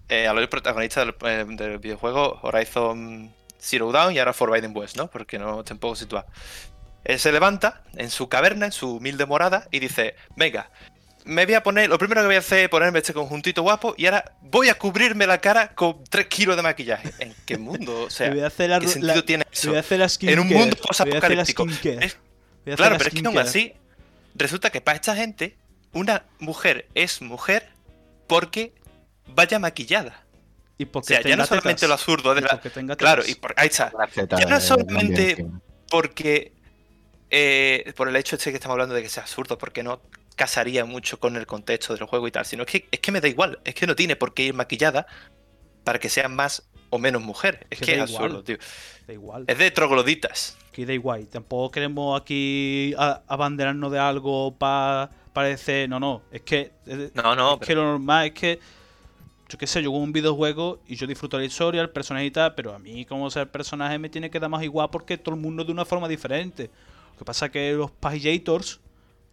Eh, 0.09 0.26
Aloy, 0.26 0.46
protagonista 0.46 1.04
del, 1.04 1.14
eh, 1.24 1.44
del 1.46 1.78
videojuego 1.78 2.40
Horizon 2.42 3.33
Zero 3.61 3.92
Dawn 3.92 4.14
y 4.14 4.18
ahora 4.18 4.33
Forbidden 4.33 4.72
West, 4.74 4.96
¿no? 4.96 5.09
Porque 5.09 5.38
no 5.38 5.62
tampoco 5.64 5.94
situado. 5.96 6.26
Él 7.04 7.18
se 7.18 7.31
levanta 7.33 7.83
en 7.96 8.11
su 8.11 8.28
caverna, 8.28 8.66
en 8.66 8.72
su 8.72 8.96
humilde 8.96 9.26
morada, 9.26 9.68
y 9.70 9.78
dice: 9.81 10.14
Venga, 10.37 10.70
me 11.29 11.45
voy 11.45 11.55
a 11.55 11.62
poner. 11.62 11.88
Lo 11.88 11.99
primero 11.99 12.23
que 12.23 12.27
voy 12.27 12.37
a 12.37 12.41
hacer 12.41 12.61
es 12.64 12.69
ponerme 12.69 12.99
este 12.99 13.12
conjuntito 13.12 13.62
guapo 13.62 13.95
y 13.97 14.07
ahora 14.07 14.37
voy 14.43 14.69
a 14.69 14.75
cubrirme 14.77 15.27
la 15.27 15.38
cara 15.41 15.75
con 15.75 16.03
3 16.05 16.27
kilos 16.27 16.57
de 16.57 16.62
maquillaje. 16.62 17.12
¿En 17.19 17.35
qué 17.47 17.59
mundo? 17.59 18.03
O 18.03 18.11
sea, 18.11 18.31
voy 18.35 18.41
a 18.41 18.47
hacer 18.49 18.71
la, 18.71 18.81
¿qué 18.81 18.88
sentido 18.88 19.14
la- 19.14 19.23
tiene 19.25 19.45
eso? 19.53 19.69
voy 19.69 19.77
a 19.77 19.81
hacer 19.81 19.99
la. 20.01 20.09
En 20.23 20.38
un 20.41 20.49
mundo 20.49 20.77
te 20.77 20.83
voy 20.83 20.88
a 20.88 20.91
hacer 20.93 21.07
la 21.37 21.45
posapocalíptico. 21.45 21.67
Claro, 22.64 22.93
la 22.95 22.99
pero 22.99 23.09
es 23.09 23.14
que 23.23 23.27
aún 23.27 23.38
así, 23.38 23.75
resulta 24.35 24.71
que 24.71 24.81
para 24.81 24.97
esta 24.97 25.14
gente, 25.14 25.57
una 25.93 26.25
mujer 26.38 26.88
es 26.95 27.23
mujer 27.23 27.69
porque 28.27 28.73
vaya 29.27 29.59
maquillada. 29.59 30.25
Y 30.79 30.87
O 30.93 31.03
sea, 31.03 31.21
ya 31.23 31.37
no 31.37 31.45
solamente 31.45 31.75
tetas. 31.81 31.88
lo 31.88 31.95
absurdo 31.95 32.35
de 32.35 32.41
la. 32.43 32.61
Claro, 32.97 33.23
y 33.27 33.35
por... 33.35 33.53
ahí 33.57 33.67
está. 33.69 33.91
Ya 34.38 34.47
no 34.47 34.57
eh, 34.57 34.61
solamente- 34.61 35.47
Porque. 35.91 36.53
eh, 37.31 37.93
por 37.97 38.09
el 38.09 38.17
hecho 38.17 38.37
este 38.37 38.51
que 38.51 38.57
estamos 38.57 38.75
hablando 38.75 38.95
de 38.95 39.03
que 39.03 39.09
sea 39.09 39.25
absurdo, 39.25 39.59
porque 39.59 39.83
no 39.83 40.01
casaría 40.38 40.87
mucho 40.87 41.20
con 41.20 41.37
el 41.37 41.46
contexto 41.46 41.94
del 41.94 42.05
juego 42.07 42.27
y 42.27 42.31
tal, 42.31 42.46
sino 42.46 42.62
es 42.62 42.68
que, 42.70 42.88
es 42.90 43.01
que 43.01 43.12
me 43.12 43.20
da 43.20 43.29
igual, 43.29 43.59
es 43.64 43.74
que 43.74 43.87
no 43.87 43.94
tiene 43.94 44.16
por 44.16 44.33
qué 44.33 44.44
ir 44.44 44.55
maquillada 44.55 45.07
para 45.85 45.98
que 45.98 46.09
sea 46.09 46.29
más 46.29 46.66
o 46.88 46.98
menos 46.98 47.20
mujer. 47.20 47.66
Es 47.68 47.81
Que 47.81 47.92
es 47.92 48.11
igual. 48.11 48.24
absurdo, 48.24 48.44
tío. 48.44 48.57
Da 49.07 49.12
igual. 49.12 49.44
Es 49.46 49.59
de 49.59 49.70
trogloditas. 49.70 50.57
Que 50.72 50.87
da 50.87 50.94
igual. 50.94 51.27
Tampoco 51.29 51.70
queremos 51.70 52.18
aquí 52.18 52.94
abanderarnos 52.96 53.92
de 53.92 53.98
algo 53.98 54.57
para 54.57 55.11
parecer. 55.35 55.88
No, 55.88 56.01
no. 56.01 56.22
Es 56.31 56.42
que. 56.42 56.72
Es, 56.87 57.14
No, 57.14 57.35
no, 57.35 57.59
es 57.61 57.66
que 57.66 57.74
lo 57.74 57.85
normal 57.85 58.29
es 58.29 58.33
que. 58.33 58.61
Yo 59.51 59.57
qué 59.57 59.66
sé, 59.66 59.83
yo 59.83 59.90
juego 59.90 60.05
un 60.05 60.12
videojuego 60.12 60.81
y 60.87 60.94
yo 60.96 61.07
disfruto 61.07 61.38
la 61.38 61.44
historia, 61.44 61.81
el 61.81 61.88
personaje 61.88 62.27
y 62.27 62.31
tal, 62.31 62.55
pero 62.55 62.74
a 62.74 62.79
mí, 62.79 63.07
como 63.07 63.31
ser 63.31 63.51
personaje, 63.51 63.98
me 63.98 64.11
tiene 64.11 64.31
que 64.31 64.38
dar 64.38 64.51
más 64.51 64.62
igual 64.62 64.90
porque 64.90 65.16
todo 65.16 65.35
el 65.35 65.40
mundo 65.40 65.64
de 65.64 65.72
una 65.72 65.87
forma 65.87 66.07
diferente. 66.07 66.70
Lo 67.12 67.18
que 67.18 67.24
pasa 67.24 67.46
es 67.46 67.53
que 67.53 67.72
los 67.72 67.90
pajillators, 67.90 68.79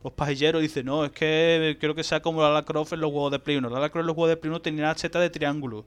los 0.06 0.14
pajilleros, 0.14 0.62
dicen, 0.62 0.86
no, 0.86 1.04
es 1.06 1.12
que 1.12 1.76
quiero 1.80 1.96
que 1.96 2.04
sea 2.04 2.22
como 2.22 2.42
Lara 2.42 2.64
Croft 2.64 2.94
en 2.94 3.02
los 3.02 3.12
juegos 3.12 3.32
de 3.32 3.40
Play 3.40 3.58
1. 3.58 3.70
Lara 3.70 3.90
Croft 3.90 4.02
en 4.04 4.08
los 4.08 4.16
juegos 4.16 4.30
de 4.30 4.38
Play 4.38 4.50
1 4.52 4.62
tenía 4.62 4.84
la 4.86 4.96
cheta 4.96 5.20
de 5.20 5.30
triángulo. 5.30 5.84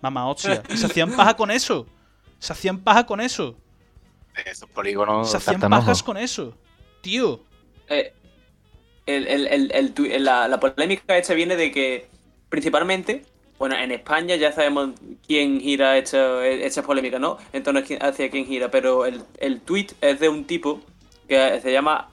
Mamá 0.00 0.28
hostia. 0.28 0.62
Y 0.70 0.76
se 0.76 0.86
hacían 0.86 1.10
paja 1.16 1.34
con 1.36 1.50
eso. 1.50 1.86
Se 2.38 2.52
hacían 2.52 2.78
paja 2.78 3.04
con 3.04 3.20
eso. 3.20 3.56
Esos 4.46 4.70
polígonos. 4.70 5.30
Se 5.30 5.36
hacían 5.38 5.60
pajas 5.60 6.02
con 6.04 6.16
eso. 6.16 6.54
Tío. 7.00 7.40
Eh, 7.88 8.12
el- 9.06 9.26
el- 9.26 9.46
el- 9.48 9.72
el 9.72 9.92
tu- 9.92 10.04
la, 10.06 10.46
la 10.46 10.60
polémica 10.60 11.16
esta 11.18 11.34
viene 11.34 11.56
de 11.56 11.72
que, 11.72 12.08
principalmente, 12.48 13.24
bueno, 13.58 13.74
en 13.76 13.90
España 13.90 14.36
ya 14.36 14.52
sabemos 14.52 14.90
quién 15.26 15.60
gira 15.60 15.98
esta, 15.98 16.46
esta 16.46 16.82
polémica, 16.84 17.18
¿no? 17.18 17.38
Entonces, 17.52 17.84
quién- 17.88 18.02
hacia 18.04 18.30
quién 18.30 18.46
gira, 18.46 18.70
pero 18.70 19.04
el, 19.06 19.22
el 19.40 19.60
tweet 19.62 19.88
es 20.00 20.20
de 20.20 20.28
un 20.28 20.44
tipo 20.44 20.80
que 21.26 21.60
se 21.60 21.72
llama 21.72 22.08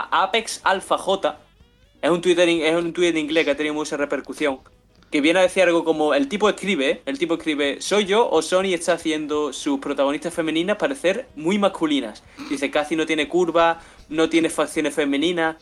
A- 0.00 0.22
Apex 0.24 0.60
Alpha 0.64 0.96
J. 0.98 1.38
Es 2.00 2.10
un, 2.10 2.20
Twitter, 2.20 2.48
es 2.48 2.74
un 2.74 2.92
tweet 2.92 3.08
en 3.10 3.18
inglés 3.18 3.44
que 3.44 3.50
ha 3.52 3.56
tenido 3.56 3.74
mucha 3.74 3.96
repercusión. 3.96 4.58
Que 5.10 5.20
viene 5.20 5.40
a 5.40 5.42
decir 5.42 5.62
algo 5.64 5.84
como, 5.84 6.14
el 6.14 6.26
tipo 6.28 6.48
escribe, 6.48 7.02
el 7.04 7.18
tipo 7.18 7.34
escribe, 7.34 7.80
¿soy 7.82 8.06
yo 8.06 8.28
o 8.30 8.40
Sony 8.42 8.72
está 8.72 8.94
haciendo 8.94 9.52
sus 9.52 9.78
protagonistas 9.78 10.32
femeninas 10.32 10.78
parecer 10.78 11.26
muy 11.36 11.58
masculinas? 11.58 12.22
Dice, 12.48 12.70
casi 12.70 12.96
no 12.96 13.04
tiene 13.06 13.28
curva, 13.28 13.80
no 14.08 14.28
tiene 14.30 14.48
facciones 14.48 14.94
femeninas. 14.94 15.56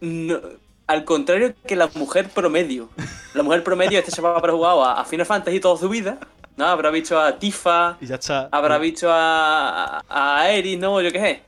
No- 0.00 0.38
al 0.86 1.04
contrario 1.06 1.54
que 1.66 1.76
la 1.76 1.88
mujer 1.94 2.28
promedio. 2.28 2.90
La 3.32 3.42
mujer 3.42 3.64
promedio, 3.64 3.98
este 3.98 4.10
se 4.10 4.20
va 4.20 4.34
a 4.34 4.38
haber 4.38 4.50
jugado 4.50 4.84
a, 4.84 5.00
a 5.00 5.04
Final 5.06 5.24
Fantasy 5.24 5.58
toda 5.60 5.78
su 5.78 5.88
vida. 5.88 6.18
¿no? 6.56 6.66
Habrá 6.66 6.90
visto 6.90 7.18
a 7.18 7.38
Tifa, 7.38 7.96
Y 8.02 8.06
ya 8.06 8.16
está. 8.16 8.48
habrá 8.52 8.76
visto 8.78 9.10
a, 9.10 10.00
a, 10.08 10.40
a 10.40 10.50
Eris, 10.50 10.78
¿no? 10.78 11.00
Yo 11.00 11.10
qué 11.10 11.18
sé. 11.20 11.42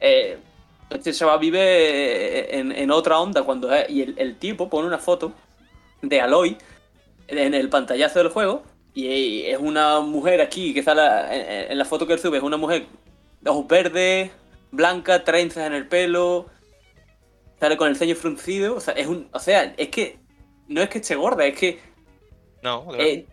Eh, 0.00 0.38
este 0.90 1.12
chaval 1.12 1.38
vive 1.38 1.60
eh, 1.60 2.58
en, 2.58 2.72
en 2.72 2.90
otra 2.90 3.20
onda 3.20 3.42
cuando 3.42 3.72
es- 3.74 3.88
y 3.90 4.02
el, 4.02 4.14
el 4.18 4.36
tipo 4.38 4.68
pone 4.68 4.86
una 4.86 4.98
foto 4.98 5.32
de 6.02 6.20
Aloy 6.20 6.56
en 7.28 7.54
el 7.54 7.68
pantallazo 7.68 8.18
del 8.18 8.28
juego 8.28 8.62
y 8.94 9.42
es 9.42 9.58
una 9.58 10.00
mujer 10.00 10.40
aquí 10.40 10.74
que 10.74 10.82
sale 10.82 11.02
en, 11.66 11.72
en 11.72 11.78
la 11.78 11.84
foto 11.84 12.06
que 12.06 12.14
él 12.14 12.18
sube 12.18 12.38
es 12.38 12.42
una 12.42 12.56
mujer 12.56 12.86
de 13.40 13.50
ojos 13.50 13.68
verdes, 13.68 14.30
blanca, 14.72 15.22
trenzas 15.24 15.66
en 15.66 15.74
el 15.74 15.86
pelo, 15.86 16.46
sale 17.60 17.76
con 17.76 17.88
el 17.88 17.96
ceño 17.96 18.16
fruncido, 18.16 18.74
o 18.76 18.80
sea, 18.80 18.94
es 18.94 19.06
un, 19.06 19.28
o 19.32 19.38
sea, 19.38 19.74
es 19.76 19.88
que 19.88 20.18
no 20.68 20.82
es 20.82 20.88
que 20.88 20.98
esté 20.98 21.14
gorda, 21.14 21.46
es 21.46 21.56
que 21.58 21.78
No, 22.62 22.82
de 22.92 22.98
verdad. 22.98 23.06
eh, 23.06 23.26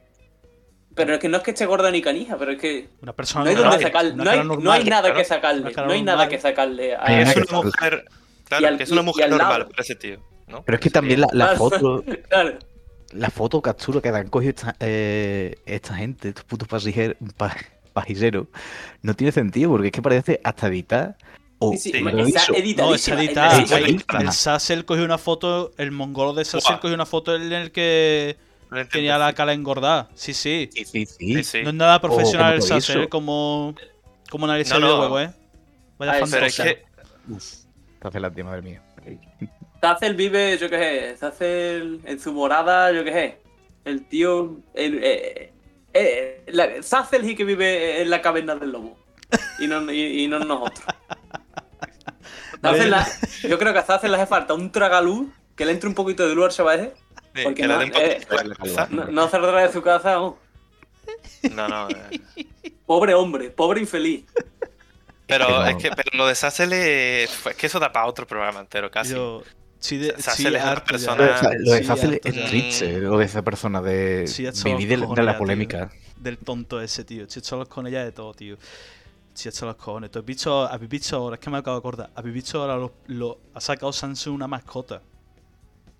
pero 0.97 1.13
es 1.13 1.19
que 1.19 1.29
no 1.29 1.38
es 1.38 1.43
que 1.43 1.51
esté 1.51 1.65
gorda 1.65 1.89
ni 1.91 2.01
canija, 2.01 2.38
pero 2.38 2.51
es 2.51 2.57
que 2.60 2.89
Una 3.01 3.13
persona 3.13 3.45
no 3.45 3.49
hay 3.49 3.55
normal, 3.55 3.71
dónde 3.71 3.86
sacar, 3.86 4.05
una 4.12 4.23
no 4.23 4.29
hay, 4.31 4.38
no 4.83 4.89
nada 4.89 5.01
claro. 5.03 5.15
que 5.15 5.23
sacarle, 5.23 5.73
no 5.73 5.91
hay 5.93 6.01
nada 6.03 6.27
que 6.27 6.39
sacarle 6.39 6.95
a 6.95 7.21
es 7.21 7.36
una 7.49 7.62
mujer. 7.62 8.05
Claro, 8.49 8.63
Y 8.63 8.65
al- 8.65 8.77
que 8.77 8.83
es 8.83 8.91
una 8.91 9.01
mujer 9.03 9.23
al 9.25 9.29
normal 9.31 9.60
lado. 9.60 9.69
para 9.69 9.81
ese 9.83 9.95
tío. 9.95 10.19
¿no? 10.47 10.63
Pero 10.63 10.75
es 10.77 10.81
que 10.81 10.89
también 10.89 11.21
la, 11.21 11.27
la 11.31 11.45
Claro. 11.45 11.57
foto, 11.57 12.03
Claro. 12.29 12.57
la 13.12 13.29
foto 13.29 13.62
captura 13.62 14.01
que 14.01 14.10
han 14.10 14.27
cogido 14.29 14.49
esta, 14.51 14.75
eh, 14.79 15.55
esta 15.65 15.93
gente, 15.95 16.29
estos 16.29 16.43
putos 16.45 16.67
pasajeros, 16.67 18.47
no 19.01 19.13
tiene 19.15 19.31
sentido 19.31 19.71
porque 19.71 19.88
es 19.88 19.91
que 19.93 20.01
parece 20.01 20.39
hasta 20.43 20.67
editar. 20.67 21.17
O, 21.60 21.71
Sí, 21.73 21.77
sí, 21.79 21.97
está 21.97 22.12
No, 22.12 22.19
es 22.19 22.47
editadísima, 22.49 23.19
editada. 23.23 23.57
Editadísima. 23.57 24.19
El, 24.19 24.25
el 24.27 24.31
Sassel 24.31 24.86
cogió 24.86 25.03
una 25.03 25.17
foto, 25.17 25.71
el 25.77 25.91
mongolo 25.91 26.33
de 26.33 26.45
Sassel 26.45 26.79
cogió 26.79 26.93
una 26.93 27.05
foto 27.07 27.36
en 27.36 27.51
el 27.51 27.71
que. 27.71 28.38
Tenía 28.89 29.17
la 29.17 29.34
cara 29.34 29.53
engordada. 29.53 30.10
Sí, 30.13 30.34
sí. 30.34 30.69
Sí, 30.73 30.86
sí, 30.86 31.06
sí. 31.06 31.34
Sí, 31.36 31.43
sí. 31.43 31.63
No 31.63 31.69
es 31.69 31.75
nada 31.75 31.99
profesional 32.01 32.53
el 32.53 32.60
eso. 32.60 33.10
como, 33.10 33.73
como 34.30 34.45
analiza 34.45 34.73
No, 34.73 34.77
el 34.77 34.82
no. 34.82 34.88
videojuego, 34.88 35.19
¿eh? 35.21 35.34
Vaya 35.97 36.12
Ay, 36.13 36.23
Pero 36.30 36.45
es 36.45 36.56
que. 36.58 36.86
Uf, 37.30 37.53
del 38.53 38.63
mío. 38.63 38.82
Zazel 39.82 40.15
vive, 40.15 40.58
yo 40.58 40.69
qué 40.69 40.77
sé, 40.77 41.17
Zazel 41.17 42.01
en 42.06 42.19
su 42.19 42.34
morada, 42.34 42.91
yo 42.91 43.03
qué 43.03 43.12
sé. 43.13 43.41
El 43.86 44.06
tío. 44.08 44.58
El, 44.73 44.99
eh, 45.03 45.53
eh, 45.93 46.43
la- 46.47 46.82
Zazel 46.84 47.23
sí 47.23 47.36
que 47.36 47.43
vive 47.43 48.01
en 48.01 48.10
la 48.10 48.21
caverna 48.21 48.56
del 48.56 48.71
lobo. 48.71 48.97
Y 49.60 49.67
no, 49.67 49.91
y, 49.91 50.23
y 50.23 50.27
no 50.27 50.39
nosotros. 50.39 50.84
La- 52.62 53.08
yo 53.43 53.58
creo 53.60 53.71
que 53.73 53.80
a 53.80 53.84
Zazel 53.84 54.12
le 54.12 54.17
hace 54.17 54.25
falta 54.25 54.53
un 54.53 54.71
tragaluz 54.71 55.30
que 55.56 55.65
le 55.65 55.71
entre 55.71 55.88
un 55.88 55.95
poquito 55.95 56.27
de 56.27 56.34
luz 56.36 56.45
al. 56.45 56.93
Sí, 57.38 57.43
Porque 57.43 57.62
que 57.62 57.67
le 57.67 57.73
no, 57.73 57.80
den 57.80 57.91
eh. 57.95 58.28
No, 58.89 59.06
no 59.06 59.30
saldrá 59.30 59.62
de 59.67 59.71
su 59.73 59.82
casa, 59.82 60.15
no. 60.15 60.38
No, 61.54 61.67
no. 61.67 61.89
eh. 61.89 62.21
Pobre 62.86 63.13
hombre, 63.13 63.50
pobre 63.50 63.80
infeliz. 63.82 64.26
Pero 65.26 65.65
es 65.65 65.76
que 65.76 65.89
pero 65.91 66.10
lo 66.13 66.26
de 66.28 66.36
Sassel 66.36 66.71
es, 66.73 67.30
que 67.58 67.67
eso 67.67 67.80
da 67.80 67.91
para 67.91 68.06
otro 68.06 68.26
programa 68.26 68.62
entero 68.62 68.89
casi. 68.89 69.13
Yo, 69.13 69.43
sí, 69.80 69.97
de, 69.97 70.12
Sassel 70.21 70.36
sí, 70.54 70.56
es 70.56 70.63
una 70.63 70.76
ya. 70.76 70.84
persona- 70.84 71.17
Lo 71.17 71.23
de, 71.26 71.38
Sa- 71.38 71.54
lo 71.54 71.71
de 71.73 72.21
Sí, 72.23 72.30
es 72.30 72.45
triste, 72.50 72.97
lo 73.00 73.17
de 73.17 73.26
esa 73.26 73.41
persona 73.41 73.82
de 73.82 74.26
Sí, 74.28 74.47
hecho 74.47 74.63
vivir 74.65 74.88
de, 74.89 74.97
los 74.97 75.13
de 75.15 75.23
la 75.23 75.38
polémica. 75.38 75.91
Del 76.15 76.38
tonto 76.38 76.80
ese, 76.82 77.04
tío. 77.04 77.30
Se 77.30 77.39
echó 77.39 77.58
los 77.58 77.67
cojones 77.67 77.91
ya 77.93 78.04
de 78.06 78.12
todo, 78.13 78.34
tío. 78.34 78.58
Se 79.34 79.50
echó 79.50 79.65
los 79.65 79.76
cojones. 79.76 80.10
¿Tú 80.12 80.19
has 80.19 80.26
visto, 80.26 80.63
habéis 80.65 80.89
visto 80.89 81.15
ahora? 81.17 81.36
Es 81.36 81.39
que 81.41 81.50
me 81.50 81.58
acabo 81.58 81.76
de 81.76 81.80
acordar. 81.80 82.10
¿Habéis 82.15 82.34
visto 82.34 82.62
ahora 82.62 82.76
lo, 82.78 82.93
lo- 83.08 83.38
ha 83.54 83.60
sacado 83.62 83.91
Samsung 83.93 84.34
una 84.34 84.47
mascota? 84.47 85.02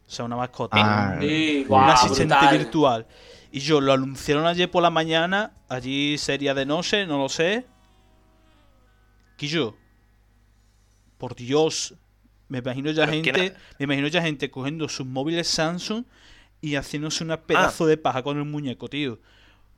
O 0.08 0.10
sea, 0.10 0.26
una 0.26 0.36
mascota. 0.38 0.78
Ah, 0.80 1.18
Sí, 1.20 1.66
un 1.68 1.84
asistente 1.84 2.34
brutal. 2.36 2.58
virtual. 2.58 3.08
Y 3.52 3.60
yo 3.60 3.82
lo 3.82 3.94
anunciaron 3.94 4.46
ayer 4.46 4.70
por 4.72 4.82
la 4.82 4.90
mañana. 4.90 5.52
Allí 5.70 6.18
sería 6.18 6.54
de 6.54 6.66
noche, 6.66 7.06
no 7.06 7.18
lo 7.18 7.30
sé. 7.30 7.66
Quillo. 9.36 9.76
Por 11.18 11.36
Dios. 11.36 11.94
Me 12.48 12.60
imagino 12.60 12.92
ya 12.92 13.06
Pero 13.06 13.22
¿quién 13.22 13.36
gente. 13.36 13.58
Me 13.78 13.84
imagino 13.86 14.08
ya 14.08 14.22
gente 14.22 14.50
cogiendo 14.50 14.88
sus 14.88 15.06
móviles 15.06 15.48
Samsung 15.48 16.06
y 16.62 16.76
haciéndose 16.76 17.24
una 17.24 17.42
pedazo 17.42 17.84
Ah. 17.84 17.88
de 17.88 17.98
paja 17.98 18.24
con 18.24 18.38
el 18.38 18.46
muñeco, 18.46 18.88
tío. 18.88 19.20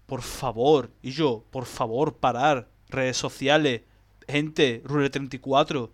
Por 0.05 0.21
favor. 0.21 0.91
Y 1.01 1.11
yo, 1.11 1.43
por 1.51 1.65
favor, 1.65 2.15
parar. 2.17 2.67
Redes 2.89 3.17
sociales. 3.17 3.81
Gente, 4.27 4.81
Rule34. 4.85 5.89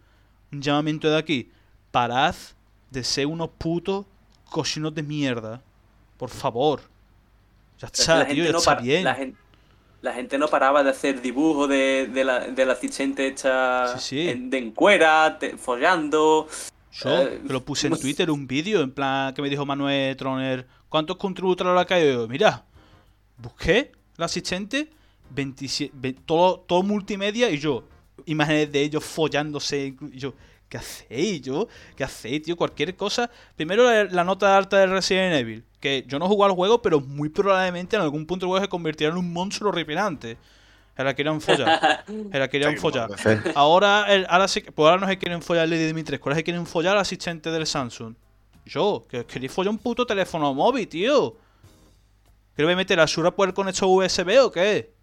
Un 0.52 0.62
llamamiento 0.62 1.10
de 1.10 1.18
aquí. 1.18 1.52
Parad 1.92 2.36
de 2.92 3.04
ser 3.04 3.28
unos 3.28 3.50
putos 3.58 4.06
cochinos 4.56 4.96
de 4.96 5.04
mierda. 5.04 5.62
Por 6.18 6.30
favor. 6.30 6.80
Ya 7.80 7.88
está, 7.88 8.20
la 8.20 8.28
tío, 8.28 8.46
ya 8.46 8.52
no 8.54 8.60
está 8.60 8.76
bien. 8.76 9.04
La 9.04 9.16
gente, 9.16 9.38
la 10.02 10.14
gente 10.14 10.38
no 10.38 10.48
paraba 10.48 10.82
de 10.82 10.92
hacer 10.92 11.22
dibujos 11.22 11.68
de, 11.68 12.08
de 12.08 12.24
la, 12.24 12.72
asistente 12.74 13.28
hecha 13.28 13.98
Sí, 13.98 14.08
sí. 14.24 14.30
en- 14.30 14.50
de 14.50 14.58
encuera, 14.60 15.38
te- 15.40 15.58
follando. 15.58 16.48
Yo 16.94 17.10
Eh, 17.24 17.42
que 17.46 17.52
lo 17.52 17.66
puse 17.66 17.88
en 17.88 18.00
Twitter, 18.00 18.32
un 18.32 18.48
vídeo, 18.48 18.82
en 18.82 18.92
plan 18.92 19.34
que 19.34 19.42
me 19.42 19.50
dijo 19.50 19.66
Manuel 19.66 20.16
Troner, 20.16 20.66
¿cuántos 20.88 21.18
contributores 21.18 21.74
le 21.74 21.80
ha 21.82 21.86
caído? 21.86 22.28
Mira, 22.30 22.64
busqué 23.38 23.92
el 24.18 24.24
asistente, 24.24 24.88
27, 25.32 25.92
ve- 25.98 26.16
todo, 26.26 26.60
todo 26.62 26.82
multimedia 26.84 27.50
y 27.50 27.58
yo, 27.58 27.84
imágenes 28.26 28.72
de 28.72 28.82
ellos 28.84 29.04
follándose, 29.04 29.96
yo, 30.14 30.34
¿qué 30.70 30.78
hacéis 30.78 31.42
yo? 31.42 31.68
¿Qué 31.96 32.04
hacéis, 32.04 32.42
tío? 32.44 32.56
Cualquier 32.56 32.96
cosa. 32.96 33.30
Primero 33.56 33.84
la, 33.86 34.04
la 34.06 34.24
nota 34.24 34.58
alta 34.58 34.78
de 34.78 34.88
Resident 34.88 35.36
Evil, 35.36 35.64
que 35.80 36.04
yo 36.08 36.20
no 36.20 36.26
he 36.26 36.28
jugado 36.28 36.52
al 36.52 36.56
juego, 36.56 36.82
pero 36.82 37.00
muy 37.02 37.30
probablemente 37.30 37.96
en 37.96 38.02
algún 38.02 38.26
punto 38.26 38.46
el 38.46 38.50
juego 38.50 38.64
se 38.66 38.70
convirtiera 38.70 39.12
en 39.14 39.20
un 39.20 39.32
monstruo 39.32 39.70
horripilante. 39.72 40.38
Se 40.96 41.04
la 41.04 41.14
querían 41.14 41.42
follar. 41.42 42.06
Se 42.32 42.40
la 42.40 42.48
querían 42.48 42.72
follar. 42.78 43.10
Ahora, 43.56 44.06
el- 44.14 44.26
ahora, 44.30 44.48
sí, 44.48 44.62
que- 44.62 44.72
pues 44.72 44.88
ahora 44.90 45.02
no 45.02 45.08
se 45.08 45.18
quieren 45.18 45.42
follar 45.42 45.68
Lady 45.68 45.86
Dimitrescu, 45.88 46.30
ahora 46.30 46.38
se 46.38 46.44
quieren 46.44 46.66
follar 46.66 46.94
al 46.96 47.02
asistente 47.02 47.52
del 47.52 47.68
Samsung. 47.68 48.16
Yo, 48.66 49.06
que 49.10 49.26
queréis 49.26 49.52
follar 49.52 49.72
un 49.72 49.78
puto 49.78 50.06
teléfono 50.06 50.54
móvil, 50.54 50.88
tío. 50.88 51.36
¿Que 52.56 52.62
le 52.62 52.64
voy 52.64 52.74
a 52.74 52.78
meter 52.78 53.00
a 53.02 53.08
Sura 53.08 53.32
por 53.32 53.50
el 53.50 53.54
conector 53.54 53.88
USB 53.90 54.40
o 54.42 54.50
qué? 54.52 54.95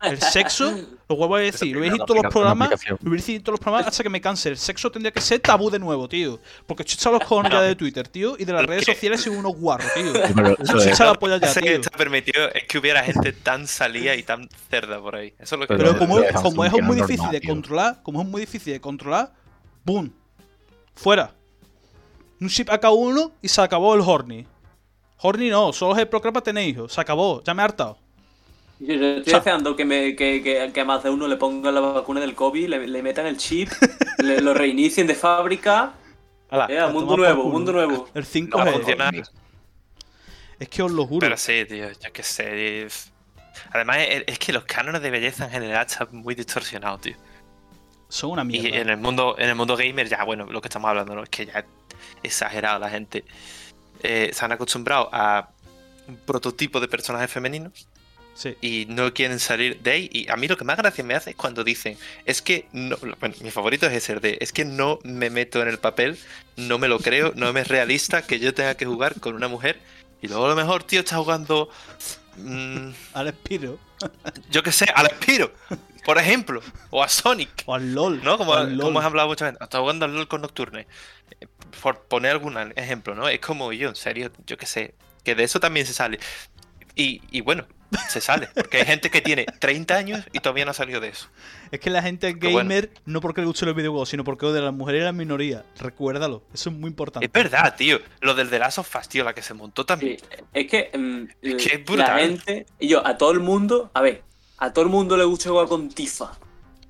El 0.00 0.20
sexo, 0.20 0.72
lo 1.08 1.16
vuelvo 1.16 1.36
a 1.36 1.40
decir, 1.40 1.74
lo 1.74 1.84
Una 1.84 2.04
todos 2.04 2.22
los 2.22 2.32
programas, 2.32 2.70
lo 3.00 3.10
decir 3.10 3.42
todos 3.42 3.54
los 3.54 3.60
programas 3.60 3.88
hasta 3.88 4.02
que 4.02 4.08
me 4.08 4.20
canse. 4.20 4.50
El 4.50 4.56
sexo 4.56 4.92
tendría 4.92 5.10
que 5.10 5.20
ser 5.20 5.40
tabú 5.40 5.70
de 5.70 5.78
nuevo, 5.78 6.08
tío. 6.08 6.38
Porque 6.66 6.84
chucha 6.84 7.10
los 7.10 7.20
cojones 7.20 7.50
ya 7.50 7.60
de 7.62 7.74
Twitter, 7.74 8.06
tío, 8.06 8.36
y 8.38 8.44
de 8.44 8.52
las 8.52 8.64
redes 8.64 8.84
sociales 8.84 9.22
son 9.22 9.36
unos 9.36 9.56
guarros, 9.56 9.92
tío. 9.94 10.12
Chucha 10.64 11.04
la 11.04 11.14
polla 11.14 11.38
ya, 11.38 11.52
que 11.60 11.74
está 11.74 11.96
permitido 11.96 12.48
es 12.54 12.64
que 12.64 12.78
hubiera 12.78 13.02
gente 13.02 13.32
tan 13.32 13.66
salida 13.66 14.14
y 14.14 14.22
tan 14.22 14.48
cerda 14.70 15.00
por 15.00 15.16
ahí. 15.16 15.34
Eso 15.38 15.56
es 15.56 15.60
lo 15.60 15.66
que 15.66 15.76
Pero 15.76 15.98
como, 15.98 16.64
es 16.64 16.72
muy 16.82 16.96
difícil 16.96 17.30
de 17.30 17.40
controlar, 17.40 18.00
como 18.02 18.22
es 18.22 18.28
muy 18.28 18.42
difícil 18.42 18.72
de 18.72 18.80
controlar, 18.80 19.32
¡boom! 19.84 20.12
Fuera. 20.94 21.32
Un 22.40 22.48
chip 22.48 22.70
a 22.70 22.78
cada 22.78 22.94
uno 22.94 23.32
y 23.42 23.48
se 23.48 23.60
acabó 23.60 23.94
el 23.96 24.00
Horny. 24.00 24.46
Horny 25.20 25.50
no, 25.50 25.72
solo 25.72 25.94
es 25.94 25.98
el 25.98 26.08
Procreate 26.08 26.34
para 26.34 26.44
tener 26.44 26.68
hijos. 26.68 26.92
Se 26.92 27.00
acabó, 27.00 27.42
ya 27.42 27.52
me 27.52 27.62
he 27.62 27.64
hartado. 27.64 27.98
Yo, 28.80 28.94
yo 28.94 29.06
estoy 29.18 29.32
deseando 29.34 29.74
que, 29.74 29.84
me, 29.84 30.14
que, 30.14 30.42
que, 30.42 30.70
que 30.72 30.80
a 30.80 30.84
más 30.84 31.02
de 31.02 31.10
uno 31.10 31.26
le 31.26 31.36
pongan 31.36 31.74
la 31.74 31.80
vacuna 31.80 32.20
del 32.20 32.34
COVID, 32.34 32.68
le, 32.68 32.86
le 32.86 33.02
metan 33.02 33.26
el 33.26 33.36
chip, 33.36 33.68
le, 34.18 34.40
lo 34.40 34.54
reinicien 34.54 35.06
de 35.06 35.14
fábrica. 35.14 35.94
Ala, 36.48 36.66
Eh, 36.68 36.78
a 36.78 36.88
mundo 36.88 37.16
nuevo, 37.16 37.44
mundo 37.50 37.72
nuevo. 37.72 38.08
El 38.14 38.22
no 38.22 38.28
5G. 38.28 38.56
va 38.56 38.62
a 38.64 38.72
funcionar. 38.72 39.14
es 40.58 40.68
que 40.68 40.82
os 40.82 40.92
lo 40.92 41.06
juro. 41.06 41.20
Pero 41.20 41.36
sí, 41.36 41.64
tío, 41.68 41.88
yo 41.90 42.12
qué 42.12 42.22
sé. 42.22 42.86
Además, 43.72 43.98
es, 44.26 44.38
que 44.38 44.52
los 44.52 44.64
cánones 44.64 45.02
de 45.02 45.10
belleza 45.10 45.44
en 45.46 45.50
general 45.50 45.86
están 45.86 46.08
muy 46.12 46.34
distorsionados, 46.34 47.00
tío. 47.00 47.16
Son 48.08 48.30
una 48.30 48.42
Y 48.42 48.46
mierda. 48.46 48.76
en 48.78 48.88
el 48.88 48.96
mundo, 48.96 49.34
en 49.38 49.48
el 49.48 49.54
mundo 49.56 49.76
gamer, 49.76 50.08
ya, 50.08 50.24
bueno, 50.24 50.46
lo 50.46 50.60
que 50.60 50.68
estamos 50.68 50.88
hablando, 50.88 51.14
¿no? 51.14 51.22
Es 51.24 51.28
que 51.28 51.46
ya 51.46 51.58
es 51.58 51.64
exagerado 52.22 52.78
la 52.78 52.88
gente. 52.88 53.24
Eh, 54.02 54.30
se 54.32 54.44
han 54.44 54.52
acostumbrado 54.52 55.10
a 55.12 55.50
un 56.06 56.16
prototipo 56.18 56.80
de 56.80 56.88
personajes 56.88 57.30
femeninos 57.30 57.88
Sí. 58.38 58.56
y 58.60 58.86
no 58.88 59.12
quieren 59.12 59.40
salir 59.40 59.80
de 59.80 59.90
ahí. 59.90 60.10
Y 60.12 60.30
a 60.30 60.36
mí 60.36 60.46
lo 60.46 60.56
que 60.56 60.64
más 60.64 60.76
gracia 60.76 61.02
me 61.02 61.14
hace 61.14 61.30
es 61.30 61.36
cuando 61.36 61.64
dicen, 61.64 61.98
es 62.24 62.40
que 62.40 62.68
no, 62.70 62.96
bueno, 63.18 63.34
mi 63.40 63.50
favorito 63.50 63.86
es 63.86 63.94
ese 63.94 64.14
de, 64.20 64.38
es 64.40 64.52
que 64.52 64.64
no 64.64 65.00
me 65.02 65.28
meto 65.28 65.60
en 65.60 65.66
el 65.66 65.78
papel, 65.80 66.16
no 66.56 66.78
me 66.78 66.86
lo 66.86 67.00
creo, 67.00 67.32
no 67.34 67.52
me 67.52 67.62
es 67.62 67.68
realista 67.68 68.22
que 68.22 68.38
yo 68.38 68.54
tenga 68.54 68.76
que 68.76 68.86
jugar 68.86 69.18
con 69.18 69.34
una 69.34 69.48
mujer. 69.48 69.80
Y 70.22 70.28
luego 70.28 70.46
a 70.46 70.50
lo 70.50 70.54
mejor, 70.54 70.84
tío, 70.84 71.00
está 71.00 71.16
jugando, 71.16 71.68
mm, 72.36 72.90
Al 73.14 73.26
Espiro. 73.26 73.80
yo 74.52 74.62
que 74.62 74.70
sé, 74.70 74.86
al 74.94 75.08
Spiro, 75.08 75.52
por 76.04 76.18
ejemplo, 76.18 76.62
o 76.90 77.02
a 77.02 77.08
Sonic. 77.08 77.64
O 77.66 77.74
al 77.74 77.92
LOL. 77.92 78.22
¿no? 78.22 78.38
Como, 78.38 78.54
al 78.54 78.76
LOL. 78.76 78.96
has 78.98 79.04
hablado 79.04 79.26
muchas 79.26 79.48
veces. 79.48 79.62
Está 79.62 79.80
jugando 79.80 80.04
al 80.04 80.14
LOL 80.14 80.28
con 80.28 80.42
Nocturne. 80.42 80.86
Por 81.82 82.04
poner 82.04 82.30
algún 82.30 82.56
ejemplo, 82.76 83.16
¿no? 83.16 83.28
Es 83.28 83.40
como 83.40 83.72
yo, 83.72 83.88
en 83.88 83.96
serio, 83.96 84.30
yo 84.46 84.56
qué 84.56 84.66
sé. 84.66 84.94
Que 85.24 85.34
de 85.34 85.42
eso 85.42 85.58
también 85.58 85.86
se 85.86 85.92
sale. 85.92 86.20
Y, 86.94 87.20
y 87.32 87.40
bueno, 87.40 87.66
se 88.08 88.20
sale. 88.20 88.48
Porque 88.54 88.78
hay 88.78 88.84
gente 88.86 89.10
que 89.10 89.20
tiene 89.20 89.46
30 89.58 89.94
años 89.96 90.24
y 90.32 90.40
todavía 90.40 90.64
no 90.64 90.70
ha 90.72 90.74
salido 90.74 91.00
de 91.00 91.08
eso. 91.08 91.28
Es 91.70 91.80
que 91.80 91.90
la 91.90 92.02
gente 92.02 92.28
es 92.28 92.36
Pero 92.38 92.52
bueno. 92.52 92.68
gamer 92.68 92.90
no 93.06 93.20
porque 93.20 93.40
le 93.40 93.46
gusten 93.46 93.66
los 93.68 93.76
videojuegos, 93.76 94.08
sino 94.08 94.24
porque 94.24 94.46
de 94.46 94.60
las 94.60 94.72
mujeres 94.74 95.02
y 95.02 95.04
la 95.04 95.12
minoría. 95.12 95.64
Recuérdalo. 95.78 96.42
Eso 96.52 96.70
es 96.70 96.76
muy 96.76 96.88
importante. 96.88 97.26
Es 97.26 97.32
verdad, 97.32 97.74
tío. 97.76 97.98
Lo 98.20 98.34
del 98.34 98.50
The 98.50 98.58
Last 98.58 98.78
of 98.78 98.94
Us, 98.96 99.08
tío, 99.08 99.24
la 99.24 99.34
que 99.34 99.42
se 99.42 99.54
montó 99.54 99.84
también. 99.86 100.18
Sí, 100.18 100.26
es 100.52 100.66
que, 100.70 100.90
mm, 100.96 101.24
Es 101.42 101.54
que 101.56 101.74
es 101.76 101.78
la 101.78 101.84
brutal. 101.84 102.20
gente, 102.20 102.66
y 102.78 102.88
yo, 102.88 103.06
a 103.06 103.16
todo 103.16 103.30
el 103.32 103.40
mundo, 103.40 103.90
a 103.94 104.00
ver, 104.00 104.22
a 104.58 104.72
todo 104.72 104.84
el 104.84 104.90
mundo 104.90 105.16
le 105.16 105.24
gusta 105.24 105.48
jugar 105.50 105.66
con 105.68 105.88
Tifa. 105.88 106.32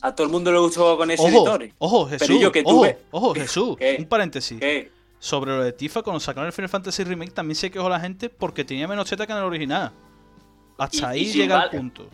A 0.00 0.14
todo 0.14 0.26
el 0.26 0.32
mundo 0.32 0.52
le 0.52 0.58
gusta 0.58 0.80
jugar 0.80 0.96
con 0.96 1.10
ese 1.10 1.22
Ojo, 1.22 1.30
editores. 1.30 1.72
ojo, 1.78 2.06
Pero 2.08 2.18
Jesús. 2.20 2.40
yo 2.40 2.52
que 2.52 2.62
tú 2.62 2.86
ojo, 3.10 3.34
Jesús. 3.34 3.76
¿Qué? 3.78 3.96
Un 3.98 4.06
paréntesis. 4.06 4.58
¿Qué? 4.60 4.92
Sobre 5.18 5.50
lo 5.50 5.64
de 5.64 5.72
Tifa, 5.72 6.02
cuando 6.02 6.20
sacaron 6.20 6.46
el 6.46 6.52
Final 6.52 6.68
Fantasy 6.68 7.02
Remake, 7.02 7.32
también 7.32 7.56
se 7.56 7.68
quejó 7.72 7.88
la 7.88 7.98
gente 7.98 8.28
porque 8.30 8.64
tenía 8.64 8.86
menos 8.86 9.08
Z 9.08 9.26
que 9.26 9.32
en 9.32 9.38
el 9.38 9.44
original. 9.44 9.90
Hasta 10.78 11.14
Y- 11.16 11.20
ahí 11.20 11.32
llega 11.32 11.54
el 11.56 11.60
Val- 11.62 11.70
punto. 11.70 12.08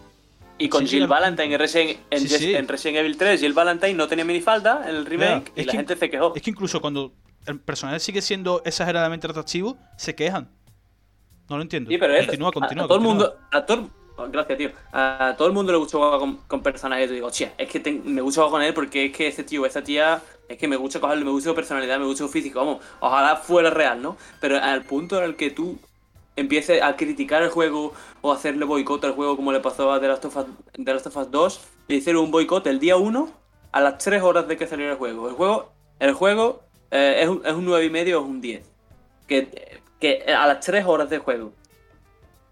Y 0.57 0.69
con 0.69 0.83
Sí, 0.87 0.97
Jill 0.97 1.07
Valentine 1.09 1.53
en 1.55 1.59
Resident, 1.61 1.99
en, 2.11 2.21
Sí, 2.21 2.29
sí. 2.29 2.55
en 2.55 2.69
Resident 2.69 2.99
Evil 2.99 3.17
3, 3.17 3.41
Jill 3.41 3.53
Valentine 3.53 3.95
no 3.95 4.07
tenía 4.09 4.25
minifalda 4.25 4.89
en 4.89 4.95
el 4.97 5.05
remake 5.07 5.53
y 5.57 5.65
la 5.65 5.71
que- 5.73 5.77
gente 5.79 5.97
se 5.97 6.09
quejó. 6.11 6.33
Es 6.35 6.43
que 6.43 6.51
incluso 6.51 6.81
cuando 6.81 7.13
el 7.47 7.59
personaje 7.61 7.99
sigue 8.01 8.23
siendo 8.23 8.63
exageradamente 8.65 9.27
atractivo, 9.27 9.77
se 9.99 10.15
quejan. 10.15 10.49
No 11.51 11.57
lo 11.57 11.63
entiendo. 11.63 11.91
Sí, 11.91 11.99
pero 11.99 12.15
es, 12.15 12.27
continúa, 12.27 12.49
a- 12.49 12.53
continúa. 12.53 12.85
a, 12.85 12.89
todo 12.89 12.97
el 12.99 13.03
mundo, 13.05 13.37
a 13.51 13.67
todo, 13.67 13.91
oh, 14.17 14.29
gracias 14.31 14.57
tío, 14.57 14.71
a 14.93 15.35
todo 15.37 15.49
el 15.49 15.53
mundo 15.55 15.73
le 15.73 15.79
gusta 15.79 15.99
jugar 15.99 16.19
con, 16.21 16.37
con 16.47 16.63
personajes. 16.63 17.09
Yo 17.09 17.15
digo, 17.17 17.27
hostia, 17.27 17.53
es 17.59 17.69
que 17.69 17.81
me 18.05 18.23
gusta 18.23 18.41
jugar 18.43 18.51
con 18.53 18.63
él 18.63 18.73
porque 18.73 19.07
es 19.07 19.13
que 19.13 19.27
ese 19.27 19.43
tío, 19.45 19.67
esa 19.67 19.83
tía, 19.83 20.23
es 20.49 20.57
que 20.57 20.69
me 20.69 20.77
gusta 20.77 21.01
cogerle, 21.01 21.25
me 21.25 21.33
gusta 21.33 21.51
su 21.51 21.55
personalidad, 21.57 21.99
me 21.99 22.07
gusta 22.07 22.25
su 22.25 22.31
físico, 22.31 22.61
vamos, 22.61 22.79
ojalá 23.01 23.37
fuera 23.37 23.71
real, 23.71 24.01
¿no? 24.01 24.17
Pero 24.41 24.57
al 24.63 24.83
punto 24.85 25.19
en 25.19 25.25
el 25.25 25.37
que 25.37 25.51
tú 25.51 25.79
empieces 26.37 26.83
a 26.83 26.97
criticar 26.97 27.43
el 27.43 27.51
juego 27.51 27.93
o 28.21 28.33
hacerle 28.33 28.65
boicot 28.65 29.05
al 29.05 29.13
juego 29.13 29.37
como 29.37 29.53
le 29.53 29.61
pasó 29.61 29.93
a 29.93 30.01
The 30.01 30.09
Last 30.09 30.25
of 30.25 30.37
Us, 30.37 30.47
The 30.73 30.93
Last 30.93 31.07
of 31.07 31.17
Us 31.17 31.31
2, 31.31 31.61
le 31.89 31.97
hicieron 31.97 32.25
un 32.25 32.31
boicot 32.31 32.67
el 32.67 32.81
día 32.81 32.97
1 32.97 33.29
a 33.73 33.81
las 33.81 33.99
3 33.99 34.23
horas 34.23 34.49
de 34.49 34.57
que 34.57 34.67
saliera 34.67 34.93
el 34.93 34.99
juego. 34.99 35.29
El 35.29 35.35
juego, 35.35 35.73
el 35.99 36.13
juego 36.13 36.63
eh, 36.91 37.21
es, 37.23 37.29
un, 37.29 37.43
es 37.45 37.53
un 37.53 37.67
9,5 37.67 38.15
o 38.15 38.21
es 38.21 38.27
un 38.27 38.41
10. 38.41 38.71
Que, 39.27 39.81
que 40.01 40.25
a 40.33 40.47
las 40.47 40.61
3 40.61 40.85
horas 40.87 41.11
de 41.11 41.19
juego 41.19 41.53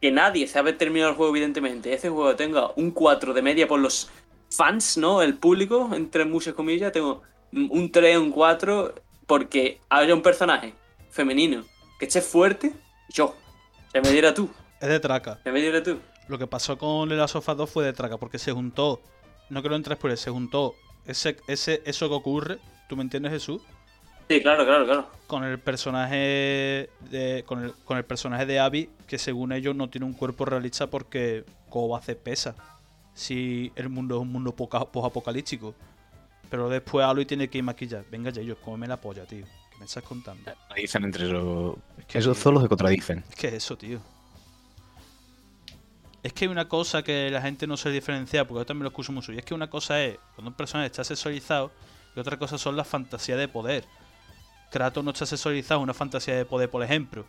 que 0.02 0.10
nadie 0.10 0.48
sabe 0.48 0.72
terminar 0.72 1.10
el 1.10 1.14
juego, 1.14 1.30
evidentemente, 1.30 1.94
ese 1.94 2.10
juego 2.10 2.34
tenga 2.34 2.72
un 2.74 2.90
4 2.90 3.32
de 3.32 3.40
media 3.40 3.68
por 3.68 3.78
los 3.78 4.10
fans, 4.50 4.96
¿no? 4.96 5.22
El 5.22 5.38
público, 5.38 5.90
entre 5.94 6.24
muchas 6.24 6.54
comillas, 6.54 6.90
tengo 6.90 7.22
un 7.52 7.92
3, 7.92 8.18
un 8.18 8.32
4, 8.32 8.94
porque 9.28 9.78
haya 9.88 10.12
un 10.12 10.22
personaje 10.22 10.74
femenino 11.08 11.64
que 12.00 12.06
esté 12.06 12.20
fuerte, 12.20 12.72
yo. 13.10 13.36
Se 13.92 14.00
me 14.00 14.10
diera 14.10 14.32
tú, 14.34 14.50
Es 14.80 14.88
de 14.88 15.00
traca. 15.00 15.38
se 15.44 15.52
me 15.52 15.60
diera 15.60 15.82
tú. 15.82 16.00
Lo 16.28 16.38
que 16.38 16.46
pasó 16.46 16.78
con 16.78 17.08
of 17.36 17.48
Us 17.48 17.56
2 17.56 17.70
fue 17.70 17.84
de 17.84 17.92
traca, 17.92 18.16
porque 18.16 18.38
se 18.38 18.52
juntó. 18.52 19.00
No 19.50 19.60
quiero 19.60 19.76
entrar 19.76 19.98
por 19.98 20.10
se 20.16 20.30
juntó 20.30 20.74
ese, 21.06 21.36
ese, 21.48 21.82
eso 21.84 22.08
que 22.08 22.14
ocurre. 22.14 22.58
¿Tú 22.88 22.96
me 22.96 23.02
entiendes, 23.02 23.32
Jesús? 23.32 23.60
Sí, 24.30 24.40
claro, 24.40 24.64
claro, 24.64 24.84
claro. 24.86 25.08
Con 25.26 25.44
el 25.44 25.58
personaje 25.58 26.88
de. 27.10 27.44
Con 27.46 27.64
el, 27.64 27.72
con 27.84 27.98
el 27.98 28.04
personaje 28.04 28.46
de 28.46 28.60
Abby, 28.60 28.88
que 29.06 29.18
según 29.18 29.52
ellos 29.52 29.74
no 29.74 29.90
tiene 29.90 30.06
un 30.06 30.14
cuerpo 30.14 30.44
realista 30.44 30.86
porque 30.86 31.44
¿cómo 31.68 31.90
va 31.90 31.98
a 31.98 32.00
hacer 32.00 32.16
pesa? 32.18 32.54
Si 33.14 33.72
el 33.76 33.88
mundo 33.90 34.14
es 34.16 34.22
un 34.22 34.32
mundo 34.32 34.52
poca- 34.52 34.84
post-apocalíptico. 34.86 35.74
Pero 36.48 36.68
después 36.68 37.04
Aloy 37.04 37.26
tiene 37.26 37.48
que 37.48 37.58
ir 37.58 37.64
maquillar. 37.64 38.04
Venga, 38.10 38.30
ya 38.30 38.40
ellos, 38.42 38.58
cómeme 38.64 38.86
la 38.86 38.98
polla, 38.98 39.24
tío. 39.26 39.44
¿Qué 39.82 39.84
me 39.84 39.86
estás 39.86 40.04
contando? 40.04 40.52
Dicen 40.76 41.02
entre 41.02 41.26
los... 41.26 41.74
Es 41.98 42.06
que, 42.06 42.18
Esos 42.18 42.38
solos 42.38 42.62
se 42.62 42.68
contradicen. 42.68 43.24
¿Qué 43.36 43.48
es 43.48 43.54
eso, 43.54 43.76
tío? 43.76 43.98
Es 46.22 46.32
que 46.32 46.44
hay 46.44 46.50
una 46.52 46.68
cosa 46.68 47.02
que 47.02 47.28
la 47.32 47.42
gente 47.42 47.66
no 47.66 47.76
se 47.76 47.90
diferencia, 47.90 48.46
porque 48.46 48.60
yo 48.60 48.66
también 48.66 48.84
lo 48.84 48.90
escucho 48.90 49.10
mucho. 49.10 49.32
Y 49.32 49.38
es 49.38 49.44
que 49.44 49.54
una 49.54 49.68
cosa 49.68 50.00
es 50.00 50.18
cuando 50.36 50.50
un 50.50 50.56
personaje 50.56 50.86
está 50.86 51.02
sexualizado 51.02 51.72
y 52.14 52.20
otra 52.20 52.38
cosa 52.38 52.58
son 52.58 52.76
las 52.76 52.86
fantasías 52.86 53.36
de 53.36 53.48
poder. 53.48 53.84
Kratos 54.70 55.02
no 55.02 55.10
está 55.10 55.26
sexualizado, 55.26 55.80
es 55.80 55.82
una 55.82 55.94
fantasía 55.94 56.36
de 56.36 56.44
poder, 56.44 56.70
por 56.70 56.84
ejemplo. 56.84 57.26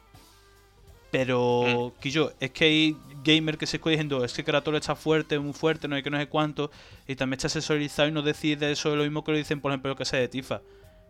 Pero, 1.10 1.96
Quillo, 2.00 2.34
es 2.40 2.52
que 2.52 2.66
hay 2.66 2.98
gamer 3.24 3.58
que 3.58 3.66
se 3.66 3.78
escucha 3.78 3.94
diciendo, 3.94 4.24
es 4.24 4.32
que 4.32 4.44
Kratos 4.44 4.76
está 4.76 4.96
fuerte, 4.96 5.40
muy 5.40 5.54
fuerte, 5.54 5.88
no 5.88 5.96
hay 5.96 6.04
que 6.04 6.12
no 6.12 6.20
sé 6.20 6.28
cuánto, 6.28 6.70
y 7.08 7.16
también 7.16 7.38
está 7.38 7.50
sexualizado 7.50 8.10
y 8.10 8.12
no 8.12 8.22
decide 8.22 8.72
eso 8.72 8.92
de 8.92 8.98
lo 8.98 9.04
mismo 9.04 9.24
que 9.24 9.32
lo 9.32 9.38
dicen, 9.40 9.60
por 9.60 9.72
ejemplo, 9.72 9.90
lo 9.90 9.96
que 9.96 10.06
sea 10.06 10.20
de 10.20 10.28
Tifa. 10.28 10.62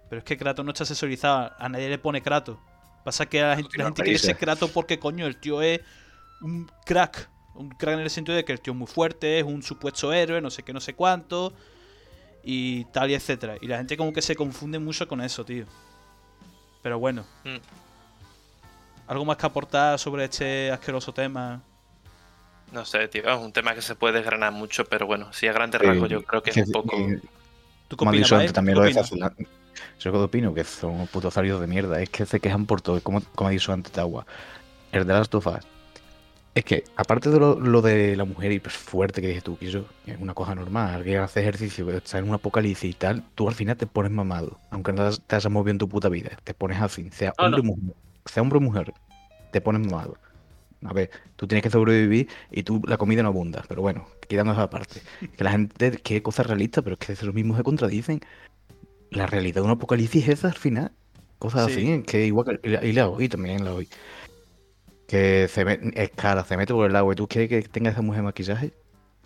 Pero 0.10 0.20
es 0.20 0.26
que 0.26 0.38
Kratos 0.38 0.64
no 0.66 0.72
está 0.72 0.86
sexualizado, 0.86 1.52
a 1.58 1.70
nadie 1.70 1.90
le 1.90 1.98
pone 1.98 2.22
Kratos. 2.22 2.58
Pasa 3.04 3.26
que 3.26 3.42
a 3.42 3.48
la 3.50 3.56
gente, 3.58 3.78
la 3.78 3.86
gente 3.86 4.04
quiere 4.04 4.20
ser 4.20 4.38
Kratos 4.38 4.70
porque, 4.72 5.00
coño, 5.00 5.26
el 5.28 5.38
tío 5.38 5.62
es 5.62 5.82
un 6.42 6.70
crack. 6.86 7.30
Un 7.56 7.70
crack 7.70 7.96
en 7.96 8.00
el 8.02 8.10
sentido 8.10 8.36
de 8.36 8.46
que 8.46 8.52
el 8.52 8.62
tío 8.62 8.74
es 8.74 8.80
muy 8.80 8.88
fuerte, 8.88 9.40
es 9.40 9.46
un 9.46 9.62
supuesto 9.62 10.12
héroe, 10.14 10.42
no 10.42 10.50
sé 10.50 10.64
qué, 10.64 10.74
no 10.74 10.80
sé 10.82 10.94
cuánto. 10.94 11.54
Y 12.44 12.86
tal 12.86 13.10
y 13.12 13.14
etcétera. 13.14 13.56
Y 13.62 13.68
la 13.68 13.78
gente 13.78 13.96
como 13.98 14.12
que 14.14 14.22
se 14.22 14.36
confunde 14.36 14.80
mucho 14.80 15.08
con 15.08 15.22
eso, 15.22 15.46
tío. 15.46 15.66
Pero 16.82 17.00
bueno. 17.00 17.26
Mm. 17.46 17.58
¿Algo 19.08 19.26
más 19.26 19.38
que 19.38 19.46
aportar 19.46 20.00
sobre 20.00 20.26
este 20.26 20.72
asqueroso 20.72 21.14
tema? 21.14 21.62
No 22.72 22.86
sé, 22.86 23.08
tío. 23.08 23.30
Es 23.30 23.38
un 23.40 23.52
tema 23.54 23.74
que 23.76 23.82
se 23.82 23.96
puede 23.96 24.16
desgranar 24.20 24.52
mucho, 24.52 24.86
pero 24.86 25.06
bueno, 25.06 25.32
sí, 25.32 25.48
a 25.48 25.54
grandes 25.54 25.82
Eh, 25.82 25.86
rasgos 25.86 26.10
yo 26.10 26.24
creo 26.24 26.42
que 26.42 26.50
es 26.50 26.58
un 26.58 26.72
poco. 26.72 26.98
eh, 26.98 27.20
¿Tú 27.88 27.96
qué 27.96 27.96
Como 27.98 28.12
Zazula- 29.98 30.00
Yo 30.00 30.12
lo 30.12 30.18
que 30.20 30.24
opino 30.26 30.54
que 30.54 30.64
son 30.64 31.08
putos 31.08 31.34
salidos 31.34 31.62
de 31.62 31.68
mierda. 31.68 32.02
Es 32.02 32.10
que 32.10 32.26
se 32.26 32.40
quejan 32.40 32.66
por 32.66 32.82
todo. 32.82 33.02
Como, 33.02 33.22
como 33.36 33.48
ha 33.50 33.52
dicho 33.52 33.72
antes 33.74 33.92
Tawa. 33.92 34.26
El 34.92 35.06
de 35.08 35.14
las 35.14 35.30
tofas. 35.30 35.66
Es 36.56 36.64
que, 36.66 36.84
aparte 36.96 37.32
de 37.32 37.40
lo, 37.40 37.60
lo 37.60 37.82
de 37.82 38.16
la 38.16 38.26
mujer 38.26 38.52
hiper 38.52 38.72
fuerte 38.72 39.22
que 39.22 39.28
dices 39.30 39.44
tú, 39.44 39.58
que 39.58 39.72
que 40.06 40.12
es 40.12 40.20
una 40.20 40.36
cosa 40.36 40.54
normal, 40.54 41.04
que 41.04 41.18
hace 41.18 41.40
ejercicio, 41.40 41.88
que 41.88 41.98
está 41.98 42.20
en 42.20 42.30
un 42.30 42.36
apocalipsis 42.36 42.92
y 42.92 42.94
tal, 42.94 43.24
tú 43.34 43.48
al 43.50 43.56
final 43.56 43.76
te 43.76 43.88
pones 43.88 44.12
mamado. 44.12 44.60
Aunque 44.70 44.94
no 44.94 45.12
te 45.12 45.36
hayas 45.36 45.52
movido 45.52 45.72
en 45.72 45.78
tu 45.80 45.90
puta 45.90 46.10
vida. 46.10 46.30
Te 46.44 46.54
pones 46.54 46.80
así. 46.80 47.10
Sea 47.12 47.34
hombre 47.40 47.62
o 47.62 47.64
no. 47.64 47.72
mujer. 47.76 47.96
Sea 48.26 48.44
hombre 48.44 48.58
o 48.58 48.62
mujer. 48.62 48.94
Te 49.52 49.62
pones 49.62 49.82
mamado. 49.82 50.16
A 50.86 50.94
ver, 50.94 51.10
tú 51.38 51.48
tienes 51.48 51.64
que 51.64 51.70
sobrevivir 51.72 52.28
y 52.52 52.62
tú 52.62 52.82
la 52.86 52.98
comida 52.98 53.24
no 53.24 53.30
abunda. 53.30 53.64
Pero 53.68 53.82
bueno, 53.82 54.06
quitando 54.28 54.52
esa 54.52 54.70
parte. 54.70 55.02
Que 55.36 55.44
la 55.44 55.52
gente 55.52 55.92
quiere 56.04 56.22
cosas 56.22 56.46
realistas, 56.46 56.84
pero 56.84 56.98
es 57.00 57.08
que 57.08 57.14
esos 57.14 57.34
mismos 57.34 57.58
se 57.58 57.64
contradicen. 57.64 58.22
La 59.14 59.26
realidad 59.28 59.56
de 59.56 59.62
un 59.62 59.72
apocalipsis 59.72 60.24
es 60.24 60.30
esa 60.40 60.48
al 60.50 60.58
final. 60.58 60.92
Cosas 61.40 61.72
Sí. 61.72 61.74
así, 61.74 62.04
que 62.04 62.26
igual 62.26 62.60
que. 62.62 62.80
Y 62.88 62.94
la- 62.94 63.08
oí 63.10 63.28
también, 63.30 63.64
la 63.66 63.74
oí. 63.74 63.88
Que 65.08 65.48
se 65.48 65.66
me, 65.66 65.80
es 65.96 66.10
cara, 66.12 66.44
se 66.44 66.58
mete 66.58 66.74
por 66.74 66.90
el 66.90 66.96
agua 66.96 67.14
y 67.14 67.16
tú 67.18 67.28
quieres 67.28 67.50
que 67.50 67.62
tenga 67.70 67.92
esa 67.92 68.02
mujer 68.02 68.24
maquillaje. 68.24 68.72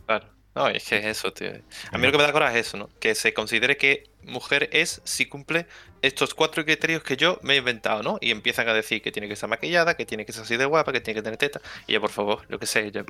Claro. 0.05 0.25
No, 0.55 0.67
es 0.69 0.89
que 0.89 0.97
es 0.97 1.05
eso, 1.05 1.31
tío. 1.31 1.51
A 1.91 1.97
mí 1.99 2.05
lo 2.07 2.11
que 2.11 2.17
me 2.17 2.23
da 2.23 2.31
coraje 2.31 2.59
es 2.59 2.67
eso, 2.67 2.77
¿no? 2.77 2.89
Que 2.99 3.13
se 3.13 3.31
considere 3.35 3.77
que 3.77 4.05
mujer 4.23 4.69
es 4.73 5.01
si 5.03 5.27
cumple 5.27 5.67
estos 6.01 6.33
cuatro 6.33 6.65
criterios 6.65 7.03
que 7.03 7.15
yo 7.15 7.37
me 7.43 7.53
he 7.53 7.57
inventado, 7.57 8.01
¿no? 8.01 8.17
Y 8.21 8.31
empiezan 8.31 8.67
a 8.67 8.73
decir 8.73 9.03
que 9.03 9.11
tiene 9.11 9.27
que 9.27 9.35
estar 9.35 9.47
maquillada, 9.47 9.95
que 9.95 10.07
tiene 10.07 10.25
que 10.25 10.33
ser 10.33 10.41
así 10.43 10.57
de 10.57 10.65
guapa, 10.65 10.91
que 10.91 10.99
tiene 10.99 11.19
que 11.19 11.23
tener 11.23 11.37
teta. 11.37 11.61
Y 11.85 11.93
ya, 11.93 11.99
por 11.99 12.09
favor, 12.09 12.41
lo 12.49 12.57
que 12.57 12.65
sé, 12.65 12.91
ya 12.91 13.05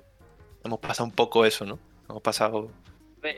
hemos 0.66 0.80
pasado 0.80 1.06
un 1.06 1.14
poco 1.14 1.46
eso, 1.46 1.66
¿no? 1.66 1.80
Hemos 2.10 2.22
pasado. 2.22 2.70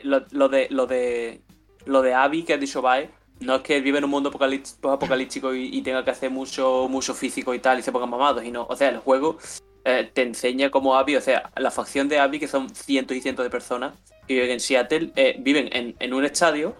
Lo 0.02 0.48
de 0.48 0.66
lo 0.70 0.86
de 0.88 1.40
lo 1.86 2.02
de 2.02 2.12
Abby 2.14 2.42
que 2.42 2.54
ha 2.54 2.58
dicho 2.58 2.82
Bae, 2.82 3.08
no 3.40 3.56
es 3.56 3.62
que 3.62 3.80
vive 3.80 3.98
en 3.98 4.04
un 4.04 4.10
mundo 4.10 4.30
apocalí- 4.30 4.62
apocalíptico 4.90 5.54
y, 5.54 5.68
y 5.76 5.82
tenga 5.82 6.04
que 6.04 6.10
hacer 6.10 6.30
mucho 6.30 6.86
mucho 6.90 7.14
físico 7.14 7.54
y 7.54 7.58
tal 7.58 7.78
y 7.78 7.82
se 7.82 7.90
pongan 7.92 8.10
mamados 8.10 8.44
y 8.44 8.50
no, 8.50 8.66
o 8.68 8.76
sea, 8.76 8.88
el 8.90 8.98
juego 8.98 9.38
eh, 9.84 10.10
te 10.12 10.22
enseña 10.22 10.70
como 10.70 10.94
Abby, 10.96 11.16
o 11.16 11.20
sea, 11.20 11.50
la 11.56 11.70
facción 11.70 12.08
de 12.08 12.18
Abby 12.18 12.38
que 12.38 12.46
son 12.48 12.68
cientos 12.74 13.16
y 13.16 13.20
cientos 13.22 13.44
de 13.44 13.50
personas 13.50 13.94
que 14.28 14.34
viven 14.34 14.50
en 14.50 14.60
Seattle, 14.60 15.10
eh, 15.16 15.36
viven 15.40 15.68
en, 15.72 15.96
en 15.98 16.14
un 16.14 16.24
estadio 16.24 16.74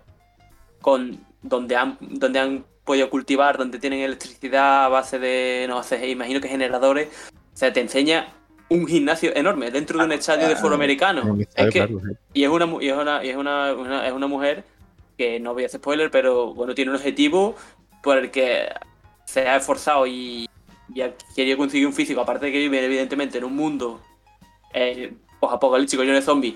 con 0.80 1.18
donde 1.42 1.76
han 1.76 1.96
donde 2.00 2.38
han 2.38 2.64
podido 2.84 3.08
cultivar, 3.10 3.56
donde 3.58 3.78
tienen 3.78 4.00
electricidad 4.00 4.84
a 4.84 4.88
base 4.88 5.18
de 5.18 5.66
no 5.68 5.82
sé, 5.82 6.08
imagino 6.10 6.40
que 6.40 6.48
generadores, 6.48 7.08
o 7.32 7.56
sea, 7.56 7.72
te 7.72 7.80
enseña 7.80 8.28
un 8.68 8.86
gimnasio 8.86 9.34
enorme 9.34 9.70
dentro 9.70 9.98
de 9.98 10.04
un 10.04 10.12
estadio 10.12 10.46
de 10.48 10.54
foro 10.56 10.74
americano. 10.76 11.22
Es 11.56 11.72
que, 11.72 11.80
y 12.34 12.44
es 12.44 12.48
una 12.50 12.66
y 12.80 12.88
es 12.88 12.96
una, 12.96 13.24
y 13.24 13.28
es 13.30 13.36
una, 13.36 13.72
una- 13.74 14.06
es 14.06 14.12
una 14.12 14.26
mujer 14.26 14.64
que 15.20 15.38
no 15.38 15.52
voy 15.52 15.64
a 15.64 15.66
hacer 15.66 15.80
spoiler, 15.80 16.10
pero 16.10 16.54
bueno, 16.54 16.74
tiene 16.74 16.90
un 16.92 16.96
objetivo 16.96 17.54
por 18.02 18.16
el 18.16 18.30
que 18.30 18.68
se 19.26 19.46
ha 19.46 19.56
esforzado 19.56 20.06
y, 20.06 20.48
y 20.94 21.00
ha 21.02 21.12
querido 21.36 21.58
conseguir 21.58 21.86
un 21.86 21.92
físico, 21.92 22.22
aparte 22.22 22.46
de 22.46 22.52
que 22.52 22.58
vive 22.58 22.82
evidentemente 22.82 23.36
en 23.36 23.44
un 23.44 23.54
mundo 23.54 24.00
eh, 24.72 25.12
apocalíptico 25.42 26.02
lleno 26.04 26.14
de 26.14 26.22
zombies, 26.22 26.54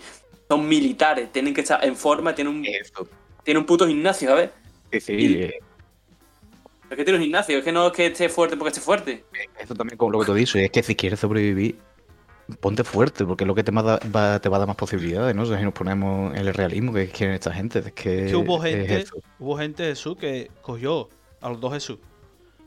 son 0.49 0.67
militares, 0.67 1.31
tienen 1.31 1.53
que 1.53 1.61
estar 1.61 1.85
en 1.85 1.95
forma, 1.95 2.35
tienen 2.35 2.55
un, 2.55 2.65
Eso. 2.65 3.07
tienen 3.43 3.61
un 3.61 3.67
puto 3.67 3.87
gimnasio, 3.87 4.31
¿sabes? 4.31 4.49
Sí, 4.93 5.01
sí, 5.01 5.13
Y- 5.13 5.43
eh, 5.43 5.59
Es 6.89 6.97
que 6.97 7.05
tiene 7.05 7.19
un 7.19 7.25
gimnasio, 7.25 7.59
es 7.59 7.65
que 7.65 7.73
no 7.73 7.89
es 7.89 7.93
que 7.93 8.07
esté 8.07 8.31
fuerte 8.31 8.57
porque 8.57 8.71
esté 8.71 8.81
fuerte. 8.81 9.25
Eso 9.59 9.75
también 9.75 9.99
como 9.99 10.13
lo 10.13 10.21
que 10.21 10.27
tú 10.27 10.33
dices, 10.35 10.63
es 10.63 10.71
que 10.71 10.83
si 10.83 10.95
quieres 10.95 11.21
sobrevivir, 11.21 11.77
ponte 12.61 12.85
fuerte, 12.85 13.25
porque 13.25 13.45
es 13.45 13.49
lo 13.49 13.55
que 13.55 13.65
te 13.65 13.73
va, 13.73 13.81
a 13.81 13.85
dar- 13.85 14.01
va- 14.15 14.39
te 14.41 14.49
va 14.49 14.57
a 14.57 14.59
dar 14.61 14.69
más 14.69 14.77
posibilidades, 14.77 15.35
¿no? 15.35 15.43
O 15.43 15.47
sea, 15.47 15.59
si 15.59 15.65
nos 15.65 15.73
ponemos 15.75 16.33
en 16.35 16.47
el 16.47 16.55
realismo 16.55 16.93
que 16.93 17.09
quieren 17.09 17.35
esta 17.35 17.53
gente, 17.53 17.79
es 17.81 17.93
que... 17.93 18.35
Hubo 18.35 18.61
gente, 18.61 19.05
hubo 19.39 19.57
gente 19.57 19.85
Jesús 19.85 20.17
que 20.17 20.51
cogió 20.63 21.09
a 21.41 21.49
los 21.49 21.61
dos 21.61 21.73
Jesús. 21.73 21.99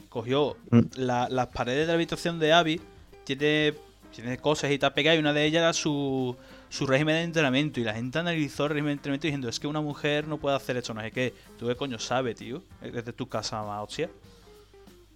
Cogió 0.09 0.57
Mm. 0.71 0.79
la- 0.95 1.29
las 1.29 1.47
paredes 1.47 1.81
de 1.81 1.87
la 1.87 1.93
habitación 1.93 2.39
de 2.39 2.53
Abby, 2.53 2.81
tiene, 3.23 3.73
tiene 4.15 4.37
cosas 4.37 4.71
y 4.71 4.79
tal 4.79 4.93
pegadas, 4.93 5.17
y 5.17 5.19
una 5.19 5.33
de 5.33 5.45
ellas 5.45 5.59
era 5.61 5.73
su, 5.73 6.35
su 6.69 6.87
régimen 6.87 7.15
de 7.15 7.23
entrenamiento. 7.23 7.79
Y 7.79 7.83
la 7.83 7.93
gente 7.93 8.17
analizó 8.17 8.63
el 8.63 8.69
régimen 8.71 8.87
de 8.89 8.93
entrenamiento 8.93 9.27
diciendo, 9.27 9.49
es 9.49 9.59
que 9.59 9.67
una 9.67 9.81
mujer 9.81 10.27
no 10.27 10.37
puede 10.37 10.55
hacer 10.55 10.77
esto, 10.77 10.93
no 10.93 11.01
sé 11.01 11.11
qué. 11.11 11.33
¿Tú 11.59 11.67
qué 11.67 11.75
coño 11.75 11.99
sabes, 11.99 12.35
tío? 12.35 12.63
Es 12.81 13.05
de 13.05 13.13
tu 13.13 13.27
casa, 13.27 13.57
mamá, 13.61 13.81
hostia. 13.83 14.09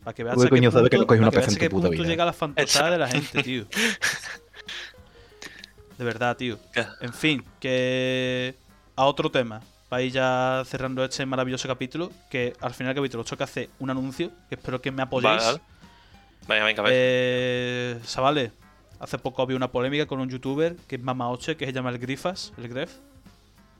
Para 0.03 0.14
que 0.16 0.24
veas 0.24 0.36
Tú 0.36 0.41
qué 0.41 0.47
a 0.47 0.49
que 0.49 0.70
punto- 0.70 0.97
no 0.97 1.07
cogí 1.07 1.20
una 1.20 1.30
para 1.32 1.41
que 1.41 1.47
veas 1.47 1.55
a 1.55 1.59
qué 1.59 1.70
punto 1.70 1.89
llega 1.91 2.26
la 2.26 2.34
fantasía 2.34 2.89
de 2.91 2.97
la 2.97 3.07
gente, 3.07 3.43
tío. 3.43 3.66
De 6.02 6.06
verdad, 6.06 6.36
tío. 6.36 6.58
En 7.02 7.14
fin, 7.14 7.43
que 7.60 8.56
a 8.95 9.06
otro 9.06 9.30
tema. 9.30 9.62
Para 9.88 10.02
ir 10.02 10.12
ya 10.12 10.64
cerrando 10.66 11.04
este 11.06 11.24
maravilloso 11.28 11.68
capítulo. 11.68 12.12
Que 12.28 12.54
al 12.60 12.74
final 12.74 12.95
del 12.95 13.04
capítulo 13.04 13.22
8 13.22 13.38
que 13.38 13.43
hace 13.43 13.70
un 13.78 13.91
anuncio. 13.91 14.32
Que 14.49 14.56
espero 14.56 14.82
que 14.82 14.89
me 14.89 15.04
apoyéis. 15.04 15.36
Vale, 15.43 15.60
vale. 16.47 16.64
Venga, 16.66 16.82
venga. 16.82 16.84
Eh, 16.91 17.99
Chavales, 18.04 18.52
hace 18.99 19.20
poco 19.20 19.43
había 19.43 19.56
una 19.56 19.72
polémica 19.72 20.08
con 20.08 20.20
un 20.20 20.28
youtuber 20.28 20.76
que 20.88 20.95
es 20.95 21.04
Mama 21.04 21.30
8, 21.30 21.56
que 21.56 21.68
se 21.68 21.72
llama 21.72 21.91
el 21.91 21.99
Grifas, 21.99 22.52
el 22.58 22.68
Gref. 22.68 22.93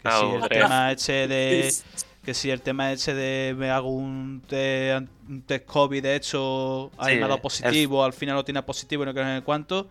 Que 0.04 0.08
Ah, 0.08 0.20
si 0.20 0.26
o 0.26 0.36
el 0.36 0.42
Gref. 0.42 0.62
tema 0.62 0.92
este 0.92 1.28
de. 1.28 1.74
Que 2.24 2.36
si 2.36 2.52
el 2.52 2.62
tema 2.62 2.92
ese 2.92 3.16
de 3.16 3.56
me 3.58 3.72
hago 3.72 3.90
un 3.90 4.44
test, 4.48 5.08
un 5.28 5.42
test 5.42 5.66
COVID, 5.66 6.04
de 6.04 6.16
hecho, 6.18 6.92
Sí, 6.94 6.98
ha 7.00 7.12
el- 7.34 7.42
positivo, 7.42 8.04
al 8.06 8.14
final 8.14 8.36
lo 8.36 8.46
tiene 8.46 8.62
positivo 8.62 9.02
y 9.02 9.08
no 9.08 9.14
sé 9.14 9.42
cuánto. 9.44 9.90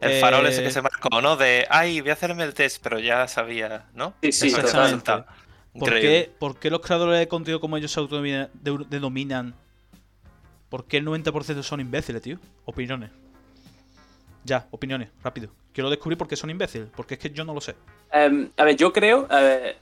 El 0.00 0.20
farol 0.20 0.46
ese 0.46 0.60
eh, 0.60 0.64
que 0.64 0.70
se 0.70 0.82
marcó, 0.82 1.20
¿no? 1.20 1.36
De, 1.36 1.66
ay, 1.70 2.00
voy 2.00 2.10
a 2.10 2.12
hacerme 2.14 2.44
el 2.44 2.54
test, 2.54 2.82
pero 2.82 2.98
ya 2.98 3.26
sabía, 3.28 3.86
¿no? 3.94 4.14
Sí, 4.22 4.32
sí, 4.32 4.46
Ese 4.48 4.60
Exactamente. 4.60 5.24
¿Por 5.78 5.90
qué, 6.00 6.32
por 6.38 6.58
qué 6.58 6.70
los 6.70 6.80
creadores 6.80 7.18
de 7.18 7.28
contenido 7.28 7.60
como 7.60 7.76
ellos 7.76 7.92
se 7.92 8.00
autodenominan- 8.00 8.50
de- 8.52 8.86
denominan? 8.88 9.54
¿Por 10.68 10.86
qué 10.86 10.98
el 10.98 11.04
90% 11.06 11.62
son 11.62 11.80
imbéciles, 11.80 12.20
tío? 12.22 12.38
Opiniones. 12.64 13.10
Ya, 14.44 14.66
opiniones, 14.70 15.10
rápido. 15.22 15.50
Quiero 15.72 15.90
descubrir 15.90 16.18
por 16.18 16.26
qué 16.26 16.36
son 16.36 16.50
imbéciles, 16.50 16.88
porque 16.96 17.14
es 17.14 17.20
que 17.20 17.30
yo 17.30 17.44
no 17.44 17.54
lo 17.54 17.60
sé. 17.60 17.74
Em, 18.12 18.50
a 18.56 18.64
ver, 18.64 18.76
yo 18.76 18.92
creo, 18.92 19.26
a 19.30 19.40
ver, 19.40 19.76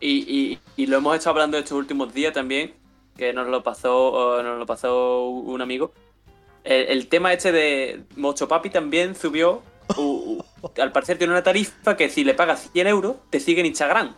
y, 0.00 0.52
y- 0.52 0.60
y 0.76 0.86
lo 0.86 0.98
hemos 0.98 1.16
estado 1.16 1.32
hablando 1.32 1.58
estos 1.58 1.72
últimos 1.76 2.12
días 2.14 2.32
también, 2.32 2.74
que 3.16 3.32
nos 3.32 3.46
lo 3.48 3.62
pasó, 3.62 4.40
eh, 4.40 4.42
nos 4.42 4.58
lo 4.58 4.66
pasó 4.66 5.28
un 5.28 5.60
amigo. 5.60 5.92
El, 6.66 6.88
el 6.88 7.06
tema 7.08 7.32
este 7.32 7.52
de 7.52 8.02
Mocho 8.16 8.48
Papi 8.48 8.70
también 8.70 9.14
subió. 9.14 9.62
u- 9.96 10.42
u- 10.62 10.70
al 10.82 10.92
parecer 10.92 11.16
tiene 11.16 11.32
una 11.32 11.42
tarifa 11.42 11.96
que 11.96 12.08
si 12.10 12.24
le 12.24 12.34
pagas 12.34 12.68
100 12.72 12.86
euros, 12.88 13.16
te 13.30 13.38
sigue 13.40 13.60
en 13.60 13.66
Instagram. 13.66 14.14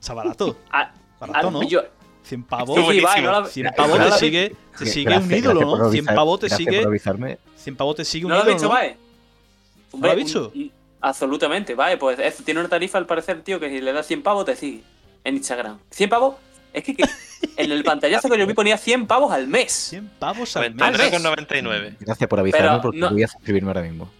Está 0.00 0.14
barato. 0.14 0.56
Ah, 0.70 0.92
Barato, 1.18 1.48
ah, 1.48 1.50
¿no? 1.50 1.62
yo- 1.64 1.82
100 2.22 2.40
sí, 2.42 2.46
pavos. 2.48 2.76
sí, 2.92 3.00
va, 3.00 3.16
no 3.20 3.32
la- 3.40 3.46
100 3.46 3.64
no 3.66 3.72
pavos 3.72 3.98
te 3.98 4.12
sigue, 4.18 4.54
te 4.78 4.86
sigue 4.86 5.04
Gracias- 5.10 5.24
un 5.32 5.34
ídolo, 5.38 5.60
¿no? 5.78 5.90
100 5.90 6.04
avisar- 6.04 6.14
pavos 6.14 6.40
te 6.40 6.50
sigue. 6.50 6.78
por 6.80 6.88
avisarme. 6.88 7.38
100 7.56 7.76
pavos 7.76 7.96
te 7.96 8.04
sigue 8.04 8.26
un 8.26 8.30
¿No 8.30 8.34
lo 8.36 8.40
has 8.42 8.46
ídolo, 8.48 8.54
visto, 8.58 8.68
¿no? 8.68 8.74
Vae? 8.74 8.96
¿No 9.94 10.06
lo 10.06 10.10
has 10.10 10.16
visto? 10.16 10.52
un- 10.54 10.60
un- 10.62 10.72
absolutamente, 11.00 11.74
vale, 11.74 11.96
pues 11.96 12.18
eso, 12.18 12.42
tiene 12.44 12.60
una 12.60 12.68
tarifa 12.68 12.98
al 12.98 13.06
parecer, 13.06 13.40
tío, 13.42 13.58
que 13.58 13.70
si 13.70 13.80
le 13.80 13.92
das 13.94 14.06
100 14.06 14.22
pavos 14.22 14.44
te 14.44 14.54
sigue 14.56 14.82
en 15.24 15.36
Instagram. 15.36 15.78
100 15.90 16.10
pavos, 16.10 16.34
es 16.72 16.84
que, 16.84 16.94
que 16.94 17.04
en 17.56 17.72
el 17.72 17.82
pantallazo 17.84 18.28
que 18.28 18.38
yo 18.38 18.46
vi 18.46 18.54
ponía 18.54 18.76
100 18.78 19.06
pavos 19.06 19.32
al 19.32 19.46
mes. 19.48 19.72
100 19.72 20.08
pavos 20.18 20.56
al 20.56 20.74
mes. 20.74 20.82
99,99. 20.82 21.96
Gracias 22.00 22.28
por 22.28 22.40
avisarme 22.40 22.68
Pero 22.68 22.80
porque 22.82 22.98
no- 22.98 23.10
voy 23.10 23.22
a 23.22 23.28
suscribirme 23.28 23.68
ahora 23.70 23.82
mismo. 23.82 24.10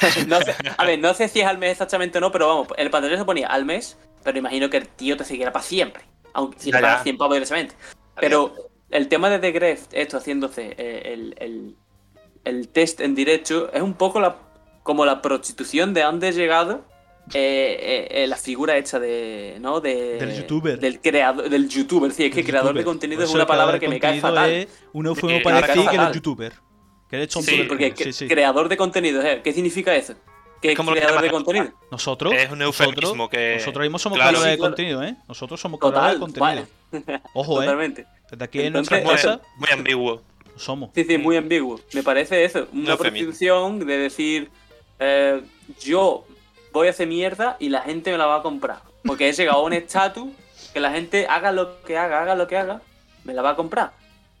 No 0.28 0.40
sé, 0.40 0.54
a 0.78 0.84
ver, 0.86 0.98
no 0.98 1.12
sé 1.12 1.28
si 1.28 1.40
es 1.40 1.46
al 1.46 1.58
mes 1.58 1.72
exactamente 1.72 2.18
o 2.18 2.20
no, 2.22 2.32
pero 2.32 2.46
vamos, 2.48 2.68
el 2.78 2.88
pantallazo 2.90 3.26
ponía 3.26 3.48
al 3.48 3.66
mes, 3.66 3.98
pero 4.24 4.38
imagino 4.38 4.70
que 4.70 4.78
el 4.78 4.88
tío 4.88 5.16
te 5.16 5.24
seguirá 5.24 5.52
para 5.52 5.62
siempre. 5.64 6.02
Aunque 6.32 6.58
si 6.58 6.72
le 6.72 6.80
pagas 6.80 7.02
100 7.02 7.18
pavos 7.18 7.34
directamente. 7.34 7.74
Pero 8.18 8.54
el 8.90 9.08
tema 9.08 9.28
de 9.28 9.38
The 9.40 9.52
Gref, 9.52 9.86
esto 9.92 10.16
haciéndose 10.16 10.74
eh, 10.78 11.02
el, 11.12 11.34
el- 11.38 11.76
el 12.44 12.68
test 12.68 13.00
en 13.00 13.14
directo, 13.14 13.70
es 13.74 13.82
un 13.82 13.92
poco 13.92 14.18
la, 14.20 14.36
como 14.82 15.04
la 15.04 15.20
prostitución 15.20 15.92
de 15.92 16.00
dónde 16.02 16.28
ha 16.28 16.30
llegado 16.30 16.82
eh, 17.34 18.08
eh, 18.12 18.22
eh, 18.22 18.26
la 18.26 18.36
figura 18.36 18.76
hecha 18.76 18.98
de. 18.98 19.58
¿no? 19.60 19.80
De, 19.80 20.16
Del 20.18 20.34
youtuber. 20.36 20.78
Del 20.78 21.00
creador, 21.00 21.48
del 21.48 21.68
youtuber, 21.68 22.10
sí, 22.12 22.24
es 22.24 22.32
que 22.34 22.40
El 22.40 22.46
creador 22.46 22.72
de 22.74 22.80
youtuber. 22.80 22.84
contenido 22.84 23.22
es 23.22 23.28
eso 23.28 23.36
una 23.36 23.46
palabra 23.46 23.78
que 23.78 23.88
me 23.88 24.00
cae 24.00 24.20
fatal. 24.20 24.50
Es 24.50 24.68
un 24.92 25.06
eufemismo 25.06 25.42
para 25.42 25.60
decir 25.66 25.88
que 25.88 25.96
eres 25.96 26.12
youtuber. 26.12 26.52
Que 27.08 27.16
eres 27.16 27.32
Sí, 27.32 27.64
Porque 27.68 28.12
sí. 28.12 28.28
creador 28.28 28.68
de 28.68 28.76
contenido, 28.76 29.20
¿eh? 29.22 29.40
¿qué 29.42 29.52
significa 29.52 29.94
eso? 29.96 30.14
¿Qué 30.62 30.72
es 30.72 30.76
como 30.76 30.90
lo 30.90 30.94
que 30.96 31.00
creador 31.02 31.22
de 31.22 31.30
contenido? 31.30 31.72
Nosotros. 31.90 32.34
Es 32.34 32.50
un 32.52 32.58
nosotros- 32.58 32.94
eufemismo 32.94 33.28
que- 33.30 33.54
Nosotros 33.58 33.82
mismos 33.82 34.02
somos 34.02 34.18
claro. 34.18 34.30
creadores 34.32 34.52
de 34.52 34.58
claro. 34.58 34.70
contenido, 34.72 35.02
¿eh? 35.02 35.16
Nosotros 35.26 35.60
somos 35.60 35.80
creadores 35.80 36.14
de 36.14 36.20
contenido. 36.20 36.66
vale. 36.92 37.20
Ojo, 37.34 37.62
¿eh? 37.62 37.64
Totalmente. 37.64 38.06
Desde 38.30 38.44
aquí 38.44 38.60
en 38.60 38.72
nuestra 38.74 38.98
Muy, 39.00 39.06
casa 39.14 39.40
muy 39.56 39.68
ambiguo. 39.72 40.22
somos. 40.56 40.90
Sí, 40.94 41.04
sí, 41.04 41.16
muy 41.18 41.36
ambiguo. 41.36 41.80
Me 41.94 42.02
parece 42.02 42.44
eso, 42.44 42.68
una 42.72 42.96
prostitución 42.96 43.78
de 43.86 43.96
decir, 43.98 44.50
eh, 44.98 45.40
yo 45.82 46.24
voy 46.72 46.86
a 46.88 46.90
hacer 46.90 47.06
mierda 47.08 47.56
y 47.58 47.68
la 47.68 47.80
gente 47.82 48.10
me 48.12 48.18
la 48.18 48.26
va 48.26 48.36
a 48.36 48.42
comprar. 48.42 48.80
Porque 49.04 49.28
he 49.28 49.32
llegado 49.32 49.58
a 49.60 49.62
un 49.64 49.72
estatus 49.72 50.28
que 50.72 50.80
la 50.80 50.90
gente 50.92 51.26
haga 51.26 51.52
lo 51.52 51.80
que 51.82 51.96
haga, 51.98 52.20
haga 52.22 52.34
lo 52.34 52.46
que 52.46 52.56
haga, 52.56 52.80
me 53.24 53.34
la 53.34 53.42
va 53.42 53.50
a 53.50 53.56
comprar. 53.56 53.92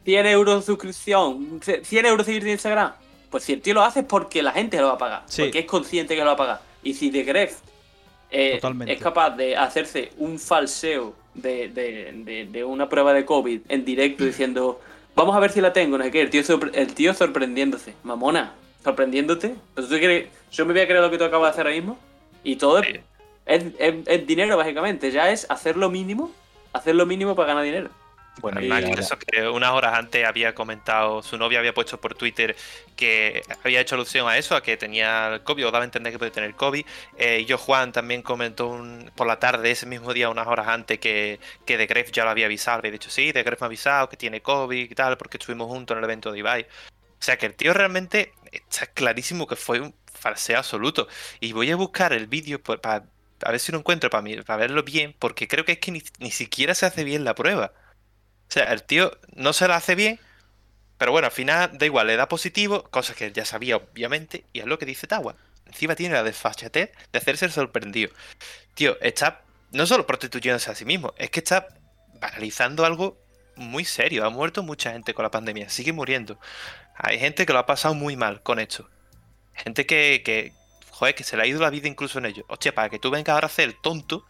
100 0.04 0.26
euros 0.26 0.60
de 0.60 0.66
suscripción, 0.66 1.60
100 1.82 2.06
euros 2.06 2.26
de 2.26 2.34
Instagram. 2.50 2.92
Pues 3.30 3.44
si 3.44 3.52
el 3.52 3.60
tío 3.62 3.74
lo 3.74 3.82
hace 3.82 4.00
es 4.00 4.06
porque 4.06 4.42
la 4.42 4.52
gente 4.52 4.78
lo 4.78 4.88
va 4.88 4.94
a 4.94 4.98
pagar. 4.98 5.22
Sí. 5.26 5.42
Porque 5.42 5.60
es 5.60 5.66
consciente 5.66 6.14
que 6.14 6.20
lo 6.20 6.26
va 6.26 6.32
a 6.32 6.36
pagar. 6.36 6.60
Y 6.82 6.94
si 6.94 7.10
The 7.10 7.22
Gref 7.22 7.58
eh, 8.30 8.60
es 8.86 8.98
capaz 9.00 9.30
de 9.30 9.56
hacerse 9.56 10.12
un 10.18 10.38
falseo 10.38 11.14
de, 11.34 11.68
de- 11.68 12.12
de- 12.24 12.46
de 12.46 12.64
una 12.64 12.88
prueba 12.88 13.12
de 13.12 13.24
COVID 13.24 13.60
en 13.68 13.84
directo 13.84 14.24
diciendo, 14.24 14.80
vamos 15.14 15.36
a 15.36 15.40
ver 15.40 15.52
si 15.52 15.60
la 15.60 15.72
tengo, 15.72 15.96
no 15.98 16.04
sé 16.04 16.10
qué, 16.10 16.22
el 16.22 16.30
tío, 16.30 16.42
el 16.72 16.94
tío 16.94 17.14
sorprendiéndose. 17.14 17.94
Mamona, 18.02 18.54
sorprendiéndote. 18.82 19.54
Pero 19.74 19.86
tú 19.88 19.94
crees- 19.96 20.28
yo 20.52 20.64
me 20.66 20.72
voy 20.72 20.82
a 20.82 20.86
creer 20.86 21.02
lo 21.02 21.10
que 21.10 21.18
tú 21.18 21.24
acabas 21.24 21.48
de 21.48 21.50
hacer 21.52 21.66
ahora 21.66 21.76
mismo. 21.76 21.98
Y 22.42 22.56
todo 22.56 22.78
es, 22.80 22.86
Sí. 22.88 23.00
es, 23.46 23.64
es- 23.78 24.06
es 24.06 24.26
dinero, 24.26 24.56
básicamente. 24.56 25.10
Ya 25.10 25.30
es 25.30 25.46
hacer 25.50 25.76
lo 25.76 25.90
mínimo, 25.90 26.30
hacer 26.72 26.94
lo 26.94 27.06
mínimo 27.06 27.34
para 27.34 27.48
ganar 27.48 27.64
dinero. 27.64 27.90
Bueno, 28.40 28.60
y 28.62 28.70
eso 28.70 29.18
que 29.18 29.46
unas 29.48 29.72
horas 29.72 29.92
antes 29.98 30.24
había 30.24 30.54
comentado, 30.54 31.20
su 31.22 31.36
novia 31.36 31.58
había 31.58 31.74
puesto 31.74 32.00
por 32.00 32.14
Twitter 32.14 32.56
que 32.96 33.42
había 33.64 33.80
hecho 33.80 33.96
alusión 33.96 34.26
a 34.28 34.38
eso, 34.38 34.56
a 34.56 34.62
que 34.62 34.78
tenía 34.78 35.34
el 35.34 35.42
COVID, 35.42 35.66
o 35.66 35.70
daba 35.70 35.82
a 35.82 35.84
entender 35.84 36.10
que 36.12 36.18
podía 36.18 36.32
tener 36.32 36.54
COVID. 36.54 36.86
Eh, 37.18 37.40
y 37.40 37.44
yo, 37.44 37.58
Juan, 37.58 37.92
también 37.92 38.22
comentó 38.22 38.68
un- 38.68 39.10
por 39.14 39.26
la 39.26 39.38
tarde, 39.38 39.70
ese 39.72 39.84
mismo 39.84 40.14
día, 40.14 40.30
unas 40.30 40.46
horas 40.46 40.68
antes, 40.68 40.98
que, 41.00 41.38
que 41.66 41.76
The 41.76 41.86
Gref 41.86 42.12
ya 42.12 42.24
lo 42.24 42.30
había 42.30 42.46
avisado. 42.46 42.78
Había 42.78 42.92
dicho, 42.92 43.10
sí, 43.10 43.30
The 43.32 43.42
Gref 43.42 43.60
me 43.60 43.64
ha 43.64 43.66
avisado 43.66 44.08
que 44.08 44.16
tiene 44.16 44.40
COVID 44.40 44.90
y 44.90 44.94
tal, 44.94 45.18
porque 45.18 45.36
estuvimos 45.36 45.66
juntos 45.68 45.94
en 45.94 45.98
el 45.98 46.04
evento 46.04 46.32
de 46.32 46.38
Ibai. 46.38 46.62
O 46.62 47.22
sea 47.22 47.36
que 47.36 47.44
el 47.44 47.54
tío 47.54 47.74
realmente 47.74 48.32
está 48.50 48.86
clarísimo 48.86 49.46
que 49.46 49.56
fue 49.56 49.80
un 49.80 49.92
falseo 50.20 50.58
absoluto. 50.58 51.08
Y 51.40 51.52
voy 51.52 51.70
a 51.70 51.76
buscar 51.76 52.12
el 52.12 52.26
vídeo 52.26 52.62
para 52.62 53.04
a 53.42 53.50
ver 53.50 53.60
si 53.60 53.72
lo 53.72 53.78
encuentro 53.78 54.10
para 54.10 54.56
verlo 54.56 54.82
bien, 54.82 55.14
porque 55.18 55.48
creo 55.48 55.64
que 55.64 55.72
es 55.72 55.78
que 55.78 55.92
ni, 55.92 56.02
ni 56.18 56.30
siquiera 56.30 56.74
se 56.74 56.86
hace 56.86 57.04
bien 57.04 57.24
la 57.24 57.34
prueba. 57.34 57.72
O 58.48 58.52
sea, 58.52 58.64
el 58.64 58.82
tío 58.82 59.12
no 59.34 59.52
se 59.52 59.66
la 59.68 59.76
hace 59.76 59.94
bien, 59.94 60.20
pero 60.98 61.12
bueno, 61.12 61.26
al 61.26 61.32
final 61.32 61.78
da 61.78 61.86
igual, 61.86 62.06
le 62.08 62.16
da 62.16 62.28
positivo, 62.28 62.84
cosa 62.90 63.14
que 63.14 63.32
ya 63.32 63.44
sabía 63.44 63.76
obviamente, 63.76 64.44
y 64.52 64.60
es 64.60 64.66
lo 64.66 64.78
que 64.78 64.86
dice 64.86 65.06
Tawa. 65.06 65.36
Encima 65.66 65.94
tiene 65.94 66.14
la 66.14 66.22
desfachatez 66.22 66.90
de 67.12 67.18
hacerse 67.18 67.48
sorprendido. 67.48 68.10
Tío, 68.74 69.00
está 69.00 69.42
no 69.72 69.86
solo 69.86 70.06
prostituyéndose 70.06 70.70
a 70.70 70.74
sí 70.74 70.84
mismo, 70.84 71.14
es 71.16 71.30
que 71.30 71.40
está 71.40 71.68
paralizando 72.20 72.84
algo 72.84 73.16
muy 73.56 73.84
serio. 73.84 74.26
Ha 74.26 74.30
muerto 74.30 74.62
mucha 74.62 74.92
gente 74.92 75.14
con 75.14 75.22
la 75.22 75.30
pandemia, 75.30 75.68
sigue 75.68 75.92
muriendo. 75.92 76.38
Hay 76.96 77.18
gente 77.18 77.46
que 77.46 77.52
lo 77.52 77.60
ha 77.60 77.66
pasado 77.66 77.94
muy 77.94 78.16
mal 78.16 78.42
con 78.42 78.58
esto. 78.58 78.88
Gente 79.64 79.86
que, 79.86 80.22
que 80.24 80.52
joder, 80.90 81.14
que 81.14 81.24
se 81.24 81.36
le 81.36 81.42
ha 81.42 81.46
ido 81.46 81.60
la 81.60 81.70
vida 81.70 81.88
incluso 81.88 82.18
en 82.18 82.26
ello. 82.26 82.44
Hostia, 82.48 82.74
para 82.74 82.88
que 82.88 82.98
tú 82.98 83.10
vengas 83.10 83.34
ahora 83.34 83.46
a 83.46 83.50
hacer 83.50 83.68
el 83.68 83.80
tonto, 83.80 84.26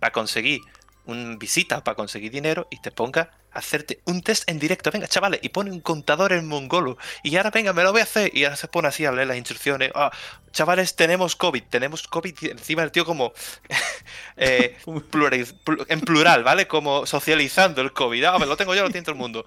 para 0.00 0.12
conseguir 0.12 0.60
un 1.06 1.38
visita, 1.38 1.84
para 1.84 1.94
conseguir 1.94 2.32
dinero, 2.32 2.66
y 2.70 2.80
te 2.80 2.90
pongas 2.90 3.28
hacerte 3.54 4.00
un 4.04 4.22
test 4.22 4.48
en 4.50 4.58
directo. 4.58 4.90
Venga, 4.90 5.06
chavales, 5.08 5.40
y 5.42 5.48
pone 5.48 5.70
un 5.70 5.80
contador 5.80 6.32
en 6.32 6.46
mongolo. 6.46 6.98
Y 7.22 7.36
ahora, 7.36 7.50
venga, 7.50 7.72
me 7.72 7.82
lo 7.82 7.92
voy 7.92 8.00
a 8.00 8.04
hacer. 8.04 8.30
Y 8.36 8.44
ahora 8.44 8.56
se 8.56 8.68
pone 8.68 8.88
así 8.88 9.04
a 9.04 9.12
leer 9.12 9.28
las 9.28 9.36
instrucciones. 9.36 9.90
Ah, 9.94 10.10
chavales, 10.52 10.94
tenemos 10.96 11.36
COVID, 11.36 11.62
tenemos 11.70 12.06
COVID. 12.08 12.34
Encima 12.50 12.82
el 12.82 12.90
tío 12.92 13.04
como... 13.04 13.32
eh, 14.36 14.76
pluraliz- 14.86 15.54
pl- 15.64 15.84
en 15.88 16.00
plural, 16.00 16.44
¿vale? 16.44 16.66
Como 16.68 17.06
socializando 17.06 17.80
el 17.82 17.92
COVID. 17.92 18.24
Ah, 18.24 18.38
me 18.38 18.46
lo 18.46 18.56
tengo 18.56 18.74
yo, 18.74 18.82
lo 18.82 18.90
tiene 18.90 19.04
todo 19.04 19.12
el 19.14 19.18
mundo. 19.20 19.44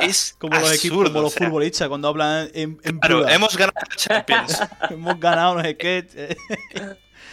Es 0.00 0.34
Como 0.38 0.58
los 0.58 0.72
equipos, 0.74 1.08
como 1.10 1.20
los 1.22 1.34
o 1.34 1.36
sea, 1.38 1.46
futbolistas 1.48 1.88
cuando 1.88 2.08
hablan 2.08 2.50
en, 2.54 2.80
en 2.82 2.98
Claro, 2.98 3.16
plural. 3.18 3.32
hemos 3.34 3.56
ganado 3.56 3.78
Champions. 3.94 4.60
Hemos 4.90 5.20
ganado, 5.20 5.54
no 5.56 5.62
sé 5.62 5.76
qué. 5.76 6.36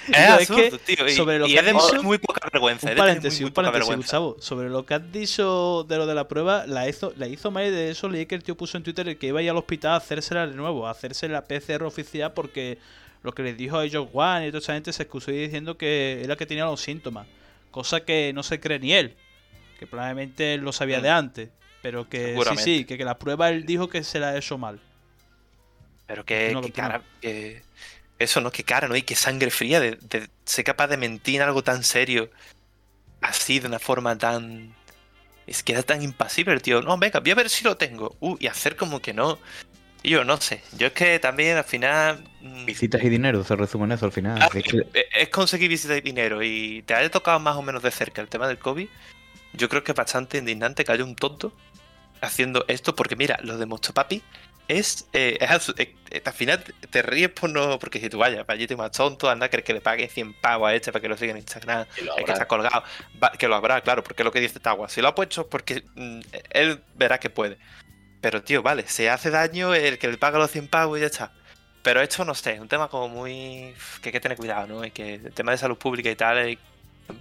Es 0.13 0.29
absurdo, 0.29 0.77
que 0.85 0.95
tío. 0.95 1.07
Y, 1.07 1.11
sobre 1.11 1.39
lo 1.39 1.47
y 1.47 1.53
que 1.53 1.59
es 1.59 1.65
de 1.65 1.73
dicho- 1.73 2.03
muy 2.03 2.17
poca 2.17 2.47
vergüenza. 2.51 2.89
Un 2.91 2.97
paréntesis, 2.97 3.41
muy, 3.41 3.49
muy 3.49 3.49
un 3.49 3.53
paréntesis. 3.71 3.95
Gustavo. 3.95 4.35
Sobre 4.39 4.69
lo 4.69 4.85
que 4.85 4.93
has 4.95 5.11
dicho 5.11 5.85
de 5.87 5.97
lo 5.97 6.05
de 6.05 6.15
la 6.15 6.27
prueba, 6.27 6.65
la 6.67 6.87
hizo, 6.89 7.13
la 7.17 7.27
hizo 7.27 7.51
mal 7.51 7.71
de 7.71 7.91
eso. 7.91 8.09
Leí 8.09 8.25
que 8.25 8.35
el 8.35 8.43
tío 8.43 8.55
puso 8.55 8.77
en 8.77 8.83
Twitter 8.83 9.17
que 9.17 9.27
iba 9.27 9.39
a 9.39 9.43
ir 9.43 9.49
al 9.49 9.57
hospital 9.57 9.91
a 9.93 9.95
hacérsela 9.97 10.47
de 10.47 10.55
nuevo, 10.55 10.87
a 10.87 10.91
hacerse 10.91 11.27
la 11.29 11.43
PCR 11.45 11.83
oficial 11.83 12.33
porque 12.33 12.77
lo 13.23 13.31
que 13.33 13.43
les 13.43 13.57
dijo 13.57 13.77
a 13.77 13.85
ellos 13.85 14.07
Juan 14.11 14.43
y 14.43 14.47
toda 14.47 14.59
esa 14.59 14.73
gente 14.73 14.91
se 14.91 15.03
excusó 15.03 15.31
diciendo 15.31 15.77
que 15.77 16.21
era 16.23 16.35
que 16.35 16.45
tenía 16.45 16.65
los 16.65 16.81
síntomas. 16.81 17.25
Cosa 17.71 18.01
que 18.01 18.33
no 18.33 18.43
se 18.43 18.59
cree 18.59 18.79
ni 18.79 18.93
él. 18.93 19.15
Que 19.79 19.87
probablemente 19.87 20.53
él 20.55 20.61
lo 20.61 20.71
sabía 20.73 20.99
de 21.01 21.09
antes. 21.09 21.49
Pero 21.81 22.07
que 22.07 22.37
sí, 22.51 22.57
sí, 22.57 22.85
que, 22.85 22.97
que 22.97 23.03
la 23.05 23.17
prueba 23.17 23.49
él 23.49 23.65
dijo 23.65 23.89
que 23.89 24.03
se 24.03 24.19
la 24.19 24.29
ha 24.29 24.37
hecho 24.37 24.57
mal. 24.57 24.79
Pero 26.05 26.25
que, 26.25 26.51
No, 26.53 26.61
que 26.61 26.67
tú 26.69 26.81
no. 26.81 26.83
cara, 26.87 27.01
que 27.21 27.61
eso 28.20 28.41
no, 28.41 28.51
que 28.51 28.64
cara, 28.64 28.88
¿no? 28.88 28.95
Y 28.95 29.01
que 29.03 29.16
sangre 29.16 29.49
fría 29.51 29.80
de, 29.80 29.97
de 30.01 30.30
ser 30.45 30.64
capaz 30.66 30.88
de 30.88 30.97
mentir 30.97 31.36
en 31.38 31.41
algo 31.43 31.64
tan 31.64 31.84
serio, 31.84 32.30
así 33.22 33.59
de 33.59 33.68
una 33.68 33.80
forma 33.80 34.18
tan. 34.18 34.74
Es 35.45 35.61
que 35.64 35.74
era 35.74 35.84
tan 35.84 36.01
impasible 36.01 36.53
el 36.53 36.61
tío. 36.61 36.82
No, 36.82 36.97
venga, 36.97 37.20
voy 37.20 37.32
a 37.32 37.36
ver 37.36 37.49
si 37.49 37.64
lo 37.66 37.76
tengo. 37.76 38.16
Uh, 38.22 38.38
y 38.39 38.47
hacer 38.47 38.76
como 38.78 39.01
que 39.01 39.14
no. 39.14 39.39
Y 40.01 40.11
yo 40.11 40.24
no 40.24 40.39
sé. 40.39 40.61
Yo 40.78 40.88
es 40.88 40.93
que 40.93 41.20
también 41.20 41.57
al 41.57 41.64
final. 41.66 42.24
mm, 42.41 42.66
Visitas 42.66 43.03
y 43.03 43.09
dinero, 43.09 43.43
se 43.43 43.55
resume 43.55 43.86
en 43.86 43.91
eso 43.93 44.05
al 44.05 44.11
final. 44.14 44.41
Ah, 44.41 44.47
Así 44.49 44.61
que- 44.64 44.78
es- 44.93 45.05
es 45.14 45.30
conseguir 45.30 45.70
visitar 45.70 46.01
dinero 46.01 46.41
y 46.43 46.82
te 46.84 46.93
haya 46.93 47.09
tocado 47.11 47.39
más 47.39 47.55
o 47.57 47.61
menos 47.61 47.84
de 47.84 47.91
cerca 47.91 48.22
el 48.22 48.30
tema 48.30 48.47
del 48.47 48.57
COVID, 48.57 48.88
yo 49.53 49.70
creo 49.70 49.84
que 49.84 49.91
es 49.91 49.95
bastante 49.97 50.38
indignante 50.38 50.84
que 50.86 50.91
haya 50.91 51.03
un 51.03 51.16
tonto 51.16 51.53
haciendo 52.22 52.64
esto, 52.70 52.95
porque 52.95 53.16
mira, 53.18 53.38
lo 53.43 53.57
de 53.57 53.66
Mochopapi 53.66 54.22
es, 54.68 55.07
eh, 55.14 55.38
es 55.39 55.70
eh, 55.78 55.95
eh, 56.11 56.22
al 56.26 56.34
final 56.34 56.64
te- 56.64 56.74
te 56.88 57.01
ríes 57.01 57.30
por 57.30 57.49
no, 57.49 57.78
porque 57.80 57.99
si 57.99 58.09
tú 58.09 58.18
vayas, 58.20 58.45
vaya 58.45 58.78
más 58.78 58.91
tonto, 58.91 59.30
anda, 59.30 59.49
que, 59.49 59.64
que 59.64 59.74
le 59.74 59.82
pague 59.82 60.07
100 60.07 60.34
pavos 60.36 60.70
a 60.70 60.76
este 60.76 60.91
para 60.91 61.01
que 61.01 61.09
lo 61.09 61.18
siga 61.18 61.32
en 61.32 61.38
Instagram, 61.38 61.86
Que 61.95 62.03
lo 62.05 62.11
es 62.11 62.16
que 62.18 62.22
habrá. 62.22 62.34
está 62.34 62.47
colgado, 62.47 62.84
Va- 63.22 63.32
que 63.32 63.47
lo 63.47 63.55
habrá, 63.55 63.82
claro, 63.82 64.03
porque 64.03 64.24
es 64.24 64.26
lo 64.26 64.32
que 64.32 64.39
dice 64.39 64.59
Tawa, 64.59 64.89
si 64.89 65.01
lo 65.01 65.09
ha 65.09 65.16
puesto 65.16 65.41
es 65.41 65.47
porque 65.47 65.84
mm, 65.95 66.20
él 66.51 66.82
verá 66.95 67.20
que 67.20 67.30
puede. 67.30 67.57
Pero 68.22 68.41
tío, 68.41 68.61
vale, 68.64 68.88
se 68.88 69.09
hace 69.09 69.30
daño 69.32 69.74
el 69.76 69.97
que 69.97 70.07
le 70.07 70.18
paga 70.18 70.39
los 70.39 70.49
100 70.51 70.68
pavos 70.70 70.97
y 70.97 71.01
ya 71.01 71.07
está. 71.07 71.34
Pero 71.82 71.99
esto 72.01 72.24
no 72.24 72.34
sé, 72.34 72.53
es 72.53 72.59
un 72.61 72.70
tema 72.70 72.88
como 72.88 73.09
muy. 73.09 73.74
que 74.01 74.09
hay 74.09 74.14
que 74.14 74.20
tener 74.22 74.38
cuidado, 74.38 74.66
¿no? 74.68 74.86
Y 74.86 74.91
que 74.91 75.16
el 75.16 75.34
tema 75.34 75.51
de 75.51 75.57
salud 75.57 75.78
pública 75.78 76.09
y 76.09 76.16
tal 76.16 76.38
hay, 76.38 76.57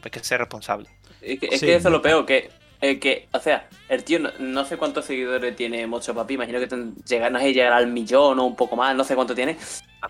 hay 0.05 0.11
que 0.12 0.20
ser 0.22 0.38
responsable. 0.38 0.88
Es 1.20 1.40
que, 1.40 1.47
es 1.47 1.59
Sí. 1.61 1.66
que 1.66 1.74
eso 1.74 1.88
es 1.88 1.93
lo 1.93 2.01
peor, 2.01 2.24
que, 2.24 2.51
eh, 2.82 2.98
que, 2.98 3.28
o 3.32 3.38
sea, 3.40 3.68
el 3.88 4.04
tío 4.04 4.18
no, 4.18 4.30
no 4.40 4.64
sé 4.66 4.76
cuántos 4.76 5.06
seguidores 5.06 5.56
tiene 5.56 5.86
Mocho 5.86 6.14
Papi, 6.14 6.34
imagino 6.34 6.58
que 6.60 6.66
no 6.76 6.92
sé, 7.38 7.52
llegar 7.54 7.72
al 7.72 7.86
millón 7.86 8.38
o 8.40 8.44
un 8.44 8.56
poco 8.56 8.76
más, 8.76 8.94
no 8.94 9.04
sé 9.04 9.14
cuánto 9.14 9.34
tiene, 9.34 9.56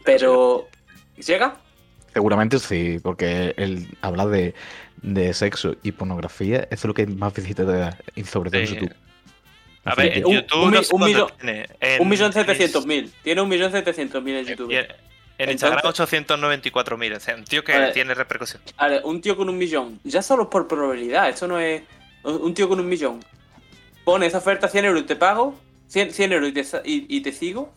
pero 0.05 0.69
¿llega? 1.25 1.57
Seguramente 2.13 2.59
sí, 2.59 2.99
porque 3.03 3.55
él 3.57 3.87
habla 4.01 4.27
de, 4.27 4.55
de 5.03 5.33
sexo 5.35 5.77
y 5.83 5.93
pornografía, 5.93 6.61
eso 6.65 6.69
es 6.73 6.85
lo 6.85 6.95
que 6.95 7.07
más 7.07 7.33
visitas 7.35 7.67
te 7.67 7.73
da, 7.73 7.99
y 8.15 8.25
sobre 8.25 8.51
todo 8.51 8.61
en. 8.61 8.67
YouTube. 8.67 8.95
A 9.85 9.95
ver, 9.97 10.19
en 10.19 10.27
Un- 10.27 10.33
YouTube 10.35 10.63
un 10.65 10.71
no 10.73 10.79
mi- 10.79 10.85
sé 10.85 10.95
un 10.95 11.01
cuánto 11.01 11.19
millón- 11.27 11.39
tiene. 11.41 11.69
En- 11.81 12.03
Un 12.03 12.09
millón 12.09 12.27
en- 12.29 12.33
setecientos 12.35 12.87
mil, 12.87 13.13
tiene 13.23 13.41
un 13.41 13.49
millón 13.49 13.73
setecientos 13.73 14.23
mil 14.23 14.37
en 14.37 14.47
YouTube. 14.47 14.71
y 14.71 14.77
en- 14.77 14.87
En 15.39 15.51
Instagram 15.51 15.81
894.000, 15.83 17.17
o 17.17 17.21
sea, 17.21 17.35
un 17.35 17.45
tío 17.45 17.65
que 17.65 17.91
tiene 17.93 18.15
repercusión. 18.15 18.63
A 18.77 18.87
ver, 18.89 19.01
un 19.05 19.21
tío 19.21 19.37
con 19.37 19.49
un 19.49 19.59
millón, 19.59 19.99
ya 20.05 20.23
solo 20.23 20.49
por 20.49 20.69
probabilidad, 20.69 21.29
esto 21.29 21.49
no 21.49 21.59
es. 21.59 21.83
Un 22.25 22.55
tío 22.55 22.69
con 22.69 22.79
un 22.81 22.89
millón 22.89 23.21
pone 24.05 24.27
esa 24.27 24.39
oferta 24.39 24.69
100 24.69 24.85
euros 24.85 25.03
y 25.03 25.07
te 25.07 25.17
pago, 25.17 25.55
100, 25.89 26.13
100 26.13 26.33
euros 26.33 26.49
y 26.49 26.53
te, 26.53 26.61
y, 26.85 27.17
y 27.17 27.21
te 27.21 27.33
sigo. 27.33 27.73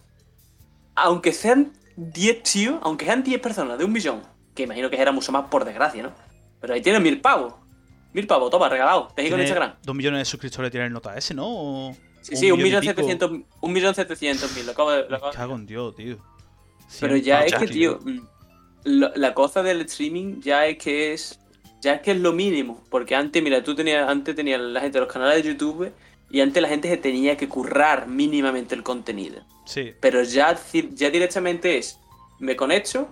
Aunque 0.96 1.34
sean 1.34 1.74
10 1.98 2.44
tíos, 2.44 2.80
aunque 2.84 3.06
sean 3.06 3.24
10 3.24 3.40
personas 3.42 3.78
de 3.78 3.86
un 3.86 3.92
millón, 3.92 4.22
que 4.54 4.64
imagino 4.64 4.90
que 4.90 5.00
era 5.02 5.12
mucho 5.12 5.32
más 5.32 5.48
por 5.50 5.66
desgracia, 5.66 6.04
¿no? 6.04 6.14
Pero 6.62 6.74
ahí 6.74 6.82
tienes 6.82 7.02
mil 7.02 7.20
pavos. 7.22 7.54
Mil 8.14 8.26
pavos, 8.28 8.50
toma, 8.50 8.70
regalado. 8.70 9.10
Te 9.16 9.24
sigo 9.24 9.36
en 9.36 9.42
Instagram. 9.42 9.76
Dos 9.84 9.96
millones 9.96 10.20
de 10.22 10.26
suscriptores 10.26 10.72
tiene 10.72 10.88
el 10.88 10.94
nota 10.94 11.16
ese, 11.18 11.34
¿no? 11.34 11.46
O- 11.48 11.96
Sí, 12.22 12.36
sí, 12.38 12.50
un 12.52 12.60
millón 12.64 12.82
setecientos 12.82 13.32
un 13.62 13.72
millón 13.74 13.94
setecientos 13.94 14.56
mil. 14.56 14.66
Lo 14.66 14.72
acabo 14.72 14.90
de. 14.92 15.08
lo 15.08 15.16
acabo 15.18 15.32
de- 15.32 15.38
cago 15.38 15.56
en 15.56 15.66
Dios, 15.68 15.96
tío. 15.96 16.18
Pero 17.00 17.18
ya 17.18 17.42
es 17.46 17.54
que, 17.54 17.68
tío, 17.68 18.00
mm, 18.04 18.20
la 19.16 19.34
cosa 19.36 19.62
del 19.62 19.82
streaming 19.82 20.40
ya 20.42 20.66
es 20.66 20.78
que 20.80 21.14
es. 21.14 21.40
Ya 21.86 21.94
es 21.94 22.02
que 22.02 22.12
es 22.12 22.20
lo 22.20 22.34
mínimo. 22.34 22.84
Porque 22.90 23.16
antes, 23.16 23.42
mira, 23.44 23.64
tú 23.64 23.76
tenías. 23.76 24.10
Antes 24.10 24.36
tenía 24.36 24.58
la 24.58 24.82
gente 24.82 25.00
los 25.00 25.12
canales 25.12 25.44
de 25.44 25.50
YouTube. 25.50 25.92
Y 26.32 26.42
antes 26.42 26.62
la 26.62 26.68
gente 26.68 26.90
se 26.90 26.98
tenía 26.98 27.38
que 27.38 27.48
currar 27.48 28.08
mínimamente 28.08 28.74
el 28.74 28.82
contenido. 28.82 29.42
Sí. 29.66 29.94
Pero 30.02 30.24
ya, 30.24 30.60
ya 31.02 31.10
directamente 31.12 31.78
es. 31.78 32.00
Me 32.40 32.56
conecto. 32.56 33.08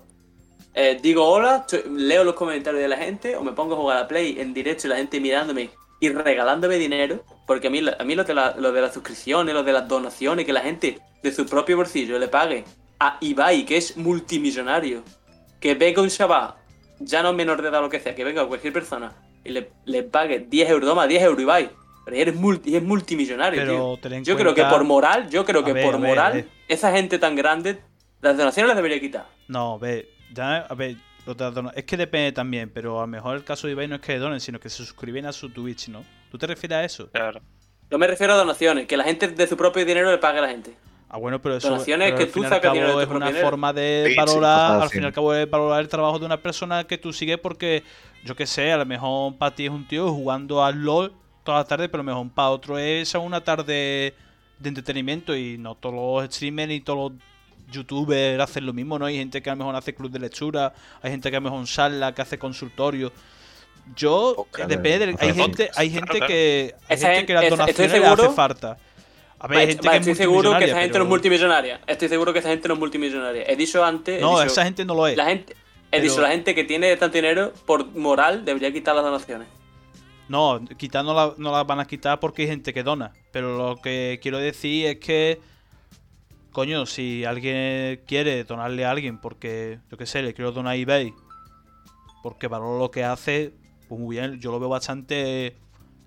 eh, 0.74 0.98
digo 1.02 1.24
hola, 1.24 1.66
leo 1.96 2.24
los 2.24 2.34
comentarios 2.34 2.82
de 2.82 2.88
la 2.88 2.98
gente. 2.98 3.36
O 3.36 3.44
me 3.44 3.52
pongo 3.52 3.76
a 3.76 3.78
jugar 3.78 3.98
a 4.00 4.08
Play 4.08 4.40
en 4.40 4.54
directo 4.54 4.88
y 4.88 4.90
la 4.90 4.98
gente 4.98 5.20
mirándome 5.20 5.70
y 6.00 6.10
regalándome 6.10 6.78
dinero. 6.80 7.24
Porque 7.46 7.68
a 7.68 7.70
mí, 7.70 7.82
a 8.00 8.04
mí 8.04 8.16
lo, 8.16 8.24
de 8.24 8.34
la, 8.34 8.56
lo 8.58 8.72
de 8.72 8.82
las 8.82 8.94
suscripciones, 8.94 9.54
lo 9.54 9.64
de 9.64 9.74
las 9.74 9.88
donaciones, 9.88 10.46
que 10.46 10.54
la 10.54 10.62
gente 10.62 11.00
de 11.22 11.32
su 11.32 11.46
propio 11.46 11.78
bolsillo 11.78 12.18
le 12.18 12.28
pague 12.28 12.66
a 13.00 13.18
Ibai, 13.22 13.66
que 13.66 13.78
es 13.78 13.96
multimillonario, 13.98 15.04
que 15.60 15.76
venga 15.76 16.02
un 16.02 16.10
chaval, 16.10 16.56
ya 17.00 17.24
no 17.24 17.34
menor 17.34 17.62
de 17.62 17.70
edad 17.70 17.80
o 17.80 17.84
lo 17.84 17.90
que 17.90 18.00
sea, 18.00 18.16
que 18.16 18.24
venga 18.24 18.46
cualquier 18.48 18.74
persona 18.74 19.14
y 19.44 19.50
le, 19.50 19.72
le 19.86 20.04
pague 20.04 20.40
10 20.40 20.70
euros, 20.70 20.90
toma 20.90 21.08
10 21.08 21.24
euros 21.24 21.42
Ibai. 21.42 21.70
Pero 22.06 22.18
eres 22.18 22.36
multi, 22.36 22.76
es 22.76 22.84
multimillonario, 22.84 23.62
Pero 23.62 23.98
tío. 24.02 24.22
Yo 24.24 24.36
creo 24.36 24.54
que 24.54 24.66
por 24.66 24.84
moral, 24.84 25.30
yo 25.30 25.46
creo 25.46 25.62
A 25.62 25.66
que 25.66 25.74
ver, 25.74 25.86
por 25.86 26.00
ver, 26.00 26.10
moral, 26.10 26.50
esa 26.68 26.92
gente 26.92 27.18
tan 27.18 27.36
grande, 27.36 27.80
las 28.22 28.36
donaciones 28.36 28.68
las 28.68 28.76
debería 28.76 29.00
quitar. 29.00 29.26
No, 29.48 29.80
ve, 29.80 30.10
ya, 30.34 30.58
a 30.58 30.76
ver, 30.76 30.98
es 31.76 31.84
que 31.86 31.96
depende 31.96 32.34
también, 32.34 32.70
pero 32.70 33.00
a 33.00 33.02
lo 33.02 33.08
mejor 33.08 33.38
el 33.38 33.46
caso 33.46 33.68
de 33.68 33.74
Ibai 33.74 33.88
no 33.88 33.96
es 33.96 34.02
que 34.02 34.18
donen, 34.18 34.42
sino 34.42 34.60
que 34.60 34.70
se 34.70 34.78
suscriben 34.78 35.26
a 35.26 35.32
su 35.32 35.50
Twitch, 35.50 35.88
¿no? 35.88 36.04
¿Tú 36.30 36.38
te 36.38 36.46
refieres 36.46 36.78
a 36.78 36.84
eso? 36.84 37.10
Claro. 37.12 37.42
Yo 37.90 37.98
me 37.98 38.08
refiero 38.08 38.34
a 38.34 38.38
donaciones, 38.38 38.88
que 38.88 38.98
la 38.98 39.06
gente 39.06 39.30
de 39.30 39.48
su 39.48 39.56
propio 39.56 39.86
dinero 39.86 40.12
le 40.12 40.18
pague 40.18 40.40
a 40.40 40.42
la 40.42 40.50
gente. 40.50 40.76
Ah, 41.16 41.20
bueno, 41.20 41.40
pero 41.40 41.58
eso 41.58 41.70
Donaciones 41.70 42.08
pero 42.08 42.18
que 42.18 42.24
al 42.24 42.30
tú 42.30 42.34
fin 42.34 42.42
y 42.42 42.46
al 42.46 42.50
sacas 42.50 42.62
cabo 42.64 42.74
dinero 42.74 42.98
de 42.98 43.06
tu 43.06 43.12
es 43.12 43.16
una 43.18 43.28
dinero. 43.28 43.46
forma 43.48 43.72
de 43.72 44.04
Sí, 44.08 44.12
sí, 44.14 44.18
valorar, 44.18 44.82
al 44.82 44.90
fin 44.90 45.04
y 45.04 45.06
al 45.06 45.14
cabo 45.14 45.34
es 45.36 45.48
valorar 45.48 45.80
el 45.82 45.88
trabajo 45.88 46.18
de 46.18 46.26
una 46.26 46.38
persona 46.38 46.84
que 46.86 46.98
tú 46.98 47.14
sigues 47.14 47.38
porque, 47.38 47.84
yo 48.26 48.36
qué 48.36 48.48
sé, 48.48 48.72
a 48.72 48.78
lo 48.78 48.86
mejor 48.88 49.36
para 49.36 49.54
ti 49.54 49.66
es 49.66 49.70
un 49.72 49.88
tío 49.88 50.12
jugando 50.12 50.64
al 50.66 50.82
LOL 50.84 51.14
toda 51.44 51.60
la 51.60 51.66
tarde, 51.66 51.88
pero 51.88 52.02
a 52.02 52.04
lo 52.06 52.12
mejor 52.14 52.32
para 52.34 52.50
otro 52.50 52.80
es 52.80 53.14
una 53.14 53.44
tarde 53.44 54.16
de 54.58 54.70
entretenimiento 54.70 55.36
y 55.36 55.58
no 55.60 55.76
todos 55.76 55.94
los 56.24 56.34
streamers 56.34 56.70
ni 56.70 56.82
todos 56.82 57.12
los 57.12 57.22
youtubers 57.72 58.42
hacen 58.42 58.66
lo 58.66 58.74
mismo, 58.74 58.98
¿no? 58.98 59.06
Hay 59.06 59.18
gente 59.18 59.40
que 59.42 59.50
a 59.52 59.54
lo 59.54 59.58
mejor 59.60 59.76
hace 59.76 59.94
club 59.94 60.10
de 60.10 60.18
lectura, 60.20 60.74
hay 61.04 61.12
gente 61.12 61.30
que 61.30 61.38
a 61.38 61.40
lo 61.40 61.50
mejor 61.52 61.68
sala, 61.68 62.16
que 62.16 62.24
hace 62.24 62.40
consultorio. 62.40 63.12
Yo, 63.96 64.34
Podcast, 64.38 64.70
depende, 64.70 65.06
del- 65.08 65.18
hay 65.20 65.34
gente, 65.34 65.70
hay 65.76 65.90
gente 65.90 66.12
claro. 66.14 66.28
que, 66.28 66.74
hay 66.88 66.98
gente 66.98 67.26
que 67.26 67.34
las 67.34 67.50
donaciones 67.50 67.78
le 67.92 67.98
hace 67.98 68.16
seguro- 68.16 68.32
falta. 68.32 68.78
A 69.44 69.48
ver, 69.48 69.58
Vale, 69.58 69.60
hay 69.60 69.68
gente 69.74 69.88
vale, 69.88 69.98
que 70.00 70.02
es 70.04 70.08
estoy 70.08 70.24
seguro 70.26 70.58
que 70.58 70.64
esa 70.66 70.80
gente 70.80 70.98
no 70.98 71.04
es 71.04 71.10
multimillonaria. 71.10 71.82
Estoy 71.86 72.08
seguro 72.08 72.32
que 72.32 72.40
esa 72.40 72.48
gente 72.50 72.68
no 72.70 72.76
es 72.76 72.80
multimillonaria. 72.80 73.44
He 73.46 73.58
dicho 73.58 73.84
antes. 73.84 74.18
he 74.18 74.22
No, 74.22 74.32
dicho- 74.40 74.44
esa 74.44 74.64
gente 74.64 74.86
no 74.86 74.96
lo 74.96 75.06
es. 75.06 75.18
La 75.18 75.26
gente, 75.26 75.52
he 75.52 75.58
Pero- 75.92 76.04
dicho, 76.04 76.22
la 76.22 76.30
gente 76.30 76.56
que 76.56 76.64
tiene 76.64 76.96
tanto 76.96 77.16
dinero, 77.18 77.52
por 77.66 77.86
moral, 77.94 78.46
debería 78.46 78.72
quitar 78.72 78.96
las 78.96 79.04
donaciones. 79.04 79.50
No, 80.30 80.62
quitar 80.78 81.04
no 81.04 81.14
la, 81.14 81.34
no 81.38 81.52
la 81.52 81.64
van 81.66 81.82
a 81.82 81.86
quitar 81.86 82.22
porque 82.22 82.44
hay 82.44 82.48
gente 82.48 82.74
que 82.74 82.84
dona. 82.84 83.12
Pero 83.34 83.58
lo 83.58 83.82
que 83.82 84.18
quiero 84.22 84.38
decir 84.38 84.86
es 84.88 85.00
que, 85.00 85.42
coño, 86.54 86.86
si 86.86 87.26
alguien 87.26 88.02
quiere 88.08 88.46
donarle 88.46 88.86
a 88.86 88.92
alguien 88.92 89.20
porque, 89.20 89.80
yo 89.92 89.98
qué 89.98 90.06
sé, 90.06 90.22
le 90.22 90.34
quiero 90.34 90.54
donar 90.54 90.72
a 90.72 90.76
eBay, 90.78 91.14
porque 92.24 92.48
valoro 92.48 92.80
lo 92.80 92.90
que 92.92 93.04
hace, 93.04 93.52
pues 93.90 94.00
muy 94.00 94.16
bien, 94.16 94.40
yo 94.40 94.52
lo 94.54 94.60
veo 94.62 94.70
bastante 94.70 95.58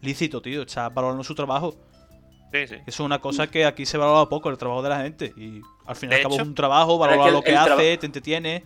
lícito, 0.00 0.40
tío. 0.40 0.62
Está 0.62 0.88
valorando 0.88 1.22
su 1.22 1.34
trabajo. 1.34 1.74
Sí, 2.52 2.66
sí. 2.68 2.74
Eso 2.76 2.82
es 2.86 3.00
una 3.00 3.20
cosa 3.20 3.46
que 3.48 3.64
aquí 3.64 3.84
se 3.86 3.98
valora 3.98 4.28
poco, 4.28 4.48
el 4.50 4.56
trabajo 4.58 4.82
de 4.82 4.88
la 4.88 5.00
gente. 5.02 5.32
Y 5.36 5.60
al 5.86 5.96
fin 5.96 6.08
y 6.08 6.10
De 6.10 6.16
al 6.16 6.22
cabo 6.22 6.34
hecho- 6.34 6.42
es 6.42 6.48
un 6.48 6.54
trabajo, 6.54 6.98
valora 6.98 7.30
lo 7.30 7.42
que 7.42 7.54
hace, 7.56 7.96
te 7.98 8.06
entretiene. 8.06 8.64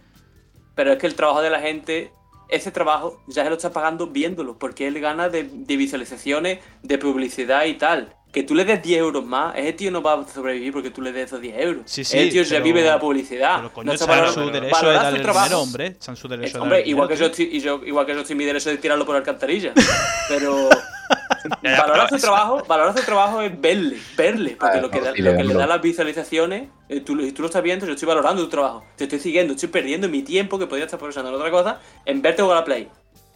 Pero 0.75 0.93
es 0.93 0.99
que 0.99 1.07
el 1.07 1.15
trabajo 1.15 1.41
de 1.43 1.51
la 1.51 1.61
gente, 1.61 2.13
ese 2.49 2.71
trabajo 2.71 3.23
ya 3.29 3.43
se 3.45 3.51
lo 3.51 3.57
está 3.57 3.73
pagando 3.73 4.07
viéndolo, 4.07 4.59
porque 4.59 4.87
él 4.87 5.01
gana 5.01 5.29
de, 5.29 5.45
de 5.45 5.77
visualizaciones, 5.77 6.59
de 6.83 6.99
publicidad 6.99 7.65
y 7.65 7.75
tal. 7.75 8.15
Que 8.33 8.45
tú 8.45 8.55
le 8.55 8.65
des 8.65 8.81
10 8.81 8.99
euros 9.01 9.25
más, 9.27 9.57
ese 9.57 9.73
tío 9.73 9.91
no 9.91 10.03
va 10.03 10.13
a 10.15 10.29
sobrevivir 10.29 10.73
porque 10.73 10.91
tú 10.93 11.03
le 11.03 11.11
des 11.11 11.27
esos 11.27 11.41
10 11.41 11.57
euros. 11.59 11.83
Sí, 11.87 12.05
sí, 12.05 12.17
ese 12.17 12.31
tío 12.31 12.43
ya 12.45 12.51
pero- 12.51 12.65
vive 12.65 12.83
de 12.83 12.89
la 12.89 13.01
publicidad. 13.01 13.57
Pero 13.57 13.73
coño, 13.73 13.87
No 13.87 13.99
se 13.99 14.05
está 14.05 14.33
su 14.33 14.41
derecho 14.51 14.89
de 14.89 15.09
el 15.17 15.23
trabajo. 15.23 15.45
dinero, 15.47 15.63
hombre. 15.63 15.87
Está 15.89 16.13
en 16.13 16.17
su 16.17 16.29
derecho 16.29 16.47
Es- 16.47 16.53
de 16.55 16.61
hombre, 16.61 16.83
igual 16.87 17.09
que, 17.09 17.15
yo 17.17 17.29
dinero, 17.29 17.33
estoy, 17.43 17.57
y 17.57 17.61
yo, 17.61 17.81
igual 17.85 18.07
que 18.07 18.15
yo 18.15 18.21
estoy 18.21 18.35
en 18.35 18.39
mi 18.39 18.45
derecho 18.45 18.71
de 18.71 18.77
tirarlo 18.79 19.05
por 19.05 19.15
la 19.17 19.19
alcantarilla. 19.19 19.73
Pero 20.29 20.69
Ya, 20.71 20.77
ya, 20.77 21.20
valorar 21.63 22.09
su 22.09 22.19
trabajo, 22.19 22.65
valorar 22.67 22.95
su 22.97 23.03
trabajo 23.03 23.41
es 23.43 23.61
verle, 23.61 23.99
verle. 24.17 24.57
Porque 24.59 24.79
Ah, 24.79 24.81
lo 24.81 24.91
que, 24.91 24.99
no, 24.99 25.05
da- 25.05 25.11
lo 25.11 25.37
que 25.37 25.45
le 25.45 25.55
da 25.55 25.67
las 25.67 25.81
visualizaciones, 25.83 26.69
eh, 26.89 27.01
tú, 27.01 27.17
tú 27.33 27.43
lo 27.43 27.47
estás 27.47 27.63
viendo, 27.63 27.87
yo 27.87 27.93
estoy 27.93 28.07
valorando 28.09 28.43
tu 28.43 28.49
trabajo. 28.49 28.85
Te 28.97 29.05
estoy 29.05 29.19
siguiendo, 29.21 29.55
estoy 29.55 29.69
perdiendo 29.69 30.09
mi 30.09 30.23
tiempo 30.23 30.59
que 30.59 30.67
podría 30.67 30.85
estar 30.87 30.99
aprovechando 30.99 31.29
en 31.31 31.37
otra 31.37 31.51
cosa 31.51 31.81
en 32.05 32.23
verte 32.23 32.43
jugar 32.43 32.59
a 32.59 32.65
Play. 32.65 32.89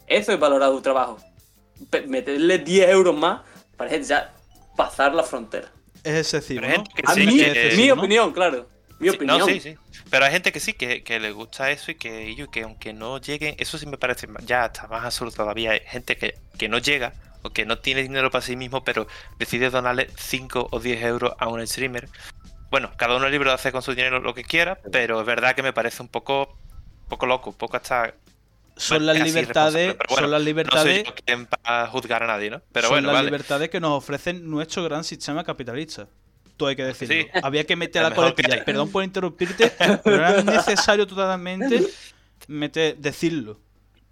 Eso 0.07 0.32
es 0.32 0.38
valorar 0.40 0.70
tu 0.70 0.80
trabajo. 0.80 1.18
Meterle 2.07 2.59
10 2.59 2.88
euros 2.90 3.16
más 3.16 3.40
parece 3.76 4.02
ya 4.05 4.32
pasar 4.76 5.14
la 5.14 5.22
frontera. 5.22 5.70
Es 6.02 6.14
excesivo, 6.16 6.61
¿no? 6.62 6.68
gente 6.68 6.90
que 6.94 7.02
A 7.07 7.14
sí, 7.14 7.26
mí, 7.26 7.38
que- 7.38 7.68
es 7.68 7.76
mi 7.78 7.88
¿no? 7.88 7.94
opinión, 7.94 8.32
claro. 8.32 8.68
Mi 9.00 9.09
Sí, 9.09 9.16
opinión. 9.16 9.38
No, 9.40 9.46
sí, 9.46 9.61
sí. 9.61 9.74
Pero 10.11 10.24
hay 10.24 10.32
gente 10.32 10.52
que 10.52 10.61
sí, 10.61 10.72
que, 10.74 11.02
que 11.02 11.18
le 11.18 11.32
gusta 11.32 11.70
eso 11.70 11.90
y 11.90 11.96
que, 11.96 12.30
y 12.30 12.46
que 12.48 12.62
aunque 12.62 12.92
no 12.92 13.18
lleguen, 13.18 13.55
eso 13.59 13.76
sí 13.78 13.86
me 13.86 13.98
parece 13.98 14.28
ya 14.46 14.64
hasta 14.64 14.86
más 14.86 15.05
absurdo 15.05 15.32
todavía. 15.32 15.72
Hay 15.72 15.80
gente 15.86 16.16
que, 16.16 16.34
que 16.59 16.68
no 16.68 16.78
llega 16.78 17.12
o 17.45 17.51
que 17.51 17.66
no 17.66 17.78
tiene 17.78 18.03
dinero 18.03 18.30
para 18.30 18.42
sí 18.42 18.57
mismo, 18.57 18.82
pero 18.82 19.07
decide 19.38 19.70
donarle 19.70 20.09
5 20.16 20.68
o 20.70 20.80
10 20.80 21.03
euros 21.03 21.34
a 21.38 21.49
un 21.49 21.64
streamer. 21.66 22.09
Bueno, 22.70 22.90
cada 22.97 23.16
uno 23.16 23.26
es 23.26 23.32
libre 23.32 23.51
de 23.51 23.55
hacer 23.55 23.70
con 23.70 23.82
su 23.82 23.95
dinero 23.95 24.18
lo 24.18 24.34
que 24.34 24.42
quiera, 24.42 24.80
pero 24.90 25.20
es 25.20 25.26
verdad 25.26 25.55
que 25.55 25.62
me 25.62 25.72
parece 25.72 26.03
un 26.03 26.09
poco, 26.09 26.57
poco 27.09 27.26
loco, 27.26 27.51
un 27.51 27.57
poco 27.57 27.76
hasta. 27.76 28.14
Son 28.76 29.07
las 29.07 29.20
libertades, 29.20 29.97
bueno, 30.09 30.22
son 30.22 30.30
las 30.30 30.30
No 30.30 30.36
soy 30.38 30.45
libertades, 30.45 31.05
yo 31.05 31.14
quien 31.14 31.47
para 31.47 31.86
juzgar 31.86 32.22
a 32.24 32.26
nadie, 32.26 32.51
¿no? 32.51 32.62
Pero 32.72 32.88
son 32.88 32.95
bueno, 32.95 33.09
las 33.09 33.14
vale. 33.16 33.26
libertades 33.26 33.68
que 33.68 33.78
nos 33.78 33.92
ofrecen 33.92 34.51
nuestro 34.51 34.82
gran 34.82 35.05
sistema 35.05 35.45
capitalista. 35.45 36.09
Todo 36.57 36.70
hay 36.70 36.76
que 36.76 36.84
decirlo. 36.84 37.14
Sí. 37.14 37.28
Había 37.42 37.64
que 37.64 37.76
meter 37.76 38.05
a 38.05 38.09
la 38.09 38.14
coletilla. 38.16 38.64
Perdón 38.64 38.90
por 38.90 39.05
interrumpirte, 39.05 39.70
pero 40.03 40.16
era 40.16 40.42
necesario 40.42 41.07
totalmente 41.07 41.86
meter, 42.49 42.97
decirlo. 42.97 43.61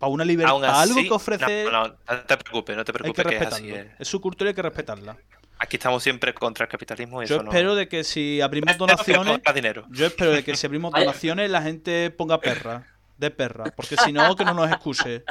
Para 0.03 0.11
una 0.11 0.25
libertad, 0.25 0.59
para 0.59 0.81
algo 0.83 0.99
así- 0.99 1.07
que 1.09 1.15
ofrece, 1.15 1.65
No, 1.65 1.71
no, 1.71 1.89
no 2.11 2.21
te 2.27 2.37
preocupes, 2.37 2.77
no 2.77 2.85
te 2.85 2.91
hay 2.91 2.93
que 2.93 2.99
preocupes 2.99 3.25
que, 3.25 3.37
es 3.37 3.47
así. 3.53 3.71
eh. 3.71 3.95
Es 4.01 4.09
su 4.09 4.21
cultura 4.21 4.49
y 4.49 4.51
hay 4.51 4.55
que 4.57 4.63
respetarla. 4.63 5.17
Aquí 5.61 5.77
estamos 5.77 6.03
siempre 6.03 6.35
contra 6.35 6.65
el 6.65 6.69
capitalismo 6.69 7.23
y 7.23 7.27
Yo 7.27 7.37
eso 7.37 7.45
no- 7.45 7.51
espero 7.53 7.77
de 7.77 7.87
que 7.87 8.03
si 8.03 8.41
abrimos 8.41 8.77
donaciones, 8.77 9.39
dinero. 9.55 9.87
yo 9.91 10.07
espero 10.07 10.33
de 10.33 10.43
que 10.43 10.57
si 10.57 10.67
abrimos 10.67 10.91
donaciones 11.31 11.49
la 11.53 11.63
gente 11.63 12.11
ponga 12.11 12.41
perra, 12.41 12.85
de 13.17 13.31
perra, 13.31 13.67
porque 13.77 13.97
si 13.97 14.11
no 14.13 14.35
que 14.35 14.45
no 14.45 14.55
nos 14.55 14.69
excuse. 14.73 15.23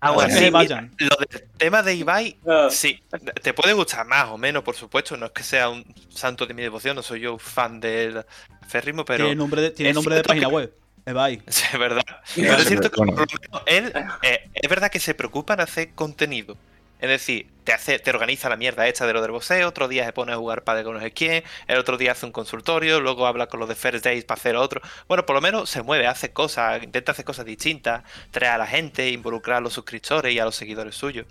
Ah, 0.00 0.12
bueno, 0.12 0.32
sí, 0.38 0.50
vayan. 0.50 0.94
Lo 0.98 1.16
del 1.16 1.48
tema 1.58 1.82
de 1.82 1.94
Ibai, 1.96 2.36
Ah. 2.46 2.68
sí, 2.70 3.02
te 3.42 3.52
puede 3.52 3.72
gustar 3.72 4.06
más 4.06 4.28
o 4.28 4.38
menos, 4.38 4.62
por 4.62 4.76
supuesto. 4.76 5.16
No 5.16 5.26
es 5.26 5.32
que 5.32 5.42
sea 5.42 5.68
un 5.68 5.84
santo 6.10 6.46
de 6.46 6.54
mi 6.54 6.62
devoción, 6.62 6.94
no 6.94 7.02
soy 7.02 7.18
yo 7.22 7.38
fan 7.38 7.80
del 7.80 8.24
ferrismo, 8.68 9.04
pero 9.04 9.24
tiene 9.24 9.34
nombre 9.34 9.60
de, 9.62 9.70
tiene 9.72 9.92
nombre 9.92 10.14
de 10.14 10.22
página 10.22 10.46
que- 10.46 10.54
web. 10.54 10.72
Ebay. 11.10 11.42
Sí, 11.48 11.64
es 11.72 11.78
verdad. 11.78 12.02
Sí, 12.24 12.42
Pero 12.42 12.56
es 12.56 12.68
cierto 12.68 12.90
que 12.90 12.96
por 12.96 13.06
lo 13.06 13.12
menos 13.12 13.28
él, 13.66 13.92
eh, 14.22 14.48
es 14.54 14.70
verdad 14.70 14.90
que 14.90 15.00
se 15.00 15.14
preocupa 15.14 15.54
en 15.54 15.60
hacer 15.60 15.92
contenido. 15.94 16.56
Es 17.00 17.08
decir, 17.08 17.46
te 17.64 17.72
hace, 17.72 17.98
te 17.98 18.10
organiza 18.10 18.50
la 18.50 18.56
mierda 18.56 18.86
esta 18.86 19.06
de 19.06 19.14
lo 19.14 19.22
del 19.22 19.30
boxeo, 19.30 19.66
otro 19.66 19.88
día 19.88 20.04
se 20.04 20.12
pone 20.12 20.32
a 20.32 20.36
jugar 20.36 20.64
padre 20.64 20.84
con 20.84 20.94
no 20.94 21.00
sé 21.00 21.12
quién, 21.12 21.42
el 21.66 21.78
otro 21.78 21.96
día 21.96 22.12
hace 22.12 22.26
un 22.26 22.32
consultorio, 22.32 23.00
luego 23.00 23.26
habla 23.26 23.46
con 23.46 23.58
los 23.58 23.70
de 23.70 23.74
First 23.74 24.04
Days 24.04 24.24
para 24.24 24.38
hacer 24.38 24.54
otro. 24.56 24.82
Bueno, 25.08 25.24
por 25.24 25.34
lo 25.34 25.40
menos 25.40 25.70
se 25.70 25.82
mueve, 25.82 26.06
hace 26.06 26.32
cosas, 26.32 26.82
intenta 26.82 27.12
hacer 27.12 27.24
cosas 27.24 27.46
distintas, 27.46 28.02
trae 28.30 28.50
a 28.50 28.58
la 28.58 28.66
gente, 28.66 29.08
involucrar 29.08 29.58
a 29.58 29.60
los 29.62 29.72
suscriptores 29.72 30.34
y 30.34 30.38
a 30.38 30.44
los 30.44 30.56
seguidores 30.56 30.94
suyos. 30.94 31.26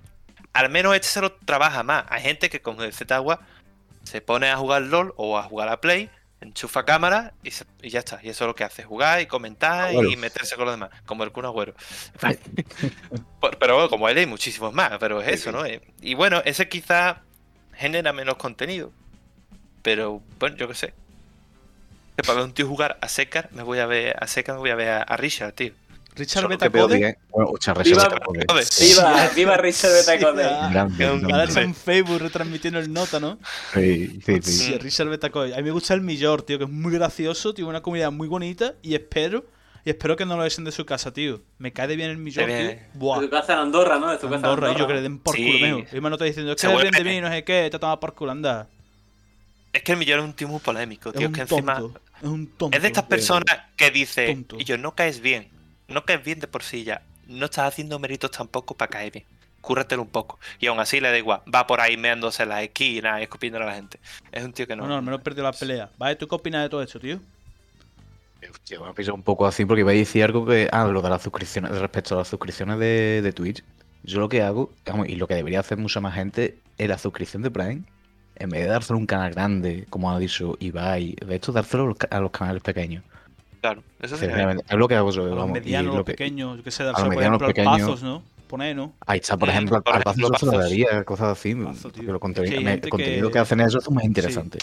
Al 0.53 0.69
menos 0.69 0.95
este 0.95 1.07
se 1.07 1.21
lo 1.21 1.33
trabaja 1.33 1.83
más. 1.83 2.05
Hay 2.09 2.23
gente 2.23 2.49
que 2.49 2.61
con 2.61 2.81
el 2.81 2.91
Z-Agua 2.91 3.41
se 4.03 4.21
pone 4.21 4.49
a 4.49 4.57
jugar 4.57 4.81
LOL 4.81 5.13
o 5.17 5.37
a 5.37 5.43
jugar 5.43 5.69
a 5.69 5.81
Play, 5.81 6.09
enchufa 6.41 6.85
cámara 6.85 7.33
y, 7.43 7.51
se- 7.51 7.65
y 7.81 7.89
ya 7.89 7.99
está. 7.99 8.19
Y 8.23 8.29
eso 8.29 8.45
es 8.45 8.47
lo 8.47 8.55
que 8.55 8.63
hace, 8.63 8.83
jugar 8.83 9.21
y 9.21 9.25
comentar 9.27 9.89
Agüero. 9.89 10.09
y 10.09 10.15
meterse 10.17 10.55
con 10.55 10.65
los 10.65 10.73
demás, 10.75 10.89
como 11.05 11.23
el 11.23 11.31
Kun 11.31 11.45
Agüero. 11.45 11.73
Pero 13.59 13.75
bueno, 13.75 13.89
como 13.89 14.09
él 14.09 14.17
hay 14.17 14.25
muchísimos 14.25 14.73
más, 14.73 14.97
pero 14.99 15.21
es 15.21 15.27
eso, 15.29 15.51
¿no? 15.51 15.65
Eh, 15.65 15.81
Y 16.01 16.13
bueno, 16.13 16.41
ese 16.45 16.67
quizá 16.69 17.21
genera 17.73 18.13
menos 18.13 18.35
contenido. 18.37 18.91
Pero 19.81 20.21
bueno, 20.39 20.57
yo 20.57 20.67
qué 20.67 20.75
sé. 20.75 20.93
Que 22.15 22.23
para 22.23 22.35
ver 22.39 22.45
un 22.45 22.53
tío 22.53 22.67
jugar 22.67 22.97
a 23.01 23.07
Sekar, 23.07 23.49
me 23.53 23.63
voy 23.63 23.79
a 23.79 23.85
ver 23.85 24.15
a 24.21 24.27
Sekar, 24.27 24.55
me 24.55 24.59
voy 24.59 24.69
a 24.71 24.75
ver 24.75 24.89
a, 24.89 25.01
a 25.03 25.17
Richard, 25.17 25.53
tío. 25.53 25.73
Richard 26.19 26.47
Betacode. 26.47 27.17
Bueno, 27.29 27.51
Viva- 27.53 27.73
Richard 27.83 28.09
Betacode. 28.11 28.45
Joder. 28.47 28.65
Viva, 28.79 29.29
viva 29.35 29.57
Richard 29.57 29.91
Betacode. 29.93 30.43
Ah. 30.45 30.87
Ahora 31.31 31.43
está 31.45 31.61
en 31.61 31.73
Facebook 31.73 32.19
retransmitiendo 32.19 32.79
el 32.79 32.91
nota, 32.93 33.19
¿no? 33.19 33.39
Sí, 33.73 34.19
sí, 34.25 34.39
sí. 34.41 34.51
Sí, 34.51 34.77
Richard 34.77 35.07
Betacode. 35.09 35.53
A 35.53 35.57
mí 35.57 35.63
me 35.63 35.71
gusta 35.71 35.93
el 35.93 36.01
Millor, 36.01 36.41
tío, 36.43 36.57
que 36.57 36.65
es 36.65 36.69
muy 36.69 36.91
gracioso, 36.93 37.53
tiene 37.53 37.69
una 37.69 37.81
comunidad 37.81 38.11
muy 38.11 38.27
bonita 38.27 38.73
y 38.81 38.93
espero, 38.95 39.45
y 39.85 39.89
espero 39.89 40.15
que 40.15 40.25
no 40.25 40.35
lo 40.37 40.45
echen 40.45 40.65
de 40.65 40.71
su 40.71 40.85
casa, 40.85 41.11
tío. 41.13 41.41
Me 41.57 41.71
cae 41.73 41.87
de 41.87 41.95
bien 41.95 42.09
el 42.09 42.17
Millor, 42.17 42.45
De 42.47 42.51
tío. 42.57 42.67
bien. 42.67 42.87
Buah. 42.93 43.19
De 43.21 43.25
tu 43.27 43.31
casa 43.31 43.53
en 43.53 43.59
Andorra, 43.59 43.97
¿no? 43.97 44.09
De 44.11 44.17
tu 44.17 44.23
casa 44.27 44.35
en 44.39 44.45
Andorra, 44.45 44.67
y 44.67 44.71
Andorra. 44.71 44.79
yo 44.79 44.87
que 44.87 44.93
le 44.93 45.01
den 45.01 45.19
por 45.19 45.35
Sí. 45.35 45.45
culo, 45.45 45.59
mejor. 45.77 45.97
Y 45.97 46.01
me 46.01 46.09
nota 46.09 46.25
diciendo, 46.25 46.51
es 46.51 46.61
que 46.61 46.67
le 46.67 46.83
den 46.83 46.91
de 46.91 47.03
mí, 47.03 47.21
no 47.21 47.29
sé 47.29 47.43
qué, 47.43 47.69
te 47.71 47.79
toma 47.79 47.99
por 47.99 48.13
culo, 48.13 48.31
anda. 48.31 48.67
Es 49.71 49.83
que 49.83 49.91
el 49.91 49.97
millón 49.99 50.19
es 50.19 50.25
un 50.25 50.33
tío 50.33 50.47
muy 50.47 50.59
polémico, 50.59 51.09
Es 51.09 51.15
tío. 51.15 51.27
un 51.27 51.33
que 51.33 51.41
encima. 51.41 51.79
Es 52.21 52.27
un 52.27 52.47
tonto. 52.47 52.75
Es 52.75 52.81
de 52.81 52.87
estas 52.87 53.03
personas 53.05 53.45
que 53.77 53.91
dice, 53.91 54.25
Tonto. 54.27 54.57
y 54.59 54.63
yo 54.65 54.77
no 54.77 54.95
caes 54.95 55.21
bien, 55.21 55.47
no 55.89 56.05
caes 56.05 56.23
bien 56.23 56.39
de 56.39 56.47
por 56.47 56.63
sí 56.63 56.83
ya, 56.83 57.01
no 57.27 57.45
estás 57.45 57.67
haciendo 57.67 57.99
méritos 57.99 58.31
tampoco 58.31 58.75
para 58.75 58.89
caer 58.89 59.11
bien, 59.11 59.25
cúrratelo 59.61 60.01
un 60.01 60.09
poco. 60.09 60.39
Y 60.59 60.67
aún 60.67 60.79
así 60.79 60.99
le 60.99 61.09
da 61.09 61.17
igual, 61.17 61.41
va 61.53 61.67
por 61.67 61.81
ahí 61.81 61.97
meándose 61.97 62.43
en 62.43 62.49
las 62.49 62.63
esquinas, 62.63 63.21
escupiendo 63.21 63.59
a 63.59 63.65
la 63.65 63.75
gente. 63.75 63.99
Es 64.31 64.43
un 64.43 64.53
tío 64.53 64.67
que 64.67 64.75
no. 64.75 64.83
No, 64.83 64.89
no, 64.89 64.95
al 64.95 65.03
menos 65.03 65.21
perdió 65.21 65.43
la 65.43 65.51
pelea. 65.51 65.89
Vale, 65.97 66.15
¿tú 66.15 66.27
qué 66.27 66.35
opinas 66.35 66.63
de 66.63 66.69
todo 66.69 66.81
esto, 66.81 66.99
tío? 66.99 67.19
Hostia, 68.49 68.79
me 68.79 68.87
ha 68.87 68.93
pisado 68.93 69.15
un 69.15 69.23
poco 69.23 69.45
así 69.45 69.65
porque 69.65 69.81
iba 69.81 69.91
a 69.91 69.93
decir 69.93 70.23
algo 70.23 70.45
que. 70.45 70.69
Ah, 70.71 70.85
lo 70.85 71.01
de 71.01 71.09
las 71.09 71.21
suscripciones. 71.21 71.71
Respecto 71.71 72.15
a 72.15 72.19
las 72.19 72.27
suscripciones 72.27 72.79
de, 72.79 73.21
de 73.21 73.33
Twitch. 73.33 73.63
Yo 74.03 74.19
lo 74.19 74.29
que 74.29 74.41
hago, 74.41 74.71
vamos, 74.85 75.09
y 75.09 75.15
lo 75.15 75.27
que 75.27 75.35
debería 75.35 75.59
hacer 75.59 75.77
mucha 75.77 75.99
más 75.99 76.15
gente, 76.15 76.57
es 76.77 76.87
la 76.87 76.97
suscripción 76.97 77.43
de 77.43 77.51
Prime. 77.51 77.83
En 78.37 78.49
vez 78.49 78.61
de 78.61 78.67
dárselo 78.67 78.95
a 78.95 78.99
un 78.99 79.05
canal 79.05 79.31
grande, 79.31 79.85
como 79.89 80.09
ha 80.09 80.17
dicho 80.17 80.55
Ibai, 80.61 81.15
de 81.15 81.35
hecho, 81.35 81.51
dárselo 81.51 81.95
a 82.09 82.19
los 82.21 82.31
canales 82.31 82.63
pequeños. 82.63 83.03
Claro, 83.61 83.83
eso. 84.01 84.15
Sinceramente, 84.17 84.63
es 84.69 84.77
lo 84.77 84.87
que 84.87 84.95
hago 84.95 85.11
yo. 85.11 85.23
A 85.23 85.25
los 85.27 85.35
vamos, 85.37 85.51
medianos, 85.53 85.91
lo 85.91 85.97
los 85.97 86.05
que- 86.05 86.13
pequeños, 86.13 86.57
yo 86.57 86.63
qué 86.63 86.71
sé, 86.71 86.83
los 86.83 86.93
dárselo, 86.93 87.07
por 87.09 87.15
medianos, 87.17 87.41
ejemplo, 87.41 87.47
al 87.47 87.53
pequeños. 87.53 87.89
Pazos, 87.89 88.03
¿no? 88.03 88.23
Poner, 88.47 88.75
¿no? 88.75 88.93
Ahí 89.05 89.19
está, 89.19 89.37
por 89.37 89.49
ejemplo, 89.49 89.77
al 89.77 89.83
paso 90.03 90.17
yo 90.17 90.27
se 90.39 90.45
lo 90.45 90.51
Pazos. 90.51 90.51
daría, 90.69 91.03
cosas 91.03 91.27
así. 91.37 91.53
Porque 91.55 92.01
lo 92.03 92.15
Es 92.15 92.19
contenido, 92.19 92.57
que 92.57 92.63
me- 92.63 92.71
gente 92.71 92.87
el 92.87 92.91
contenido 92.91 93.27
que- 93.27 93.33
que... 93.33 93.39
hacen 93.39 93.59
ellos 93.59 93.75
es 93.83 93.89
muy 93.91 94.03
interesante. 94.05 94.57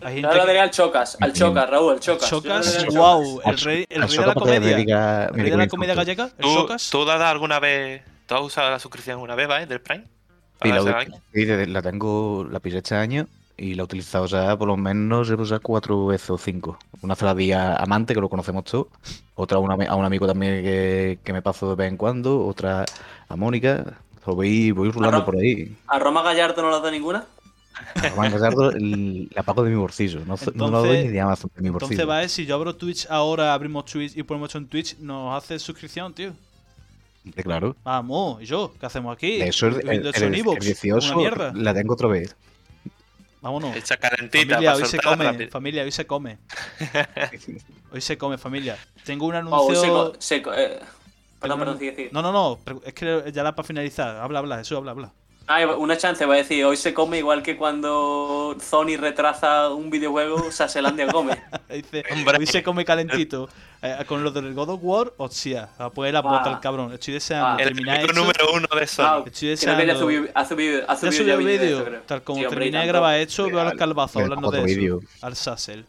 Yo 0.00 0.06
gente 0.08 0.22
le 0.28 0.40
que... 0.40 0.46
daría 0.46 0.62
al 0.64 0.70
Chocas, 0.70 1.16
al. 1.20 1.32
Chocas, 1.32 1.70
Raúl, 1.70 1.92
al 1.92 2.00
Chocas. 2.00 2.30
Yo 2.30 2.40
Chocas, 2.40 2.86
wow, 2.94 3.40
el 3.44 3.58
rey, 3.58 3.84
el 3.88 4.02
rey 4.02 4.16
de 4.18 4.26
la 4.26 4.34
comedia. 4.34 4.60
dedica- 4.76 5.24
El 5.26 5.34
rey 5.34 5.50
de 5.50 5.56
la 5.56 5.62
a 5.64 5.68
comedia 5.68 5.94
gallega, 5.94 6.24
el 6.24 6.42
¿Tú, 6.44 6.54
Chocas. 6.54 6.90
¿Tú 6.90 7.04
has 7.04 7.30
alguna 7.30 7.60
vez, 7.60 8.02
tú 8.26 8.34
has 8.34 8.40
usado 8.42 8.70
la 8.70 8.78
suscripción 8.78 9.14
alguna 9.14 9.34
vez, 9.34 9.46
¿vale? 9.48 9.66
Del 9.66 9.80
Prime? 9.80 10.04
Sí, 10.04 10.68
¿Para 10.68 10.82
la, 10.82 10.90
a 10.98 11.04
sí, 11.32 11.46
la 11.46 11.80
tengo, 11.82 12.46
la 12.50 12.60
pillé 12.60 12.78
este 12.78 12.94
año 12.94 13.26
y 13.60 13.74
la 13.74 13.82
he 13.82 13.84
utilizado 13.84 14.26
ya 14.26 14.56
por 14.56 14.66
lo 14.68 14.76
menos, 14.76 15.28
llevo 15.28 15.44
ya 15.44 15.58
cuatro 15.58 16.06
veces 16.06 16.30
o 16.30 16.38
cinco. 16.38 16.78
Una 17.02 17.14
se 17.14 17.24
la 17.24 17.34
di 17.34 17.52
a 17.52 17.76
Amante, 17.76 18.14
que 18.14 18.20
lo 18.20 18.28
conocemos 18.28 18.64
todos. 18.64 18.86
Otra 19.34 19.58
a 19.58 19.60
un, 19.60 19.70
ami- 19.70 19.86
a 19.88 19.94
un 19.96 20.04
amigo 20.04 20.26
también 20.26 20.62
que, 20.64 21.18
que 21.22 21.32
me 21.32 21.42
paso 21.42 21.68
de 21.70 21.76
vez 21.76 21.88
en 21.90 21.96
cuando. 21.96 22.44
Otra 22.46 22.84
a 23.28 23.36
Mónica. 23.36 23.98
Lo 24.26 24.34
voy, 24.34 24.70
voy 24.70 24.90
rulando 24.90 25.24
por 25.24 25.36
ahí. 25.36 25.76
¿A 25.86 25.98
Roma 25.98 26.22
Gallardo 26.22 26.62
no 26.62 26.70
le 26.70 26.80
da 26.82 26.90
ninguna? 26.90 27.24
A 27.94 28.08
Román 28.10 28.30
Gallardo 28.32 28.70
el- 28.72 29.28
la 29.34 29.42
pago 29.42 29.62
de 29.64 29.70
mi 29.70 29.76
bolsillo. 29.76 30.20
No, 30.26 30.36
no 30.54 30.70
la 30.70 30.78
doy 30.78 31.04
ni 31.04 31.08
de 31.08 31.20
Amazon, 31.20 31.50
de 31.54 31.62
mi 31.62 31.70
bolsillo. 31.70 32.02
Entonces, 32.02 32.24
va, 32.24 32.28
si 32.28 32.44
yo 32.46 32.54
abro 32.56 32.76
Twitch 32.76 33.06
ahora, 33.08 33.54
abrimos 33.54 33.86
Twitch 33.86 34.16
y 34.16 34.22
ponemos 34.22 34.48
esto 34.50 34.58
en 34.58 34.66
Twitch, 34.66 34.98
nos 34.98 35.34
hace 35.42 35.58
suscripción, 35.58 36.12
tío. 36.12 36.32
Claro. 37.42 37.76
Vamos, 37.84 38.42
¿y 38.42 38.46
yo? 38.46 38.72
¿Qué 38.78 38.86
hacemos 38.86 39.14
aquí? 39.14 39.40
Eso 39.42 39.66
el, 39.68 39.88
el, 39.88 40.06
el- 40.06 40.22
el 40.22 40.36
iVoox, 40.38 40.60
18 40.64 41.06
Una 41.08 41.16
mierda. 41.16 41.52
la 41.54 41.74
tengo 41.74 41.94
otra 41.94 42.08
vez. 42.08 42.34
Vámonos. 43.40 43.74
Hecha 43.76 43.96
calentita 43.96 44.38
Familia, 44.54 44.72
para 44.72 44.76
hoy 44.84 44.84
se 44.90 44.98
come. 44.98 45.24
rápido. 45.24 45.50
Familia, 45.50 45.82
hoy 45.84 45.92
se 45.92 46.06
come. 46.06 46.38
Hoy 47.92 48.00
se 48.00 48.16
come, 48.18 48.38
familia. 48.38 48.78
Tengo 49.04 49.26
un 49.26 49.34
Oh, 49.34 49.66
se 49.72 49.72
anuncio. 49.78 49.92
co- 50.12 50.20
se 50.20 50.42
co- 50.42 50.54
eh, 50.54 50.78
Perdón, 51.40 51.58
un- 51.58 51.64
perdón, 51.64 51.78
sigue, 51.80 51.96
sigue. 51.96 52.10
No, 52.12 52.22
no, 52.22 52.30
no. 52.32 52.58
Es 52.84 52.92
que 52.94 53.32
ya 53.32 53.42
la 53.42 53.54
para 53.56 53.66
finalizar. 53.66 54.16
Habla, 54.18 54.38
habla, 54.40 54.60
eso 54.60 54.76
habla, 54.76 54.92
habla. 54.92 55.12
Ah, 55.52 55.66
una 55.76 55.96
chance, 55.96 56.24
va 56.26 56.34
a 56.34 56.36
decir, 56.36 56.64
hoy 56.64 56.76
se 56.76 56.94
come 56.94 57.18
igual 57.18 57.42
que 57.42 57.56
cuando 57.56 58.56
Sony 58.60 58.96
retrasa 58.96 59.68
un 59.70 59.90
videojuego, 59.90 60.52
Saselandia 60.52 61.08
come. 61.08 61.36
Dice, 61.68 62.04
Hombre. 62.12 62.38
hoy 62.38 62.46
se 62.46 62.62
come 62.62 62.84
calentito. 62.84 63.48
Eh, 63.82 63.96
con 64.06 64.22
lo 64.22 64.30
del 64.30 64.54
God 64.54 64.68
of 64.70 64.80
War, 64.82 65.12
hostia, 65.16 65.70
a 65.76 65.90
poner 65.90 66.14
la 66.14 66.20
bota 66.20 66.44
Ah. 66.46 66.52
el 66.52 66.60
cabrón. 66.60 66.92
Estoy 66.92 67.14
deseando 67.14 67.46
Ah. 67.48 67.56
El 67.58 67.64
terminar 67.64 67.98
esto. 68.00 68.12
número 68.12 68.52
uno 68.54 68.68
de 68.78 68.86
Sony. 68.86 69.02
Ah, 69.04 69.22
Estoy 69.26 69.56
creo 69.56 69.76
que 69.76 69.90
ha 69.90 69.96
subido, 69.96 70.28
ha 70.86 70.96
subido 70.96 71.24
ya 71.26 71.36
vídeo. 71.36 72.00
Tal 72.06 72.22
como 72.22 72.38
Sí, 72.38 72.44
hombre, 72.44 72.60
terminé 72.66 72.80
de 72.82 72.86
grabar 72.86 73.16
esto, 73.18 73.46
veo 73.46 73.60
al 73.60 73.76
calvazo 73.76 74.20
hablando 74.20 74.52
de 74.52 74.64
eso. 74.64 75.00
Al 75.20 75.34
Sassel. 75.34 75.84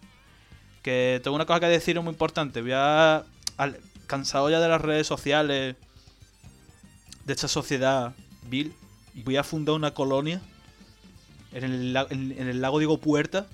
Que 0.82 1.22
tengo 1.24 1.36
una 1.36 1.46
cosa 1.46 1.60
que 1.60 1.68
decir 1.68 2.02
muy 2.02 2.10
importante. 2.14 2.64
Voy 2.64 2.72
a. 2.74 3.24
al- 3.58 3.80
cansado 4.08 4.50
ya 4.50 4.60
de 4.60 4.68
las 4.70 4.82
redes 4.82 5.06
sociales. 5.06 5.76
De 7.26 7.34
esta 7.34 7.48
sociedad 7.48 8.14
vil. 8.50 8.74
Voy 9.14 9.38
a 9.38 9.44
fundar 9.44 9.76
una 9.76 9.94
colonia. 9.94 10.42
En 11.54 11.64
el, 11.64 11.96
en, 12.10 12.32
en 12.38 12.48
el 12.48 12.62
lago 12.62 12.80
Diego 12.80 12.98
Puerta. 12.98 13.48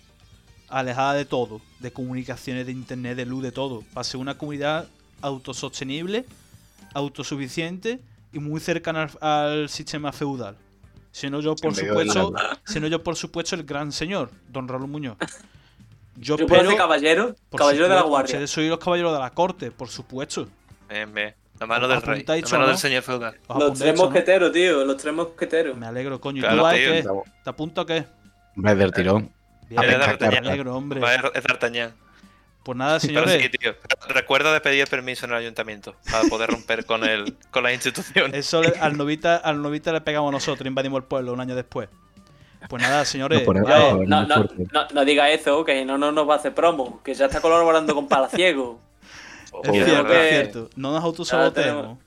Alejada 0.70 1.14
de 1.14 1.26
todo. 1.26 1.62
De 1.80 1.92
comunicaciones, 1.92 2.66
de 2.66 2.72
internet, 2.72 3.16
de 3.18 3.26
luz, 3.26 3.44
de 3.44 3.52
todo. 3.52 3.84
Para 3.94 4.04
ser 4.04 4.20
una 4.20 4.38
comunidad 4.38 4.88
autosostenible. 5.22 6.26
Autosuficiente. 6.94 8.00
Y 8.34 8.40
muy 8.40 8.60
cercana 8.60 9.10
al, 9.22 9.30
al 9.30 9.70
sistema 9.70 10.12
feudal. 10.12 10.58
Siendo 11.12 11.40
yo, 11.42 11.56
por 11.56 11.74
supuesto, 11.74 12.34
siendo 12.66 12.88
yo, 12.88 13.02
por 13.04 13.16
supuesto, 13.16 13.56
el 13.56 13.64
gran 13.64 13.92
señor, 13.92 14.30
don 14.50 14.68
Raúl 14.68 14.88
Muñoz. 14.88 15.18
Yo, 16.16 16.38
Yo 16.38 16.46
puedo 16.46 16.62
espero, 16.62 16.70
ser 16.70 16.78
caballero, 16.78 17.36
por 17.50 17.60
caballero 17.60 17.88
de 17.90 17.96
la 17.96 18.02
guardia. 18.04 18.36
ustedes 18.36 18.52
sois 18.52 18.70
los 18.70 18.78
caballeros 18.78 19.14
de 19.14 19.20
la 19.20 19.32
corte, 19.32 19.72
por 19.72 19.88
supuesto. 19.90 20.48
Bien, 20.90 21.12
bien. 21.12 21.34
La 21.60 21.66
mano 21.66 21.88
del 21.88 22.02
rey. 22.02 22.24
La 22.28 22.36
mano 22.36 22.60
¿no? 22.60 22.68
del 22.68 22.78
señor 22.78 23.04
feudal. 23.04 23.38
Os 23.48 23.58
Los 23.58 23.80
tres 23.80 23.98
mosqueteros, 23.98 24.52
tío, 24.52 24.86
los 24.86 24.98
tres 24.98 25.14
mosqueteros. 25.14 25.78
Me 25.78 25.88
alegro, 25.88 26.22
coño. 26.22 26.40
¿Y 26.40 26.50
tú, 26.50 26.56
tío. 26.56 26.72
qué? 26.72 27.06
¿Te 27.44 27.50
apunto 27.50 27.86
qué? 27.86 28.06
Hombre, 28.56 28.76
del 28.76 28.92
tirón. 28.92 29.32
Me 29.70 29.78
alegro, 29.80 30.76
hombre. 30.76 31.02
Es 31.34 31.44
D'Artagnan. 31.44 31.94
Pues 32.64 32.78
nada, 32.78 33.00
Pero 33.00 33.26
señores. 33.26 33.42
sí, 33.42 33.50
tío. 33.50 33.76
Recuerda 34.10 34.52
de 34.52 34.60
pedir 34.60 34.86
permiso 34.88 35.26
en 35.26 35.32
el 35.32 35.38
ayuntamiento 35.38 35.96
para 36.12 36.28
poder 36.28 36.50
romper 36.50 36.86
con 36.86 37.06
el, 37.06 37.38
con 37.50 37.64
las 37.64 37.74
instituciones. 37.74 38.34
Eso 38.34 38.62
al 38.82 38.98
novita, 38.98 39.38
al 39.38 39.62
novita 39.62 39.94
le 39.94 40.02
pegamos 40.02 40.34
nosotros, 40.34 40.68
invadimos 40.68 40.98
el 40.98 41.06
pueblo 41.06 41.32
un 41.32 41.40
año 41.40 41.56
después. 41.56 41.88
Pues 42.68 42.82
nada, 42.84 43.06
señores. 43.06 43.48
No, 43.48 44.26
no, 44.26 44.48
no 44.94 45.06
diga 45.06 45.30
eso, 45.30 45.64
que 45.64 45.86
no, 45.86 45.98
no 45.98 46.12
nos 46.12 46.28
va 46.28 46.34
a 46.34 46.38
hacer 46.38 46.54
promo, 46.54 47.02
que 47.04 47.14
ya 47.14 47.28
está 47.28 47.40
colaborando 47.40 47.96
con 47.96 48.08
Palaciego. 48.10 48.82
Es 49.64 49.86
cierto, 49.86 50.14
es 50.14 50.30
cierto. 50.30 50.70
No 50.76 50.92
nos 50.92 51.04
autosaboteemos. 51.04 51.98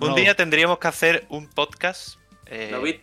Un 0.00 0.08
No. 0.10 0.14
día 0.14 0.34
tendríamos 0.34 0.78
que 0.78 0.88
hacer 0.88 1.26
un 1.30 1.46
podcast 1.48 2.18
eh, 2.46 3.00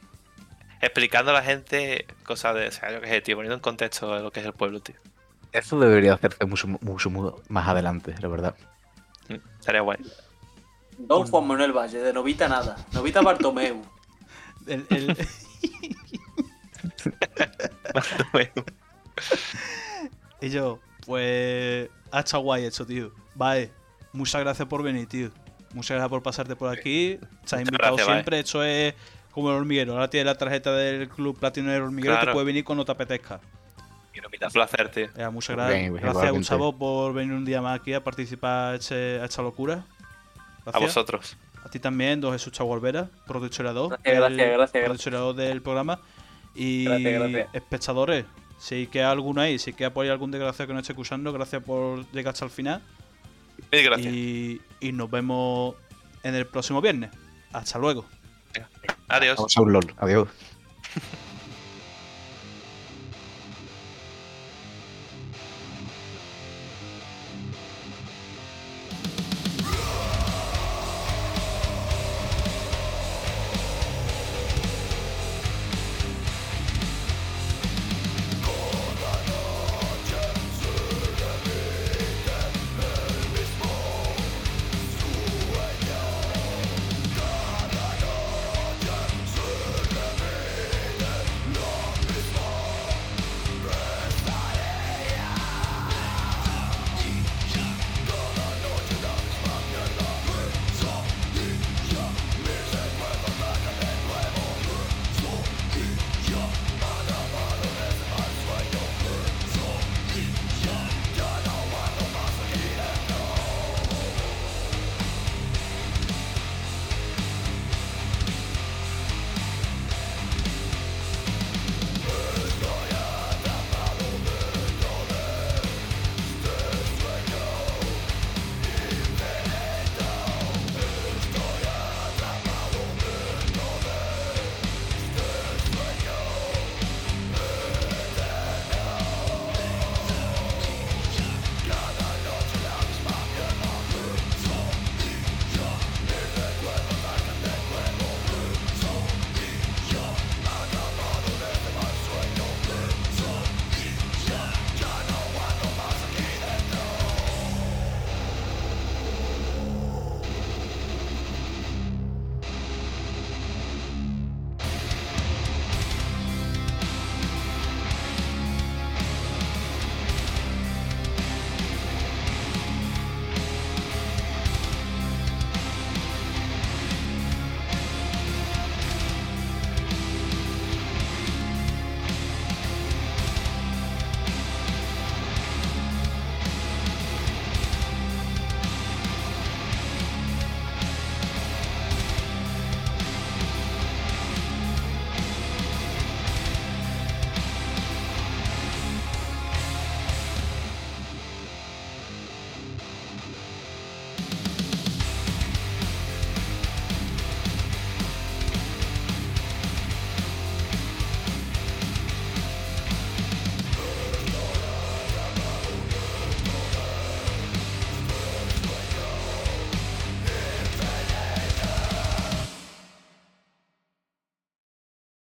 explicando 0.81 1.31
a 1.31 1.35
la 1.35 1.41
gente 1.43 2.05
cosas 2.23 2.55
de. 2.55 2.67
O 2.67 2.71
sea, 2.71 2.91
yo 2.91 3.01
qué 3.01 3.07
sé, 3.07 3.21
tío, 3.21 3.35
poniendo 3.35 3.55
en 3.55 3.61
contexto 3.61 4.19
lo 4.19 4.31
que 4.31 4.39
es 4.41 4.45
el 4.45 4.53
pueblo, 4.53 4.79
tío. 4.79 4.95
Eso 5.51 5.79
debería 5.79 6.13
hacerse 6.13 6.45
mucho, 6.45 6.67
mucho 6.67 7.09
mu- 7.09 7.35
más 7.49 7.67
adelante, 7.67 8.13
la 8.19 8.27
verdad. 8.27 8.55
Mm, 9.29 9.35
Estaría 9.59 9.81
guay. 9.81 9.97
Don 10.97 11.27
Juan 11.27 11.47
Manuel 11.47 11.73
Valle, 11.73 11.99
de 11.99 12.13
Novita 12.13 12.47
nada. 12.47 12.75
Novita 12.91 13.21
Bartomeu. 13.21 13.81
El- 14.67 14.85
el- 14.91 15.17
y 20.41 20.49
yo, 20.49 20.79
pues. 21.05 21.89
Ha 22.11 22.19
estado 22.19 22.43
guay 22.43 22.65
eso, 22.65 22.85
tío. 22.85 23.11
Vale. 23.35 23.71
Muchas 24.11 24.41
gracias 24.41 24.67
por 24.67 24.83
venir, 24.83 25.07
tío. 25.07 25.29
Muchas 25.73 25.95
gracias 25.95 26.09
por 26.09 26.21
pasarte 26.21 26.55
por 26.55 26.69
aquí. 26.69 27.19
Estás 27.43 27.61
invitado 27.61 27.95
gracias, 27.95 28.07
siempre. 28.07 28.39
Esto 28.39 28.63
es 28.63 28.93
como 29.31 29.49
el 29.49 29.55
hormiguero. 29.57 29.93
Ahora 29.93 30.09
tienes 30.09 30.27
la 30.27 30.37
tarjeta 30.37 30.71
del 30.75 31.09
Club 31.09 31.39
Platino 31.39 31.71
del 31.71 31.81
Hormiguero. 31.81 32.13
Te 32.13 32.19
Claro. 32.19 32.33
puedes 32.33 32.45
venir 32.45 32.63
cuando 32.63 32.85
te 32.85 32.91
apetezca. 32.91 33.39
Un 34.45 34.51
placer, 34.51 34.89
tío. 34.89 35.07
Ya, 35.17 35.31
muchas 35.31 35.55
gracias. 35.55 35.79
Bien, 35.79 35.93
gracias, 35.93 36.11
igualmente. 36.11 36.37
Gustavo, 36.37 36.77
por 36.77 37.13
venir 37.13 37.33
un 37.33 37.43
día 37.45 37.61
más 37.61 37.79
aquí 37.79 37.93
a 37.95 38.03
participar 38.03 38.73
a, 38.73 38.75
este- 38.75 39.19
a 39.19 39.25
esta 39.25 39.41
locura. 39.41 39.85
A 40.65 40.71
Gracias. 40.71 40.81
vosotros. 40.83 41.37
A 41.65 41.69
ti 41.69 41.79
también, 41.79 42.21
don 42.21 42.31
Jesús 42.33 42.53
Chagualvera. 42.53 43.09
Gracias, 43.27 43.57
gracias, 43.57 44.71
del- 44.73 44.83
gracias, 44.83 45.61
programa. 45.63 45.99
Y 46.53 46.85
Gracias, 46.85 47.13
gracias. 47.13 47.47
espectadores, 47.53 48.25
si 48.59 48.85
queda 48.87 49.09
alguno 49.09 49.41
ahí, 49.41 49.57
si 49.57 49.73
queda 49.73 49.89
por 49.91 50.03
ahí 50.05 50.11
algún 50.11 50.29
desgraciado 50.29 50.67
que 50.67 50.73
no 50.73 50.79
esté 50.81 50.93
escuchando, 50.93 51.33
gracias 51.33 51.63
por 51.63 52.05
llegar 52.11 52.33
hasta 52.33 52.45
el 52.45 52.51
final. 52.51 52.81
Mil 53.71 53.83
gracias. 53.83 54.13
Y, 54.13 54.61
y 54.79 54.91
nos 54.91 55.09
vemos 55.09 55.75
en 56.23 56.35
el 56.35 56.45
próximo 56.45 56.81
viernes. 56.81 57.11
Hasta 57.51 57.79
luego. 57.79 58.05
Adiós. 59.07 59.37
Vamos 59.37 59.57
a 59.57 59.61
un 59.61 59.73
LOL. 59.73 59.93
Adiós. 59.97 60.27